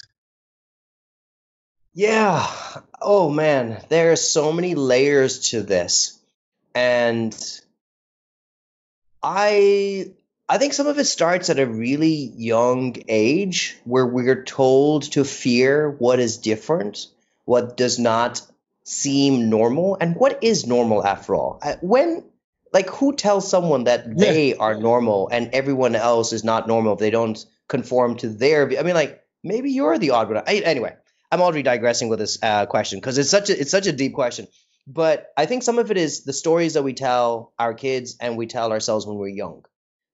Yeah. 1.93 2.47
Oh 3.01 3.31
man, 3.31 3.83
there 3.89 4.12
are 4.12 4.16
so 4.16 4.53
many 4.53 4.74
layers 4.74 5.51
to 5.51 5.62
this. 5.62 6.18
And 6.74 7.37
I 9.22 10.12
I 10.49 10.59
think 10.59 10.72
some 10.72 10.87
of 10.87 10.99
it 10.99 11.05
starts 11.05 11.51
at 11.51 11.59
a 11.59 11.66
really 11.66 12.33
young 12.37 12.97
age 13.09 13.76
where 13.85 14.07
we're 14.07 14.45
told 14.45 15.12
to 15.12 15.24
fear 15.24 15.91
what 15.91 16.20
is 16.20 16.39
different, 16.39 17.07
what 17.51 17.77
does 17.77 17.99
not 17.99 18.41
seem 18.85 19.51
normal, 19.51 19.97
and 20.01 20.15
what 20.15 20.45
is 20.45 20.69
normal 20.69 21.05
after 21.05 21.35
all. 21.35 21.61
When 21.83 22.25
like 22.73 22.89
who 22.89 23.17
tells 23.17 23.51
someone 23.51 23.85
that 23.85 24.17
they 24.17 24.55
are 24.55 24.77
normal 24.77 25.29
and 25.33 25.51
everyone 25.53 25.97
else 25.97 26.33
is 26.33 26.45
not 26.45 26.69
normal 26.69 26.93
if 26.93 27.01
they 27.01 27.11
don't 27.11 27.45
conform 27.67 28.19
to 28.19 28.29
their? 28.29 28.71
I 28.79 28.85
mean 28.85 28.95
like 28.95 29.25
maybe 29.43 29.73
you're 29.73 29.99
the 29.99 30.11
odd 30.11 30.29
one. 30.29 30.45
I, 30.47 30.63
anyway, 30.75 30.95
I'm 31.33 31.41
already 31.41 31.65
digressing 31.65 32.09
with 32.09 32.21
this 32.21 32.39
uh, 32.41 32.67
question 32.67 33.01
because 33.01 33.19
it's 33.19 33.31
such 33.31 33.51
a 33.51 33.61
it's 33.61 33.73
such 33.73 33.89
a 33.89 33.93
deep 33.93 34.15
question. 34.15 34.47
But 34.87 35.27
I 35.37 35.47
think 35.47 35.65
some 35.65 35.81
of 35.81 35.91
it 35.91 35.97
is 35.97 36.23
the 36.23 36.33
stories 36.33 36.75
that 36.75 36.85
we 36.85 36.95
tell 36.95 37.53
our 37.59 37.75
kids 37.75 38.17
and 38.21 38.37
we 38.37 38.47
tell 38.47 38.71
ourselves 38.71 39.07
when 39.07 39.17
we're 39.17 39.29
young. 39.45 39.65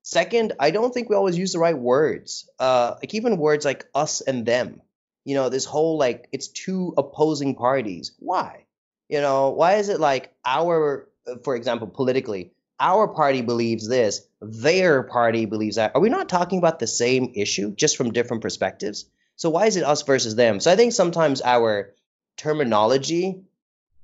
Second, 0.03 0.55
I 0.59 0.71
don't 0.71 0.95
think 0.95 1.11
we 1.11 1.17
always 1.17 1.37
use 1.37 1.53
the 1.53 1.59
right 1.59 1.77
words. 1.77 2.49
Uh, 2.59 2.95
like 3.03 3.13
even 3.15 3.37
words 3.37 3.67
like 3.67 3.85
us 3.95 4.23
and 4.23 4.47
them. 4.47 4.81
You 5.27 5.35
know, 5.35 5.49
this 5.49 5.65
whole 5.65 5.99
like 5.99 6.29
it's 6.31 6.49
two 6.49 6.95
opposing 6.97 7.57
parties. 7.57 8.13
Why? 8.21 8.65
You 9.09 9.21
know, 9.21 9.51
why 9.51 9.75
is 9.75 9.89
it 9.89 10.01
like 10.01 10.33
our, 10.47 11.09
uh, 11.27 11.35
for 11.45 11.57
example, 11.57 11.89
politically, 11.89 12.53
our 12.79 13.09
party 13.09 13.43
believes 13.43 13.89
this, 13.89 14.27
their 14.41 15.03
party 15.03 15.45
believes 15.47 15.77
that? 15.77 15.93
Are 15.97 16.01
we 16.01 16.11
not 16.11 16.29
talking 16.29 16.59
about 16.59 16.79
the 16.79 16.87
same 16.87 17.33
issue 17.35 17.75
just 17.75 17.97
from 17.97 18.13
different 18.13 18.43
perspectives? 18.43 19.07
So 19.35 19.51
why 19.51 19.67
is 19.67 19.77
it 19.77 19.83
us 19.85 20.03
versus 20.03 20.37
them? 20.37 20.61
So 20.61 20.71
I 20.71 20.77
think 20.77 20.93
sometimes 20.93 21.43
our 21.43 21.93
terminology 22.37 23.43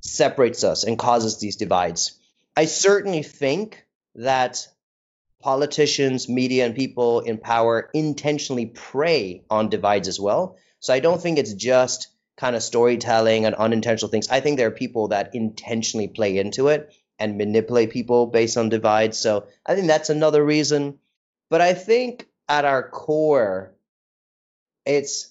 separates 0.00 0.64
us 0.64 0.82
and 0.82 0.98
causes 0.98 1.38
these 1.38 1.56
divides. 1.56 2.18
I 2.56 2.64
certainly 2.64 3.22
think 3.22 3.86
that 4.16 4.66
politicians, 5.40 6.28
media, 6.28 6.66
and 6.66 6.74
people 6.74 7.20
in 7.20 7.38
power 7.38 7.90
intentionally 7.94 8.66
prey 8.66 9.44
on 9.48 9.68
divides 9.68 10.08
as 10.08 10.18
well. 10.18 10.56
So 10.82 10.92
I 10.92 10.98
don't 10.98 11.22
think 11.22 11.38
it's 11.38 11.54
just 11.54 12.08
kind 12.36 12.56
of 12.56 12.62
storytelling 12.62 13.46
and 13.46 13.54
unintentional 13.54 14.10
things. 14.10 14.28
I 14.28 14.40
think 14.40 14.56
there 14.58 14.66
are 14.66 14.72
people 14.72 15.08
that 15.08 15.34
intentionally 15.34 16.08
play 16.08 16.38
into 16.38 16.68
it 16.68 16.92
and 17.20 17.38
manipulate 17.38 17.90
people 17.90 18.26
based 18.26 18.56
on 18.56 18.68
divides. 18.68 19.16
So 19.16 19.46
I 19.64 19.76
think 19.76 19.86
that's 19.86 20.10
another 20.10 20.44
reason. 20.44 20.98
But 21.50 21.60
I 21.60 21.74
think 21.74 22.26
at 22.48 22.64
our 22.64 22.82
core, 22.88 23.72
it's 24.84 25.30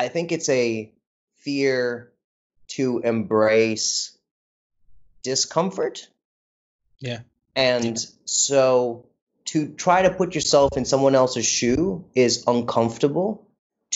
I 0.00 0.08
think 0.08 0.32
it's 0.32 0.48
a 0.48 0.92
fear 1.36 2.12
to 2.70 2.98
embrace 2.98 4.18
discomfort. 5.22 6.08
Yeah. 6.98 7.20
And 7.54 7.96
so 8.24 9.06
to 9.44 9.68
try 9.68 10.02
to 10.02 10.10
put 10.10 10.34
yourself 10.34 10.76
in 10.76 10.84
someone 10.84 11.14
else's 11.14 11.46
shoe 11.46 12.06
is 12.16 12.42
uncomfortable. 12.48 13.46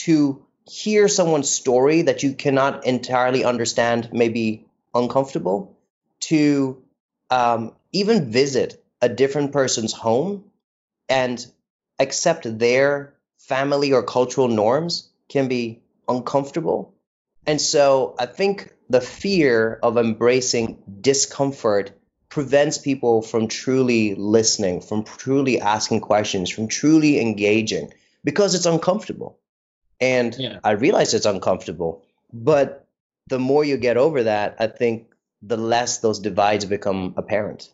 To 0.05 0.45
hear 0.65 1.07
someone's 1.07 1.49
story 1.49 2.03
that 2.03 2.23
you 2.23 2.33
cannot 2.33 2.85
entirely 2.85 3.43
understand 3.43 4.13
may 4.13 4.29
be 4.29 4.65
uncomfortable. 4.93 5.75
To 6.21 6.81
um, 7.29 7.75
even 7.91 8.31
visit 8.31 8.83
a 9.01 9.09
different 9.09 9.51
person's 9.51 9.93
home 9.93 10.45
and 11.07 11.45
accept 11.97 12.59
their 12.59 13.13
family 13.37 13.93
or 13.93 14.03
cultural 14.03 14.47
norms 14.47 15.09
can 15.27 15.47
be 15.47 15.81
uncomfortable. 16.07 16.93
And 17.45 17.59
so 17.59 18.15
I 18.19 18.25
think 18.25 18.71
the 18.89 19.01
fear 19.01 19.79
of 19.81 19.97
embracing 19.97 20.81
discomfort 21.01 21.91
prevents 22.29 22.77
people 22.77 23.21
from 23.21 23.47
truly 23.47 24.15
listening, 24.15 24.81
from 24.81 25.03
truly 25.03 25.59
asking 25.59 26.01
questions, 26.01 26.49
from 26.49 26.67
truly 26.67 27.19
engaging 27.19 27.91
because 28.23 28.55
it's 28.55 28.65
uncomfortable. 28.65 29.39
And 30.01 30.35
Yeah. 30.37 30.59
I 30.63 30.71
realize 30.71 31.13
it's 31.13 31.25
uncomfortable, 31.25 32.03
but 32.31 32.87
the 33.27 33.39
more 33.39 33.63
you 33.63 33.77
get 33.77 33.97
over 33.97 34.23
that, 34.23 34.55
I 34.59 34.67
think 34.67 35.13
the 35.41 35.57
less 35.57 35.99
those 35.99 36.19
divides 36.19 36.65
become 36.65 37.13
apparent. 37.17 37.71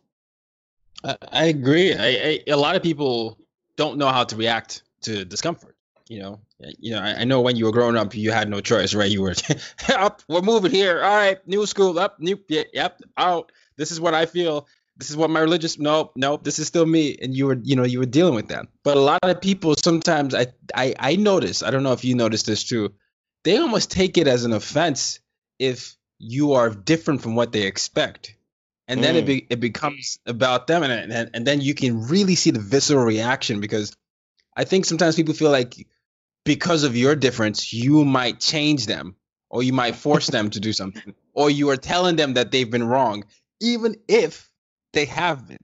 I, 1.04 1.18
I 1.32 1.46
agree. 1.46 1.94
I, 1.94 2.08
I, 2.08 2.40
a 2.48 2.58
lot 2.58 2.76
of 2.76 2.84
people 2.84 3.38
don't 3.76 3.98
know 3.98 4.08
how 4.08 4.24
to 4.24 4.36
react 4.36 4.84
to 5.02 5.26
discomfort. 5.26 5.76
You 6.08 6.20
know, 6.20 6.40
you 6.60 6.92
know. 6.92 7.00
I, 7.00 7.22
I 7.22 7.24
know 7.24 7.42
when 7.42 7.56
you 7.56 7.66
were 7.66 7.72
growing 7.72 7.96
up, 7.96 8.14
you 8.14 8.32
had 8.32 8.48
no 8.48 8.62
choice, 8.62 8.94
right? 8.94 9.10
You 9.10 9.24
were 9.24 9.34
up. 9.90 10.22
We're 10.28 10.42
moving 10.42 10.72
here. 10.72 11.02
All 11.02 11.16
right, 11.16 11.46
new 11.48 11.66
school 11.66 11.98
up. 11.98 12.20
New, 12.20 12.38
yep, 12.48 13.02
out. 13.18 13.52
This 13.76 13.92
is 13.92 14.00
what 14.00 14.14
I 14.14 14.28
feel. 14.28 14.68
This 14.98 15.10
is 15.10 15.18
what 15.18 15.30
my 15.30 15.40
religious. 15.42 15.78
Nope, 15.78 16.14
nope. 16.16 16.44
This 16.44 16.60
is 16.60 16.68
still 16.68 16.86
me. 16.86 17.18
And 17.22 17.36
you 17.36 17.48
were, 17.48 17.60
you 17.62 17.76
know, 17.76 17.84
you 17.84 18.00
were 18.00 18.06
dealing 18.06 18.36
with 18.36 18.48
that. 18.50 18.68
But 18.84 18.98
a 18.98 19.02
lot 19.02 19.20
of 19.24 19.42
people 19.42 19.76
sometimes, 19.76 20.34
I, 20.34 20.48
I, 20.74 20.96
I 20.98 21.16
notice. 21.18 21.64
I 21.64 21.72
don't 21.72 21.84
know 21.84 21.92
if 21.94 22.06
you 22.06 22.16
noticed 22.16 22.46
this 22.46 22.64
too. 22.64 22.94
They 23.44 23.58
almost 23.58 23.92
take 23.92 24.18
it 24.18 24.28
as 24.28 24.46
an 24.46 24.54
offense 24.54 25.20
if 25.60 25.96
you 26.18 26.54
are 26.54 26.70
different 26.70 27.22
from 27.22 27.36
what 27.36 27.52
they 27.52 27.64
expect 27.64 28.36
and 28.88 29.04
then 29.04 29.16
it, 29.16 29.24
Mm. 29.24 29.28
be, 29.28 29.48
it 29.50 29.60
becomes 29.60 30.18
about 30.26 30.68
them 30.68 30.82
and, 30.84 31.12
and 31.12 31.30
and 31.34 31.46
then 31.46 31.60
you 31.60 31.74
can 31.74 32.04
really 32.08 32.36
see 32.36 32.52
the 32.52 32.60
visceral 32.60 33.04
reaction 33.04 33.60
because 33.60 33.94
i 34.56 34.64
think 34.64 34.86
sometimes 34.86 35.16
people 35.18 35.34
feel 35.34 35.52
like 35.52 35.76
because 36.46 36.84
of 36.86 36.96
your 36.96 37.16
difference 37.16 37.74
you 37.74 38.06
might 38.06 38.40
change 38.40 38.86
them 38.86 39.16
or 39.50 39.62
you 39.62 39.74
might 39.74 39.96
force 39.96 40.28
them 40.36 40.50
to 40.50 40.60
do 40.62 40.72
something 40.72 41.14
or 41.34 41.50
you 41.50 41.70
are 41.70 41.78
telling 41.78 42.16
them 42.16 42.36
that 42.36 42.52
they've 42.52 42.72
been 42.72 42.88
wrong 42.88 43.26
even 43.60 43.96
if 44.08 44.50
they 44.96 45.06
have 45.06 45.48
been 45.48 45.60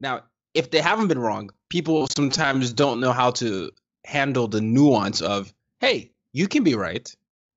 now 0.00 0.22
if 0.54 0.70
they 0.70 0.80
haven't 0.80 1.08
been 1.08 1.18
wrong 1.18 1.50
people 1.70 2.08
sometimes 2.16 2.72
don't 2.72 3.00
know 3.00 3.12
how 3.12 3.30
to 3.30 3.70
handle 4.04 4.48
the 4.48 4.60
nuance 4.60 5.20
of 5.20 5.54
hey 5.80 6.10
you 6.32 6.48
can 6.48 6.64
be 6.64 6.74
right 6.74 7.14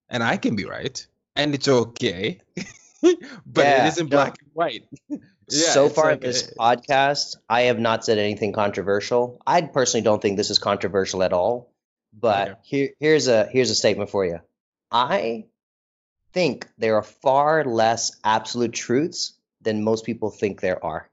and 0.10 0.22
i 0.24 0.38
can 0.38 0.56
be 0.56 0.66
right 0.66 1.08
and 1.36 1.56
it's 1.56 1.68
okay 1.68 2.40
but 3.02 3.66
Yeah, 3.66 3.84
it 3.84 3.88
isn't 3.88 4.10
no. 4.12 4.18
black 4.18 4.36
and 4.42 4.52
white 4.54 4.84
Yeah, 5.50 5.72
so 5.72 5.88
far 5.88 6.12
like, 6.12 6.22
in 6.22 6.30
this 6.30 6.52
uh, 6.60 6.76
podcast, 6.76 7.38
I 7.50 7.62
have 7.64 7.80
not 7.80 8.04
said 8.04 8.18
anything 8.18 8.52
controversial. 8.52 9.42
I 9.48 9.62
personally 9.62 10.04
don't 10.04 10.22
think 10.22 10.36
this 10.36 10.50
is 10.50 10.60
controversial 10.60 11.24
at 11.24 11.32
all. 11.32 11.72
But 12.12 12.50
Okay. 12.50 12.60
here, 12.64 12.90
here's 13.00 13.30
a 13.30 13.46
here's 13.46 13.70
a 13.70 13.76
statement 13.76 14.10
for 14.10 14.26
you. 14.26 14.42
I 14.92 15.46
think 16.34 16.68
there 16.78 16.96
are 16.98 17.04
far 17.04 17.64
less 17.64 18.12
absolute 18.26 18.74
truths 18.74 19.37
than 19.62 19.84
most 19.84 20.06
people 20.06 20.30
think 20.30 20.62
there 20.62 20.84
are. 20.84 21.10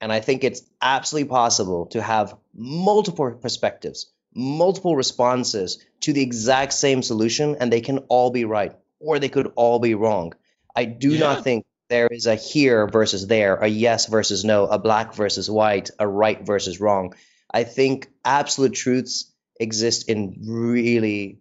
And 0.00 0.12
I 0.12 0.20
think 0.20 0.44
it's 0.44 0.62
absolutely 0.82 1.28
possible 1.30 1.86
to 1.86 2.02
have 2.02 2.36
multiple 2.54 3.32
perspectives, 3.32 4.12
multiple 4.34 4.96
responses 4.96 5.84
to 6.00 6.12
the 6.12 6.22
exact 6.22 6.72
same 6.72 7.02
solution, 7.02 7.56
and 7.60 7.72
they 7.72 7.80
can 7.80 7.98
all 8.08 8.30
be 8.30 8.44
right 8.44 8.74
or 9.00 9.18
they 9.18 9.28
could 9.28 9.52
all 9.56 9.78
be 9.78 9.94
wrong. 9.94 10.34
I 10.74 10.84
do 10.84 11.12
Yeah. 11.12 11.20
not 11.20 11.44
think 11.44 11.64
there 11.88 12.08
is 12.08 12.26
a 12.26 12.34
here 12.34 12.86
versus 12.86 13.26
there, 13.26 13.56
a 13.56 13.68
yes 13.68 14.06
versus 14.06 14.44
no, 14.44 14.66
a 14.66 14.78
black 14.78 15.14
versus 15.14 15.50
white, 15.50 15.90
a 15.98 16.08
right 16.08 16.44
versus 16.44 16.80
wrong. 16.80 17.14
I 17.52 17.64
think 17.64 18.10
absolute 18.24 18.72
truths 18.72 19.32
exist 19.60 20.08
in 20.08 20.42
really 20.46 21.38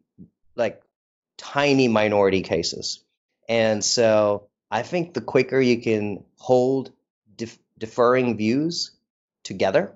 like 0.55 0.81
tiny 1.38 1.88
minority 1.88 2.43
cases. 2.43 3.03
And 3.49 3.84
so 3.84 4.49
I 4.74 4.82
think 4.82 5.13
the 5.13 5.21
quicker 5.21 5.61
you 5.61 5.80
can 5.80 6.24
hold 6.38 6.91
dif- 7.36 7.59
differing 7.78 8.38
views 8.38 8.89
together 9.43 9.93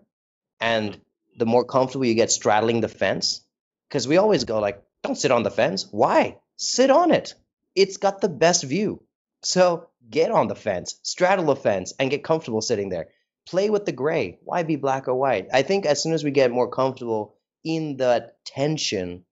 and 0.62 0.92
mm-hmm. 0.92 1.40
the 1.40 1.48
more 1.48 1.66
comfortable 1.66 2.06
you 2.06 2.14
get 2.14 2.32
straddling 2.32 2.82
the 2.82 2.88
fence, 2.88 3.42
because 3.90 4.08
we 4.08 4.18
always 4.18 4.44
go 4.44 4.60
like, 4.60 4.84
don't 5.02 5.18
sit 5.18 5.32
on 5.32 5.42
the 5.42 5.50
fence. 5.50 5.88
Why? 5.90 6.38
Sit 6.58 6.92
on 6.92 7.10
it. 7.10 7.34
It's 7.74 7.98
got 7.98 8.22
the 8.22 8.30
best 8.30 8.66
view. 8.66 9.02
So 9.42 9.90
get 10.08 10.30
on 10.30 10.48
the 10.48 10.56
fence, 10.56 11.00
straddle 11.02 11.46
the 11.46 11.56
fence, 11.56 11.96
and 11.98 12.12
get 12.12 12.24
comfortable 12.24 12.62
sitting 12.62 12.90
there. 12.90 13.08
Play 13.48 13.72
with 13.72 13.86
the 13.86 13.92
gray. 13.92 14.38
Why 14.44 14.62
be 14.62 14.76
black 14.76 15.08
or 15.08 15.16
white? 15.16 15.48
I 15.52 15.64
think 15.64 15.88
as 15.88 16.04
soon 16.04 16.14
as 16.14 16.24
we 16.24 16.30
get 16.30 16.52
more 16.52 16.70
comfortable 16.70 17.34
in 17.64 17.98
that 17.98 18.46
tension, 18.46 19.26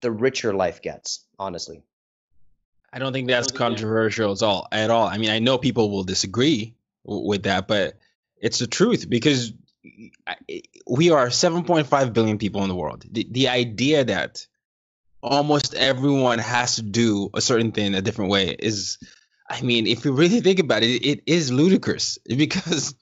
the 0.00 0.10
richer 0.10 0.52
life 0.52 0.82
gets, 0.82 1.24
honestly. 1.38 1.84
I 2.94 3.00
don't 3.00 3.12
think 3.12 3.26
that's 3.26 3.50
controversial 3.50 4.30
at 4.30 4.42
all. 4.44 4.68
At 4.70 4.90
all. 4.90 5.08
I 5.08 5.18
mean, 5.18 5.30
I 5.30 5.40
know 5.40 5.58
people 5.58 5.90
will 5.90 6.04
disagree 6.04 6.76
w- 7.04 7.26
with 7.26 7.42
that, 7.42 7.66
but 7.66 7.98
it's 8.40 8.60
the 8.60 8.68
truth 8.68 9.10
because 9.10 9.52
we 10.88 11.10
are 11.10 11.26
7.5 11.26 12.12
billion 12.12 12.38
people 12.38 12.62
in 12.62 12.68
the 12.68 12.76
world. 12.76 13.04
The, 13.10 13.26
the 13.28 13.48
idea 13.48 14.04
that 14.04 14.46
almost 15.24 15.74
everyone 15.74 16.38
has 16.38 16.76
to 16.76 16.82
do 16.82 17.30
a 17.34 17.40
certain 17.40 17.72
thing 17.72 17.96
a 17.96 18.00
different 18.00 18.30
way 18.30 18.50
is, 18.56 18.98
I 19.50 19.60
mean, 19.62 19.88
if 19.88 20.04
you 20.04 20.12
really 20.12 20.40
think 20.40 20.60
about 20.60 20.84
it, 20.84 21.04
it 21.04 21.24
is 21.26 21.52
ludicrous 21.52 22.18
because. 22.28 22.94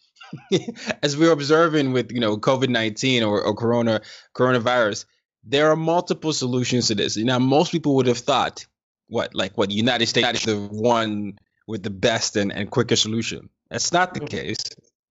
as 1.03 1.15
we're 1.15 1.31
observing 1.31 1.93
with 1.93 2.11
you 2.11 2.19
know 2.19 2.39
COVID 2.39 2.71
nineteen 2.71 3.23
or, 3.23 3.43
or 3.43 3.55
corona 3.55 4.01
coronavirus, 4.35 5.05
there 5.45 5.71
are 5.71 5.77
multiple 5.77 6.33
solutions 6.33 6.89
to 6.89 6.95
this. 6.95 7.19
Now, 7.19 7.39
most 7.39 7.71
people 7.71 7.97
would 7.97 8.07
have 8.07 8.17
thought 8.17 8.65
what 9.13 9.35
like 9.35 9.57
what 9.59 9.71
United 9.71 10.07
States 10.07 10.41
is 10.41 10.45
the 10.47 10.57
one 10.57 11.39
with 11.67 11.83
the 11.83 11.91
best 11.91 12.37
and, 12.37 12.53
and 12.53 12.71
quicker 12.71 12.97
solution. 12.97 13.49
That's 13.71 13.93
not 13.93 14.15
the 14.15 14.21
mm-hmm. 14.21 14.27
case. 14.27 14.65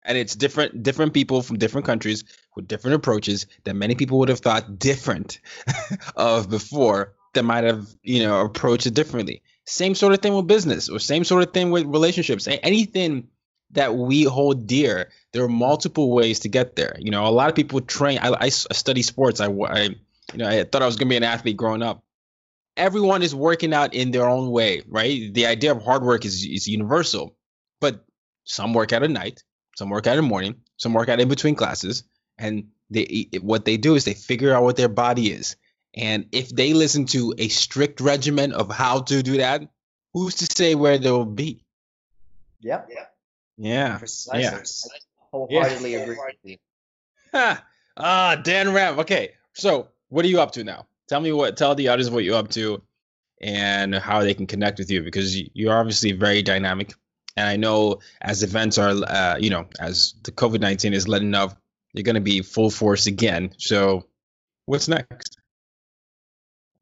And 0.04 0.18
it's 0.18 0.36
different 0.36 0.82
different 0.82 1.14
people 1.14 1.44
from 1.44 1.60
different 1.60 1.86
countries 1.86 2.24
with 2.56 2.68
different 2.68 2.96
approaches 2.96 3.46
that 3.64 3.76
many 3.76 3.94
people 3.94 4.18
would 4.20 4.30
have 4.30 4.40
thought 4.40 4.80
different 4.80 5.40
of 6.16 6.50
before 6.50 7.14
that 7.34 7.44
might 7.44 7.64
have, 7.64 7.88
you 8.02 8.24
know, 8.24 8.42
approached 8.42 8.88
it 8.88 8.96
differently. 8.96 9.44
Same 9.66 9.94
sort 9.94 10.14
of 10.14 10.20
thing 10.20 10.34
with 10.34 10.48
business 10.48 10.90
or 10.90 10.98
same 10.98 11.24
sort 11.24 11.44
of 11.44 11.54
thing 11.54 11.70
with 11.70 11.86
relationships. 11.86 12.48
Anything 12.48 13.28
that 13.72 13.96
we 13.96 14.24
hold 14.24 14.66
dear, 14.66 15.10
there 15.32 15.44
are 15.44 15.48
multiple 15.48 16.12
ways 16.12 16.40
to 16.40 16.50
get 16.50 16.76
there. 16.76 16.96
You 16.98 17.12
know, 17.12 17.26
a 17.28 17.30
lot 17.30 17.50
of 17.50 17.56
people 17.56 17.80
train. 17.80 18.18
I, 18.20 18.36
I 18.42 18.50
study 18.50 19.04
sports. 19.04 19.40
I, 19.40 19.46
I, 19.46 19.82
you 20.34 20.38
know, 20.38 20.50
I 20.50 20.64
thought 20.64 20.82
I 20.82 20.88
was 20.88 20.96
going 20.96 21.08
to 21.08 21.14
be 21.14 21.18
an 21.18 21.24
athlete 21.24 21.56
growing 21.56 21.84
up 21.84 22.04
everyone 22.78 23.24
is 23.24 23.36
working 23.36 23.74
out 23.74 23.94
in 23.94 24.12
their 24.12 24.28
own 24.28 24.50
way, 24.50 24.84
right? 24.88 25.34
The 25.34 25.48
idea 25.48 25.72
of 25.72 25.84
hard 25.84 26.04
work 26.04 26.26
is, 26.26 26.46
is 26.46 26.68
universal, 26.68 27.36
but 27.80 28.06
some 28.44 28.74
work 28.74 28.94
out 28.94 29.04
at 29.04 29.12
night, 29.12 29.44
some 29.78 29.90
work 29.90 30.08
out 30.08 30.18
in 30.18 30.24
the 30.24 30.30
morning, 30.30 30.56
some 30.78 30.94
work 30.94 31.10
out 31.10 31.20
in 31.20 31.28
between 31.28 31.56
classes, 31.56 32.04
and 32.38 32.70
they 32.90 33.30
what 33.42 33.66
they 33.66 33.78
do 33.78 33.96
is 33.96 34.06
they 34.06 34.14
figure 34.14 34.54
out 34.54 34.64
what 34.64 34.76
their 34.76 34.90
body 34.90 35.32
is, 35.32 35.56
and 35.96 36.28
if 36.32 36.50
they 36.50 36.74
listen 36.74 37.06
to 37.08 37.34
a 37.38 37.48
strict 37.48 38.02
regimen 38.02 38.54
of 38.54 38.70
how 38.72 39.02
to 39.02 39.22
do 39.24 39.38
that, 39.38 39.62
who's 40.14 40.36
to 40.36 40.46
say 40.46 40.76
where 40.76 40.98
they'll 40.98 41.26
be? 41.26 41.64
Yep. 42.62 42.90
Yep. 42.92 43.16
Yeah. 43.58 43.98
Precisely. 43.98 44.42
Yeah. 44.42 45.00
wholeheartedly 45.32 45.94
yeah. 45.94 46.00
agree. 46.00 46.60
Ah, 47.98 48.36
Dan 48.36 48.74
Ram. 48.74 49.00
Okay, 49.00 49.34
so 49.54 49.90
what 50.08 50.24
are 50.24 50.30
you 50.30 50.40
up 50.40 50.54
to 50.54 50.64
now? 50.64 50.88
Tell 51.12 51.20
me 51.20 51.34
what 51.34 51.58
tell 51.58 51.76
the 51.76 51.90
audience 51.90 52.10
what 52.10 52.24
you're 52.24 52.38
up 52.38 52.50
to 52.50 52.82
and 53.42 53.94
how 53.94 54.22
they 54.22 54.34
can 54.34 54.48
connect 54.48 54.80
with 54.80 54.90
you 54.90 55.04
because 55.04 55.38
you're 55.54 55.78
obviously 55.78 56.14
very 56.14 56.42
dynamic. 56.42 56.94
And 57.36 57.48
i 57.48 57.58
know 57.58 58.00
as 58.22 58.44
events 58.44 58.78
are 58.78 58.92
uh, 58.92 59.38
you 59.38 59.50
know 59.50 59.68
as 59.80 60.14
the 60.24 60.32
covid-19 60.32 60.94
is 60.94 61.08
letting 61.08 61.36
up 61.36 61.58
you're 61.94 62.04
going 62.04 62.16
to 62.16 62.22
be 62.22 62.42
full 62.42 62.70
force 62.70 63.08
again. 63.08 63.52
So 63.58 64.08
what's 64.66 64.88
next? 64.88 65.38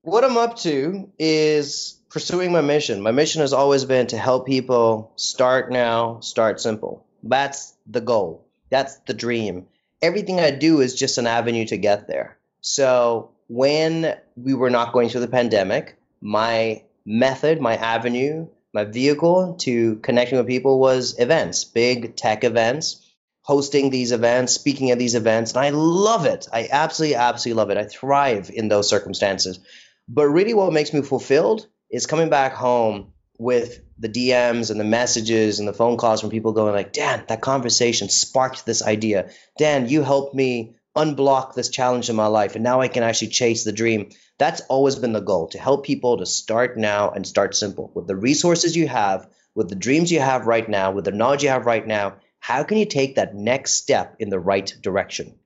What 0.03 0.23
i'm 0.23 0.37
up 0.37 0.57
to 0.57 1.11
is 1.17 1.99
pursuing 2.11 2.51
my 2.51 2.61
mission. 2.61 3.01
My 3.01 3.11
mission 3.11 3.41
has 3.41 3.53
always 3.53 3.85
been 3.85 4.07
to 4.07 4.17
help 4.17 4.45
people 4.45 5.11
start 5.15 5.71
now 5.71 6.19
start 6.19 6.61
simple. 6.61 7.07
That's 7.23 7.73
the 7.87 8.01
goal. 8.01 8.45
That's 8.69 8.95
the 9.07 9.15
dream. 9.15 9.65
Everything 10.03 10.39
i 10.39 10.51
do 10.51 10.81
is 10.81 10.93
just 10.93 11.17
an 11.17 11.25
avenue 11.25 11.65
to 11.65 11.77
get 11.77 12.07
there. 12.07 12.37
So 12.61 13.31
when 13.49 14.15
we 14.35 14.53
were 14.53 14.69
not 14.69 14.93
going 14.93 15.09
through 15.09 15.21
the 15.21 15.27
pandemic, 15.27 15.97
my 16.21 16.83
method, 17.05 17.59
my 17.59 17.75
avenue, 17.75 18.47
my 18.73 18.85
vehicle 18.85 19.55
to 19.61 19.95
connecting 19.97 20.37
with 20.37 20.47
people 20.47 20.79
was 20.79 21.19
events, 21.19 21.63
big 21.65 22.15
tech 22.15 22.43
events, 22.43 23.05
hosting 23.41 23.89
these 23.89 24.11
events, 24.11 24.53
speaking 24.53 24.91
at 24.91 24.99
these 24.99 25.15
events. 25.15 25.51
And 25.51 25.61
I 25.61 25.71
love 25.71 26.27
it. 26.27 26.47
I 26.53 26.69
absolutely, 26.71 27.15
absolutely 27.15 27.57
love 27.57 27.69
it. 27.71 27.77
I 27.77 27.85
thrive 27.85 28.51
in 28.53 28.67
those 28.67 28.87
circumstances. 28.87 29.59
But 30.07 30.27
really, 30.27 30.53
what 30.53 30.71
makes 30.71 30.93
me 30.93 31.01
fulfilled 31.01 31.65
is 31.89 32.05
coming 32.05 32.29
back 32.29 32.53
home 32.53 33.13
with 33.39 33.81
the 33.97 34.09
DMs 34.09 34.69
and 34.69 34.79
the 34.79 34.83
messages 34.85 35.57
and 35.57 35.67
the 35.67 35.73
phone 35.73 35.97
calls 35.97 36.21
from 36.21 36.29
people 36.29 36.51
going 36.51 36.73
like, 36.75 36.93
Dan, 36.93 37.23
that 37.29 37.41
conversation 37.41 38.09
sparked 38.09 38.65
this 38.65 38.83
idea. 38.83 39.31
Dan, 39.57 39.89
you 39.89 40.03
helped 40.03 40.35
me 40.35 40.75
unblock 40.99 41.53
this 41.53 41.69
challenge 41.69 42.09
in 42.09 42.15
my 42.15 42.27
life 42.27 42.55
and 42.55 42.63
now 42.63 42.81
I 42.81 42.89
can 42.89 43.03
actually 43.03 43.29
chase 43.29 43.63
the 43.63 43.71
dream. 43.71 44.09
That's 44.37 44.61
always 44.61 44.95
been 44.95 45.13
the 45.13 45.21
goal 45.21 45.47
to 45.49 45.57
help 45.57 45.85
people 45.85 46.17
to 46.17 46.25
start 46.25 46.77
now 46.77 47.11
and 47.11 47.25
start 47.25 47.55
simple. 47.55 47.89
With 47.93 48.07
the 48.07 48.15
resources 48.15 48.75
you 48.75 48.87
have, 48.87 49.29
with 49.55 49.69
the 49.69 49.75
dreams 49.75 50.11
you 50.11 50.19
have 50.19 50.45
right 50.45 50.67
now, 50.67 50.91
with 50.91 51.05
the 51.05 51.11
knowledge 51.11 51.43
you 51.43 51.49
have 51.49 51.65
right 51.65 51.85
now, 51.85 52.15
how 52.39 52.63
can 52.63 52.77
you 52.77 52.85
take 52.85 53.15
that 53.15 53.33
next 53.33 53.73
step 53.73 54.17
in 54.19 54.29
the 54.29 54.39
right 54.39 54.73
direction? 54.81 55.39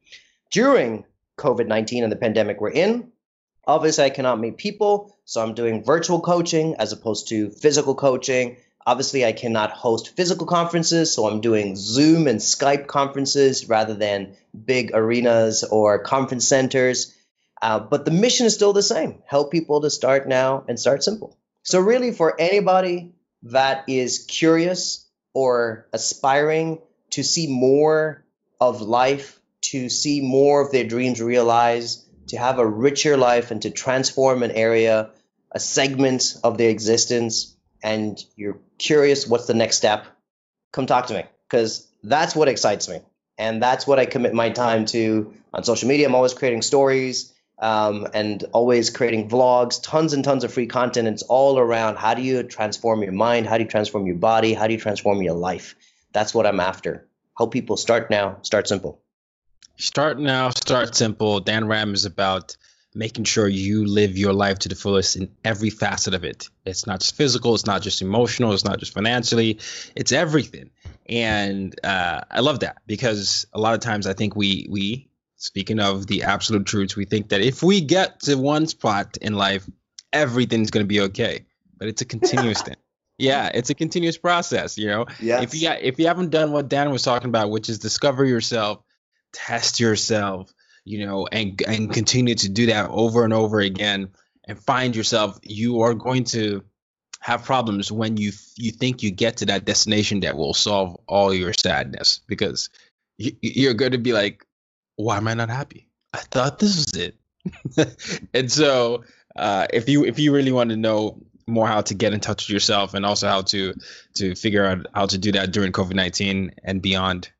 During 0.51 1.05
COVID 1.37 1.67
19 1.67 2.03
and 2.03 2.11
the 2.11 2.17
pandemic 2.17 2.59
we're 2.59 2.69
in, 2.71 3.11
obviously 3.65 4.05
I 4.05 4.09
cannot 4.09 4.39
meet 4.39 4.57
people, 4.57 5.15
so 5.25 5.41
I'm 5.41 5.53
doing 5.53 5.83
virtual 5.83 6.21
coaching 6.21 6.75
as 6.79 6.93
opposed 6.93 7.29
to 7.29 7.49
physical 7.49 7.95
coaching. 7.95 8.57
Obviously, 8.85 9.25
I 9.25 9.31
cannot 9.31 9.71
host 9.71 10.15
physical 10.15 10.45
conferences, 10.45 11.13
so 11.13 11.27
I'm 11.27 11.39
doing 11.39 11.75
Zoom 11.75 12.27
and 12.27 12.39
Skype 12.39 12.87
conferences 12.87 13.69
rather 13.69 13.93
than 13.93 14.35
big 14.53 14.91
arenas 14.93 15.63
or 15.63 15.99
conference 15.99 16.47
centers. 16.47 17.15
Uh, 17.61 17.79
but 17.79 18.03
the 18.03 18.11
mission 18.11 18.45
is 18.45 18.53
still 18.53 18.73
the 18.73 18.83
same 18.83 19.21
help 19.25 19.51
people 19.51 19.81
to 19.81 19.89
start 19.89 20.27
now 20.27 20.65
and 20.67 20.77
start 20.77 21.01
simple. 21.03 21.37
So, 21.63 21.79
really, 21.79 22.11
for 22.11 22.35
anybody 22.39 23.13
that 23.43 23.85
is 23.87 24.25
curious 24.27 25.07
or 25.33 25.87
aspiring 25.93 26.79
to 27.11 27.23
see 27.23 27.47
more 27.47 28.25
of 28.59 28.81
life, 28.81 29.39
to 29.61 29.87
see 29.87 30.19
more 30.19 30.61
of 30.61 30.71
their 30.71 30.83
dreams 30.83 31.21
realized, 31.21 32.05
to 32.27 32.37
have 32.37 32.59
a 32.59 32.67
richer 32.67 33.15
life, 33.15 33.51
and 33.51 33.61
to 33.61 33.69
transform 33.69 34.43
an 34.43 34.51
area, 34.51 35.11
a 35.51 35.59
segment 35.59 36.35
of 36.43 36.57
their 36.57 36.69
existence, 36.69 37.55
and 37.83 38.23
you're 38.35 38.57
curious 38.77 39.27
what's 39.27 39.45
the 39.45 39.53
next 39.53 39.77
step, 39.77 40.07
come 40.71 40.85
talk 40.85 41.07
to 41.07 41.13
me 41.13 41.25
because 41.47 41.87
that's 42.03 42.35
what 42.35 42.47
excites 42.47 42.89
me. 42.89 42.99
And 43.37 43.61
that's 43.61 43.85
what 43.85 43.99
I 43.99 44.05
commit 44.05 44.33
my 44.33 44.49
time 44.49 44.85
to 44.87 45.33
on 45.53 45.63
social 45.63 45.87
media. 45.89 46.07
I'm 46.07 46.15
always 46.15 46.33
creating 46.33 46.61
stories 46.61 47.33
um, 47.59 48.07
and 48.13 48.43
always 48.53 48.89
creating 48.89 49.29
vlogs, 49.29 49.81
tons 49.81 50.13
and 50.13 50.23
tons 50.23 50.43
of 50.43 50.53
free 50.53 50.67
content. 50.67 51.07
It's 51.07 51.23
all 51.23 51.59
around 51.59 51.97
how 51.97 52.13
do 52.13 52.21
you 52.21 52.43
transform 52.43 53.03
your 53.03 53.11
mind? 53.11 53.47
How 53.47 53.57
do 53.57 53.63
you 53.63 53.69
transform 53.69 54.05
your 54.05 54.15
body? 54.15 54.53
How 54.53 54.67
do 54.67 54.73
you 54.73 54.79
transform 54.79 55.21
your 55.21 55.35
life? 55.35 55.75
That's 56.13 56.33
what 56.33 56.45
I'm 56.45 56.59
after. 56.59 57.07
Help 57.37 57.51
people 57.51 57.77
start 57.77 58.09
now, 58.09 58.37
start 58.43 58.67
simple. 58.67 59.01
Start 59.77 60.19
now, 60.19 60.49
start 60.49 60.95
simple. 60.95 61.39
Dan 61.39 61.67
Ram 61.67 61.95
is 61.95 62.05
about 62.05 62.55
making 62.95 63.23
sure 63.23 63.47
you 63.47 63.85
live 63.85 64.17
your 64.17 64.33
life 64.33 64.59
to 64.59 64.69
the 64.69 64.75
fullest 64.75 65.15
in 65.15 65.31
every 65.43 65.69
facet 65.69 66.13
of 66.13 66.23
it. 66.23 66.49
It's 66.65 66.85
not 66.85 66.99
just 66.99 67.15
physical, 67.15 67.55
it's 67.55 67.65
not 67.65 67.81
just 67.81 68.01
emotional, 68.01 68.53
it's 68.53 68.65
not 68.65 68.79
just 68.79 68.93
financially, 68.93 69.59
it's 69.95 70.11
everything. 70.11 70.69
And 71.07 71.77
uh, 71.83 72.21
I 72.29 72.39
love 72.39 72.59
that 72.61 72.77
because 72.85 73.45
a 73.53 73.59
lot 73.59 73.73
of 73.73 73.79
times 73.79 74.07
I 74.07 74.13
think 74.13 74.35
we 74.35 74.67
we 74.69 75.09
speaking 75.35 75.79
of 75.79 76.07
the 76.07 76.23
absolute 76.23 76.65
truths, 76.65 76.95
we 76.95 77.05
think 77.05 77.29
that 77.29 77.41
if 77.41 77.61
we 77.61 77.81
get 77.81 78.21
to 78.21 78.35
one 78.35 78.67
spot 78.67 79.17
in 79.17 79.33
life, 79.33 79.67
everything's 80.13 80.71
going 80.71 80.85
to 80.85 80.87
be 80.87 81.01
okay. 81.01 81.45
But 81.77 81.89
it's 81.89 82.01
a 82.01 82.05
continuous 82.05 82.61
thing. 82.63 82.77
Yeah, 83.17 83.51
it's 83.53 83.69
a 83.69 83.75
continuous 83.75 84.17
process. 84.17 84.77
You 84.77 84.87
know, 84.87 85.05
yes. 85.19 85.43
if 85.43 85.61
you 85.61 85.69
if 85.69 85.99
you 85.99 86.07
haven't 86.07 86.29
done 86.29 86.51
what 86.51 86.69
Dan 86.69 86.91
was 86.91 87.03
talking 87.03 87.29
about, 87.29 87.49
which 87.49 87.69
is 87.69 87.79
discover 87.79 88.25
yourself, 88.25 88.83
test 89.33 89.79
yourself, 89.79 90.53
you 90.85 91.05
know, 91.05 91.27
and 91.31 91.61
and 91.67 91.91
continue 91.91 92.35
to 92.35 92.49
do 92.49 92.67
that 92.67 92.89
over 92.89 93.23
and 93.23 93.33
over 93.33 93.59
again 93.59 94.09
and 94.45 94.59
find 94.59 94.95
yourself, 94.95 95.39
you 95.43 95.81
are 95.81 95.93
going 95.93 96.25
to 96.25 96.63
have 97.19 97.43
problems 97.43 97.91
when 97.91 98.17
you 98.17 98.31
you 98.57 98.71
think 98.71 99.01
you 99.01 99.11
get 99.11 99.37
to 99.37 99.45
that 99.45 99.65
destination 99.65 100.19
that 100.21 100.35
will 100.35 100.53
solve 100.53 100.97
all 101.07 101.33
your 101.33 101.53
sadness 101.53 102.19
because 102.27 102.69
you, 103.17 103.31
you're 103.41 103.73
going 103.73 103.93
to 103.93 103.97
be 103.97 104.13
like, 104.13 104.45
why 104.97 105.17
am 105.17 105.27
I 105.27 105.33
not 105.33 105.49
happy? 105.49 105.87
I 106.13 106.19
thought 106.19 106.59
this 106.59 106.75
was 106.75 107.01
it. 107.01 107.15
and 108.33 108.51
so, 108.51 109.03
uh, 109.35 109.67
if 109.71 109.87
you 109.89 110.05
if 110.05 110.19
you 110.19 110.33
really 110.33 110.51
want 110.51 110.69
to 110.71 110.77
know 110.77 111.23
more 111.47 111.67
how 111.67 111.81
to 111.81 111.93
get 111.93 112.13
in 112.13 112.19
touch 112.19 112.47
with 112.47 112.53
yourself 112.53 112.93
and 112.93 113.05
also 113.05 113.27
how 113.27 113.41
to 113.41 113.73
to 114.15 114.35
figure 114.35 114.65
out 114.65 114.87
how 114.93 115.05
to 115.05 115.17
do 115.17 115.31
that 115.33 115.51
during 115.51 115.71
COVID 115.71 115.93
nineteen 115.93 116.51
and 116.63 116.81
beyond, 116.81 117.31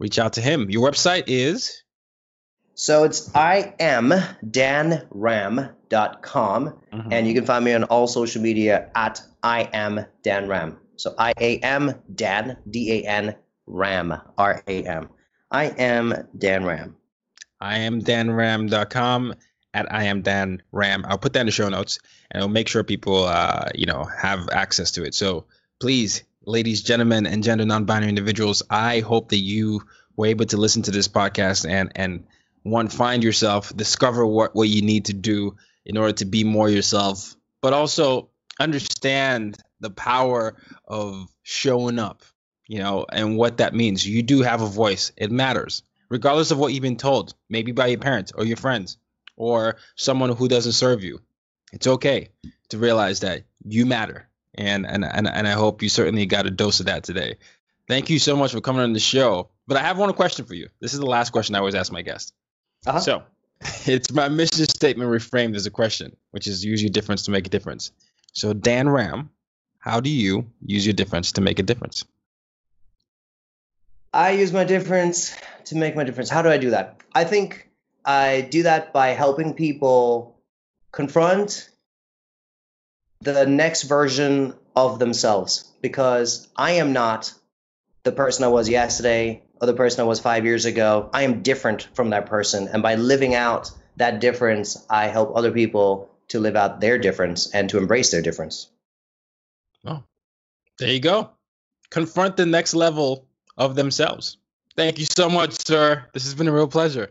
reach 0.00 0.18
out 0.18 0.34
to 0.34 0.40
him. 0.40 0.68
Your 0.70 0.88
website 0.88 1.24
is 1.26 1.82
so 2.78 3.02
it's 3.02 3.34
I 3.34 3.74
am 3.80 4.10
danram.com 4.46 5.72
mm-hmm. 6.22 7.12
and 7.12 7.26
you 7.26 7.34
can 7.34 7.44
find 7.44 7.64
me 7.64 7.74
on 7.74 7.82
all 7.84 8.06
social 8.06 8.40
media 8.40 8.88
at 8.94 9.20
I 9.42 9.68
am. 9.72 10.06
So 10.94 11.12
I 11.18 11.32
A 11.40 11.58
M 11.58 11.92
Dan 12.14 12.56
D 12.70 12.92
A 12.92 13.08
N 13.08 13.34
Ram 13.66 14.14
R 14.38 14.62
A 14.68 14.82
M. 14.84 15.08
I 15.50 15.64
am 15.64 16.28
Dan 16.36 16.64
Ram. 16.64 16.94
I 17.60 17.78
am 17.78 18.00
danram.com 18.00 19.34
at 19.74 19.92
I 19.92 20.04
am 20.04 20.22
Dan 20.22 20.62
Ram. 20.70 21.04
I'll 21.08 21.18
put 21.18 21.32
that 21.32 21.40
in 21.40 21.46
the 21.46 21.52
show 21.52 21.68
notes 21.68 21.98
and 22.30 22.40
I'll 22.40 22.48
make 22.48 22.68
sure 22.68 22.84
people 22.84 23.24
uh, 23.24 23.70
you 23.74 23.86
know 23.86 24.04
have 24.04 24.50
access 24.50 24.92
to 24.92 25.02
it. 25.04 25.16
So 25.16 25.46
please, 25.80 26.22
ladies, 26.44 26.82
gentlemen, 26.82 27.26
and 27.26 27.42
gender 27.42 27.64
non-binary 27.64 28.08
individuals, 28.08 28.62
I 28.70 29.00
hope 29.00 29.30
that 29.30 29.38
you 29.38 29.82
were 30.14 30.26
able 30.26 30.46
to 30.46 30.56
listen 30.56 30.82
to 30.82 30.92
this 30.92 31.08
podcast 31.08 31.68
and 31.68 31.90
and 31.96 32.24
one 32.70 32.88
find 32.88 33.22
yourself 33.24 33.74
discover 33.76 34.26
what, 34.26 34.54
what 34.54 34.68
you 34.68 34.82
need 34.82 35.06
to 35.06 35.12
do 35.12 35.56
in 35.84 35.96
order 35.96 36.12
to 36.12 36.24
be 36.24 36.44
more 36.44 36.68
yourself 36.68 37.34
but 37.60 37.72
also 37.72 38.28
understand 38.60 39.56
the 39.80 39.90
power 39.90 40.56
of 40.86 41.28
showing 41.42 41.98
up 41.98 42.22
you 42.66 42.78
know 42.78 43.06
and 43.10 43.36
what 43.36 43.58
that 43.58 43.74
means 43.74 44.06
you 44.06 44.22
do 44.22 44.42
have 44.42 44.62
a 44.62 44.66
voice 44.66 45.12
it 45.16 45.30
matters 45.30 45.82
regardless 46.08 46.50
of 46.50 46.58
what 46.58 46.72
you've 46.72 46.82
been 46.82 46.96
told 46.96 47.34
maybe 47.48 47.72
by 47.72 47.86
your 47.86 47.98
parents 47.98 48.32
or 48.32 48.44
your 48.44 48.56
friends 48.56 48.98
or 49.36 49.76
someone 49.94 50.30
who 50.30 50.48
doesn't 50.48 50.72
serve 50.72 51.04
you 51.04 51.20
it's 51.72 51.86
okay 51.86 52.30
to 52.70 52.78
realize 52.78 53.20
that 53.20 53.44
you 53.64 53.86
matter. 53.86 54.28
And, 54.54 54.86
and 54.86 55.04
and 55.04 55.28
and 55.28 55.46
I 55.46 55.52
hope 55.52 55.82
you 55.82 55.88
certainly 55.88 56.26
got 56.26 56.46
a 56.46 56.50
dose 56.50 56.80
of 56.80 56.86
that 56.86 57.04
today. 57.04 57.36
Thank 57.86 58.10
you 58.10 58.18
so 58.18 58.36
much 58.36 58.52
for 58.52 58.60
coming 58.60 58.82
on 58.82 58.92
the 58.92 59.00
show. 59.00 59.50
But 59.66 59.76
I 59.76 59.80
have 59.82 59.98
one 59.98 60.12
question 60.14 60.46
for 60.46 60.54
you. 60.54 60.68
This 60.80 60.94
is 60.94 61.00
the 61.00 61.06
last 61.06 61.30
question 61.30 61.54
I 61.54 61.58
always 61.58 61.74
ask 61.74 61.92
my 61.92 62.02
guests. 62.02 62.32
Uh-huh. 62.86 63.00
So 63.00 63.22
it's 63.86 64.12
my 64.12 64.28
mission 64.28 64.66
statement 64.66 65.10
reframed 65.10 65.56
as 65.56 65.66
a 65.66 65.70
question, 65.70 66.16
which 66.30 66.46
is 66.46 66.64
use 66.64 66.82
your 66.82 66.90
difference 66.90 67.24
to 67.24 67.30
make 67.30 67.46
a 67.46 67.50
difference. 67.50 67.90
So 68.32 68.52
Dan 68.52 68.88
Ram, 68.88 69.30
how 69.78 70.00
do 70.00 70.10
you 70.10 70.50
use 70.64 70.86
your 70.86 70.94
difference 70.94 71.32
to 71.32 71.40
make 71.40 71.58
a 71.58 71.62
difference? 71.62 72.04
I 74.12 74.30
use 74.30 74.52
my 74.52 74.64
difference 74.64 75.36
to 75.66 75.76
make 75.76 75.94
my 75.94 76.04
difference. 76.04 76.30
How 76.30 76.42
do 76.42 76.48
I 76.48 76.58
do 76.58 76.70
that? 76.70 77.00
I 77.14 77.24
think 77.24 77.68
I 78.04 78.40
do 78.40 78.62
that 78.62 78.92
by 78.92 79.08
helping 79.08 79.54
people 79.54 80.38
confront 80.92 81.68
the 83.20 83.46
next 83.46 83.82
version 83.82 84.54
of 84.74 84.98
themselves 84.98 85.70
because 85.82 86.48
I 86.56 86.72
am 86.72 86.92
not 86.92 87.32
the 88.04 88.12
person 88.12 88.44
I 88.44 88.48
was 88.48 88.68
yesterday 88.68 89.42
or 89.47 89.47
the 89.66 89.74
person 89.74 90.00
I 90.00 90.04
was 90.04 90.20
five 90.20 90.44
years 90.44 90.64
ago. 90.64 91.10
I 91.12 91.22
am 91.22 91.42
different 91.42 91.88
from 91.94 92.10
that 92.10 92.26
person. 92.26 92.68
And 92.68 92.82
by 92.82 92.94
living 92.94 93.34
out 93.34 93.70
that 93.96 94.20
difference, 94.20 94.84
I 94.88 95.06
help 95.06 95.36
other 95.36 95.50
people 95.50 96.10
to 96.28 96.40
live 96.40 96.56
out 96.56 96.80
their 96.80 96.98
difference 96.98 97.52
and 97.52 97.68
to 97.70 97.78
embrace 97.78 98.10
their 98.10 98.22
difference. 98.22 98.70
Oh, 99.86 100.02
there 100.78 100.90
you 100.90 101.00
go. 101.00 101.30
Confront 101.90 102.36
the 102.36 102.46
next 102.46 102.74
level 102.74 103.26
of 103.56 103.74
themselves. 103.74 104.36
Thank 104.76 104.98
you 104.98 105.06
so 105.06 105.28
much, 105.28 105.66
sir. 105.66 106.04
This 106.12 106.24
has 106.24 106.34
been 106.34 106.48
a 106.48 106.52
real 106.52 106.68
pleasure. 106.68 107.10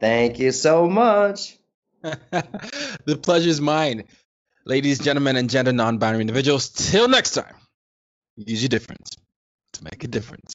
Thank 0.00 0.38
you 0.38 0.52
so 0.52 0.88
much. 0.88 1.56
the 2.02 3.18
pleasure 3.22 3.48
is 3.48 3.60
mine. 3.60 4.04
Ladies, 4.66 4.98
gentlemen, 4.98 5.36
and 5.36 5.48
gender 5.48 5.72
non 5.72 5.98
binary 5.98 6.20
individuals, 6.20 6.68
till 6.68 7.08
next 7.08 7.32
time, 7.32 7.54
use 8.36 8.62
your 8.62 8.68
difference 8.68 9.10
to 9.74 9.84
make 9.84 10.04
a 10.04 10.08
difference. 10.08 10.54